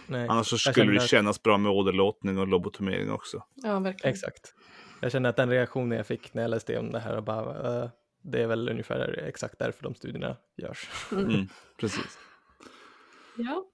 Nej, 0.07 0.29
annars 0.29 0.61
skulle 0.61 0.93
det 0.93 0.99
att- 1.03 1.09
kännas 1.09 1.43
bra 1.43 1.59
med 1.59 1.73
åderlåtning 1.73 2.39
och 2.39 2.47
lobotomering 2.49 3.11
också. 3.11 3.45
Ja, 3.55 3.79
verkligen. 3.79 4.13
Exakt. 4.15 4.55
Jag 5.01 5.13
känner 5.13 5.29
att 5.29 5.37
den 5.37 5.51
reaktionen 5.51 5.97
jag 5.99 6.07
fick 6.07 6.35
när 6.35 6.43
jag 6.43 6.51
läste 6.51 6.79
om 6.79 6.93
det 6.93 6.99
här 6.99 7.17
och 7.17 7.23
bara, 7.25 7.83
eh, 7.83 7.91
det 8.23 8.43
är 8.43 8.47
väl 8.47 8.69
ungefär 8.69 9.25
exakt 9.29 9.59
därför 9.59 9.83
de 9.83 9.95
studierna 9.95 10.37
görs. 10.57 10.91
Mm, 11.13 11.49
precis. 11.81 12.19
Ja. 13.37 13.65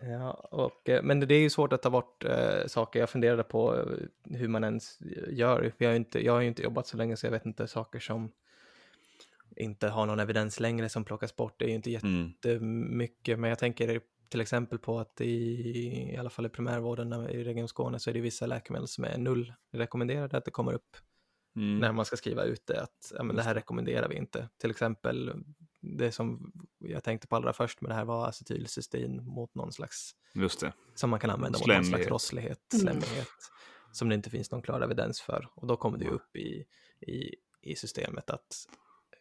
Ja, 0.00 0.30
och, 0.32 0.88
eh, 0.88 1.02
men 1.02 1.20
det 1.20 1.34
är 1.34 1.40
ju 1.40 1.50
svårt 1.50 1.72
att 1.72 1.82
ta 1.82 1.90
bort 1.90 2.24
eh, 2.24 2.66
saker. 2.66 3.00
Jag 3.00 3.10
funderade 3.10 3.42
på 3.42 3.76
eh, 3.76 4.36
hur 4.38 4.48
man 4.48 4.64
ens 4.64 4.98
gör. 5.30 5.60
För 5.78 5.84
jag, 5.84 5.88
har 5.88 5.92
ju 5.92 5.96
inte, 5.98 6.24
jag 6.24 6.32
har 6.32 6.40
ju 6.40 6.48
inte 6.48 6.62
jobbat 6.62 6.86
så 6.86 6.96
länge 6.96 7.16
så 7.16 7.26
jag 7.26 7.30
vet 7.30 7.46
inte 7.46 7.66
saker 7.66 7.98
som 8.00 8.32
inte 9.56 9.88
har 9.88 10.06
någon 10.06 10.20
evidens 10.20 10.60
längre 10.60 10.88
som 10.88 11.04
plockas 11.04 11.36
bort. 11.36 11.54
Det 11.58 11.64
är 11.64 11.68
ju 11.68 11.74
inte 11.74 11.90
Mm. 11.90 12.26
jättemycket, 12.26 13.38
men 13.38 13.50
jag 13.50 13.58
tänker 13.58 14.00
till 14.34 14.40
exempel 14.40 14.78
på 14.78 14.98
att 15.00 15.20
i, 15.20 15.34
i 16.12 16.16
alla 16.16 16.30
fall 16.30 16.46
i 16.46 16.48
primärvården 16.48 17.08
när- 17.08 17.30
i 17.30 17.44
Region 17.44 17.68
Skåne 17.68 17.98
så 17.98 18.10
är 18.10 18.14
det 18.14 18.20
vissa 18.20 18.46
läkemedel 18.46 18.88
som 18.88 19.04
är 19.04 19.18
null 19.18 19.52
rekommenderade 19.72 20.36
att 20.36 20.44
det 20.44 20.50
kommer 20.50 20.72
upp 20.72 20.96
Mm. 21.56 21.78
när 21.78 21.92
man 21.92 22.04
ska 22.04 22.16
skriva 22.16 22.44
ut 22.44 22.66
det 22.66 22.82
att 22.82 23.12
ja, 23.14 23.22
men 23.22 23.36
det 23.36 23.42
här 23.42 23.54
rekommenderar 23.54 24.08
vi 24.08 24.16
inte. 24.16 24.48
Till 24.58 24.70
exempel 24.70 25.44
det 25.80 26.12
som 26.12 26.52
jag 26.78 27.04
tänkte 27.04 27.26
på 27.28 27.36
allra 27.36 27.52
först 27.52 27.80
med 27.80 27.90
det 27.90 27.94
här 27.94 28.04
var 28.04 28.28
acetylcystein 28.28 29.24
mot 29.24 29.54
någon 29.54 29.72
slags 29.72 30.16
Just 30.34 30.60
det. 30.60 30.72
som 30.94 31.10
man 31.10 31.20
kan 31.20 31.30
använda 31.30 31.58
mot 31.58 31.66
någon 31.68 31.84
slags 31.84 32.06
rosslighet, 32.06 32.60
Mm. 32.74 32.80
slemlighet 32.82 33.28
som 33.92 34.08
det 34.08 34.14
inte 34.14 34.30
finns 34.30 34.50
någon 34.50 34.62
klar 34.62 34.80
evidens 34.80 35.20
för. 35.20 35.48
Och 35.54 35.66
då 35.66 35.76
kommer 35.76 35.98
det 35.98 36.04
ju 36.04 36.10
upp 36.10 36.36
i, 36.36 36.64
i, 37.00 37.34
i 37.60 37.76
systemet 37.76 38.30
att 38.30 38.66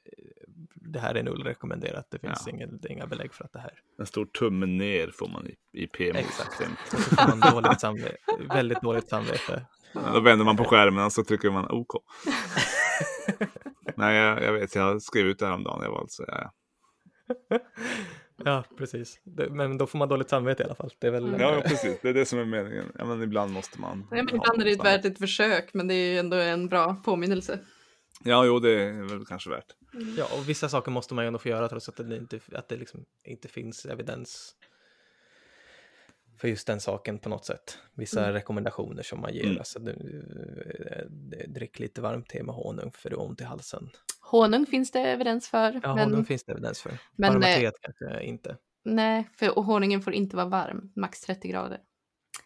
eh, 0.06 0.43
det 0.76 1.00
här 1.00 1.16
är 1.16 1.24
null 1.24 1.44
rekommenderat, 1.44 2.08
det 2.12 2.20
finns 2.20 2.44
Ja. 2.46 2.52
ingen, 2.54 2.80
inga 2.90 3.08
belägg 3.08 3.34
för 3.34 3.44
att 3.46 3.54
det 3.54 3.60
här. 3.60 3.74
En 4.00 4.06
stor 4.06 4.26
tumme 4.26 4.66
ner 4.66 5.12
får 5.14 5.28
man 5.28 5.48
i, 5.48 5.56
i 5.84 5.88
PMO-systemet. 5.88 6.78
Och 6.94 7.00
så 7.00 7.16
får 7.16 7.38
man 7.38 7.40
dåligt 7.54 7.80
samvete, 7.80 8.18
väldigt 8.50 8.82
dåligt 8.82 9.10
samvete. 9.10 9.66
Då 10.14 10.20
vänder 10.20 10.46
man 10.46 10.58
på 10.58 10.64
skärmen 10.64 11.06
och 11.06 11.12
så 11.14 11.24
trycker 11.24 11.50
man 11.52 11.72
OK. 11.72 11.92
Nej, 13.96 14.16
jag, 14.18 14.44
jag 14.44 14.54
vet, 14.54 14.76
jag 14.76 15.02
skrev 15.02 15.26
ut 15.26 15.40
det 15.40 15.46
här 15.46 15.54
om 15.54 15.64
dagen. 15.64 15.80
Jag 15.84 15.92
var 15.92 16.00
alltså, 16.00 16.24
ja, 16.28 16.52
ja. 17.50 17.60
Ja, 18.46 18.64
precis. 18.78 19.20
Det, 19.24 19.50
men 19.50 19.78
då 19.78 19.88
får 19.88 20.00
man 20.00 20.10
dåligt 20.10 20.30
samvete 20.30 20.64
i 20.64 20.66
alla 20.66 20.76
fall. 20.76 20.92
Det 21.00 21.08
är 21.08 21.12
väl, 21.12 21.36
ja, 21.40 21.62
precis. 21.66 22.00
Det 22.02 22.10
är 22.10 22.14
det 22.14 22.26
som 22.26 22.40
är 22.40 22.46
meningen. 22.46 22.92
Ja, 23.00 23.06
men 23.06 23.22
ibland 23.24 23.52
måste 23.52 23.82
man. 23.82 24.08
Nej, 24.12 24.24
men 24.24 24.36
ibland 24.36 24.62
är 24.62 24.66
det 24.66 24.72
ett 24.72 24.86
värt 24.86 25.06
ett 25.06 25.20
försök, 25.20 25.74
men 25.74 25.88
det 25.88 25.94
är 25.94 26.12
ju 26.12 26.18
ändå 26.20 26.38
en 26.38 26.68
bra 26.68 26.96
påminnelse. 27.06 27.60
Ja, 28.24 28.46
jo, 28.46 28.60
det 28.60 28.70
är 28.72 28.92
väl 29.10 29.26
kanske 29.26 29.50
värt. 29.50 29.76
Ja, 30.18 30.26
och 30.38 30.50
vissa 30.50 30.70
saker 30.70 30.92
måste 30.92 31.14
man 31.14 31.24
ju 31.24 31.28
ändå 31.28 31.40
få 31.40 31.50
göra 31.50 31.70
trots 31.70 31.90
att 31.90 31.96
det 31.96 32.18
inte, 32.18 32.40
att 32.52 32.68
det 32.68 32.76
liksom 32.78 33.06
inte 33.24 33.48
finns 33.48 33.86
evidens 33.86 34.56
för 36.38 36.48
just 36.48 36.68
den 36.68 36.80
saken 36.80 37.20
på 37.20 37.30
något 37.30 37.46
sätt. 37.46 37.78
Vissa 37.94 38.22
Mm. 38.22 38.34
rekommendationer 38.34 39.04
som 39.04 39.22
man 39.22 39.34
ger. 39.34 39.46
Mm. 39.46 39.58
Alltså, 39.58 39.80
du, 39.80 39.92
eh, 40.92 41.50
drick 41.50 41.80
lite 41.80 42.02
varmt 42.02 42.30
te 42.30 42.44
med 42.44 42.56
honung 42.56 42.92
för 42.92 43.10
du 43.10 43.16
har 43.16 43.24
ont 43.26 43.42
i 43.42 43.44
halsen. 43.44 43.90
Honung 44.22 44.66
finns 44.66 44.92
det 44.92 45.00
evidens 45.00 45.50
för, 45.50 45.80
Ja, 45.84 45.96
men, 45.96 46.10
honung 46.10 46.26
finns 46.26 46.44
det 46.44 46.52
evidens 46.52 46.82
för. 46.82 46.98
men, 47.16 47.34
Varma 47.34 47.48
eh, 47.48 47.56
teet 47.60 47.74
kanske 47.82 48.24
inte. 48.24 48.58
nej, 48.86 49.30
för 49.36 49.58
och 49.58 49.64
honungen 49.66 50.02
får 50.02 50.14
inte 50.14 50.36
vara 50.36 50.46
varm, 50.46 50.92
max 50.96 51.22
30 51.22 51.48
grader. 51.48 51.80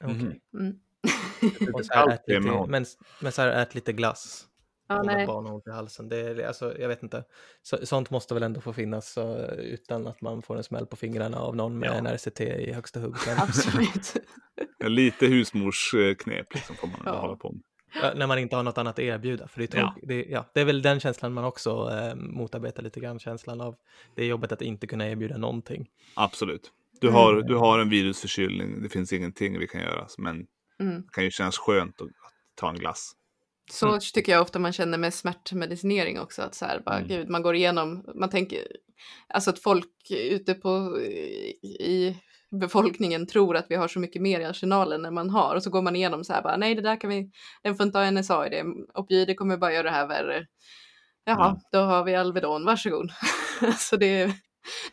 Okej. 0.04 0.14
Mhm. 0.16 0.40
Mm. 0.54 0.80
Honung. 2.48 2.70
men, 2.72 2.86
men 3.22 3.32
så 3.32 3.42
här, 3.42 3.50
ät 3.62 3.76
lite 3.76 3.94
glass. 3.94 4.47
Ja, 4.90 5.04
nej. 5.04 5.28
barn 5.28 5.46
ont 5.48 5.68
i 5.68 5.72
halsen. 5.72 6.10
Det 6.10 6.18
är, 6.18 6.48
alltså, 6.48 6.80
jag 6.80 6.88
vet 6.88 7.04
inte. 7.04 7.24
Så, 7.62 7.86
sånt 7.86 8.10
måste 8.10 8.34
väl 8.34 8.44
ändå 8.44 8.62
få 8.62 8.74
finnas 8.74 9.12
så, 9.14 9.38
utan 9.58 10.08
att 10.08 10.22
man 10.22 10.42
får 10.42 10.58
en 10.58 10.64
smäll 10.64 10.86
på 10.86 10.96
fingrarna 10.96 11.38
av 11.40 11.56
någon 11.56 11.80
med 11.80 11.90
Ja. 11.90 11.94
en 11.94 12.08
RCT 12.08 12.42
i 12.42 12.74
högsta 12.74 13.00
hugg. 13.00 13.16
Absolut. 13.38 14.14
Lite 14.84 15.26
husmorsknep 15.28 16.54
liksom, 16.54 16.76
får 16.76 16.88
man 16.88 17.00
Ja. 17.06 17.20
hålla 17.20 17.36
på 17.36 17.52
med. 17.52 17.62
Ja, 18.02 18.12
när 18.16 18.28
man 18.28 18.40
inte 18.40 18.56
har 18.56 18.64
något 18.64 18.78
annat 18.78 18.96
att 18.96 19.00
erbjuda. 19.00 19.48
För 19.48 19.60
det, 19.60 19.74
är 19.74 19.80
Ja. 19.80 19.96
det, 20.04 20.26
ja, 20.30 20.46
det 20.54 20.62
är 20.62 20.66
väl 20.66 20.82
den 20.82 21.00
känslan 21.00 21.34
man 21.34 21.44
också 21.44 21.90
eh, 21.92 22.16
motarbetar 22.16 22.84
lite 22.84 23.00
grann. 23.00 23.20
Känslan 23.20 23.62
av 23.62 23.76
det 24.16 24.22
är 24.24 24.28
jobbet 24.28 24.52
att 24.52 24.62
inte 24.62 24.88
kunna 24.88 25.10
erbjuda 25.10 25.38
någonting. 25.38 25.88
Absolut. 26.14 26.72
Du 27.02 27.08
Mm. 27.08 27.16
har, 27.20 27.42
du 27.42 27.56
har 27.56 27.80
en 27.80 27.90
virusförkylning. 27.90 28.82
Det 28.84 28.90
finns 28.90 29.14
ingenting 29.14 29.60
vi 29.60 29.68
kan 29.68 29.82
göra. 29.82 30.08
Men 30.18 30.48
Mm. 30.80 31.02
det 31.02 31.08
kan 31.12 31.24
ju 31.24 31.32
kännas 31.32 31.58
skönt 31.58 32.02
att, 32.02 32.08
att 32.08 32.34
ta 32.56 32.70
en 32.70 32.76
glass. 32.76 33.12
Så 33.72 33.88
mm. 33.88 34.00
tycker 34.14 34.32
jag 34.32 34.42
ofta 34.42 34.60
man 34.60 34.74
känner 34.74 34.98
med 34.98 35.14
smärtmedicinering 35.14 36.20
också, 36.20 36.42
att 36.42 36.56
så 36.56 36.66
här, 36.66 36.82
bara, 36.86 36.96
mm. 36.96 37.08
gud, 37.08 37.30
man 37.30 37.42
går 37.42 37.56
igenom, 37.56 38.06
man 38.16 38.30
tänker, 38.30 38.68
alltså 39.28 39.50
att 39.50 39.60
folk 39.60 40.12
ute 40.12 40.54
på, 40.54 41.00
i 41.80 42.18
befolkningen 42.52 43.28
tror 43.28 43.56
att 43.56 43.66
vi 43.70 43.76
har 43.76 43.88
så 43.88 44.00
mycket 44.00 44.22
mer 44.22 44.40
i 44.40 44.46
arsenalen 44.46 45.06
än 45.06 45.14
man 45.14 45.30
har 45.30 45.56
och 45.56 45.64
så 45.64 45.70
går 45.70 45.82
man 45.82 45.96
igenom 45.96 46.24
så 46.24 46.34
här 46.34 46.42
bara, 46.42 46.58
nej 46.58 46.76
det 46.76 46.82
där 46.82 47.02
kan 47.02 47.10
vi, 47.10 47.32
den 47.64 47.76
får 47.76 47.86
inte 47.86 47.98
ha 47.98 48.12
NSA 48.12 48.48
i 48.48 48.50
det, 48.50 48.64
opioider 48.94 49.34
kommer 49.34 49.58
bara 49.58 49.74
göra 49.74 49.84
det 49.84 49.92
här 49.92 50.08
värre. 50.08 50.48
Jaha, 51.26 51.48
mm. 51.48 51.60
då 51.72 51.80
har 51.80 52.04
vi 52.04 52.16
Alvedon, 52.16 52.66
varsågod. 52.66 53.12
så 53.78 53.98
det 53.98 54.22
är, 54.22 54.34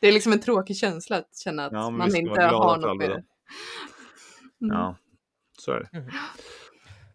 det 0.00 0.08
är 0.08 0.12
liksom 0.12 0.32
en 0.32 0.40
tråkig 0.40 0.76
känsla 0.76 1.16
att 1.16 1.38
känna 1.44 1.66
att 1.66 1.72
ja, 1.72 1.90
man 1.90 2.16
inte 2.16 2.42
har 2.42 2.76
något 2.76 2.98
med 2.98 3.10
det. 3.10 3.24
Mm. 4.64 4.76
Ja, 4.76 4.96
så 5.58 5.72
är 5.72 5.80
det. 5.80 5.98
Mm. 5.98 6.10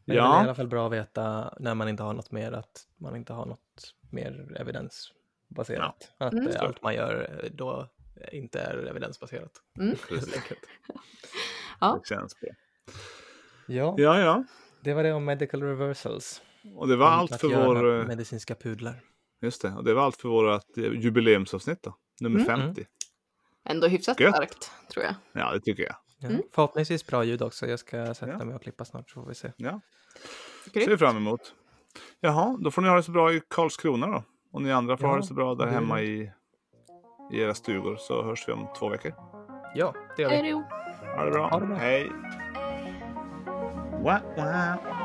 Men 0.10 0.18
ja. 0.18 0.24
det 0.24 0.30
är 0.30 0.42
i 0.42 0.44
alla 0.44 0.56
fall 0.56 0.68
bra 0.68 0.86
att 0.86 0.94
veta 0.94 1.54
när 1.60 1.76
man 1.76 1.90
inte 1.90 2.04
har 2.04 2.14
något 2.14 2.32
mer 2.32 2.52
att 2.52 2.88
man 2.98 3.16
inte 3.16 3.34
har 3.34 3.46
något 3.46 3.96
mer 4.12 4.58
evidensbaserat. 4.60 6.12
Ja. 6.18 6.26
Att 6.26 6.34
mm. 6.34 6.52
allt 6.60 6.84
man 6.84 6.96
gör 6.96 7.40
eh, 7.44 7.50
då 7.52 7.88
inte 8.32 8.60
är 8.60 8.88
evidensbaserat. 8.88 9.52
Mm. 9.80 9.96
ja. 11.80 12.02
Ja. 13.68 13.96
ja, 13.98 14.20
ja. 14.20 14.44
Det 14.84 14.94
var 14.94 15.04
det 15.04 15.14
om 15.14 15.26
medical 15.26 15.64
reversals. 15.64 16.42
Och 16.76 16.88
det 16.88 16.96
var 16.96 17.08
om 17.08 17.14
allt 17.14 17.40
för 17.40 17.48
vår... 17.48 18.00
Eh, 18.00 18.08
medicinska 18.08 18.56
pudlar. 18.56 19.02
Just 19.42 19.62
det, 19.62 19.70
och 19.72 19.84
det 19.84 19.94
var 19.94 20.02
allt 20.02 20.18
för 20.18 20.30
vårt 20.30 20.78
eh, 20.78 20.84
jubileumsavsnitt 20.84 21.84
då, 21.84 21.96
nummer 22.22 22.40
mm. 22.40 22.60
50. 22.60 22.86
Ändå 23.66 23.88
hyfsat 23.88 24.20
Gött. 24.20 24.36
starkt, 24.36 24.72
tror 24.94 25.06
jag. 25.06 25.16
Ja, 25.34 25.54
det 25.54 25.62
tycker 25.62 25.84
jag. 25.84 25.96
Ja. 26.20 26.30
Mm. 26.30 26.42
Förhoppningsvis 26.52 27.08
bra 27.08 27.24
ljud 27.24 27.42
också. 27.42 27.68
Jag 27.68 27.80
ska 27.80 28.14
sätta 28.14 28.32
ja. 28.32 28.46
mig 28.46 28.56
och 28.56 28.62
klippa 28.62 28.86
snart 28.86 29.10
så 29.10 29.22
får 29.22 29.30
vi 29.30 29.36
se. 29.36 29.52
Ja, 29.58 29.82
ser 30.74 30.90
vi 30.90 30.98
fram 30.98 31.18
emot. 31.18 31.54
Jaha, 32.20 32.58
då 32.60 32.72
får 32.72 32.82
ni 32.82 32.88
ha 32.88 32.96
det 32.96 33.04
så 33.04 33.12
bra 33.12 33.34
i 33.34 33.42
Karlskrona 33.48 34.08
då. 34.08 34.24
Och 34.52 34.62
ni 34.62 34.72
andra 34.72 34.98
får 34.98 35.08
ja, 35.08 35.12
ha 35.12 35.18
det 35.18 35.28
så 35.28 35.34
bra 35.34 35.56
där 35.56 35.66
det... 35.66 35.72
hemma 35.72 36.02
i, 36.02 36.32
i 37.32 37.40
era 37.40 37.54
stugor 37.54 37.96
så 38.00 38.24
hörs 38.24 38.48
vi 38.48 38.54
om 38.54 38.68
två 38.80 38.90
veckor. 38.90 39.14
Ja, 39.76 39.94
det 40.16 40.22
gör 40.22 40.30
vi. 40.30 40.36
Hej 40.36 40.54
Ha 41.16 41.26
det 41.26 41.32
bra. 41.32 41.50
Ha 41.50 41.60
det 41.60 41.66
bra. 41.66 41.76
Hej. 41.76 42.12
Wow, 43.92 44.20
wow. 44.36 44.99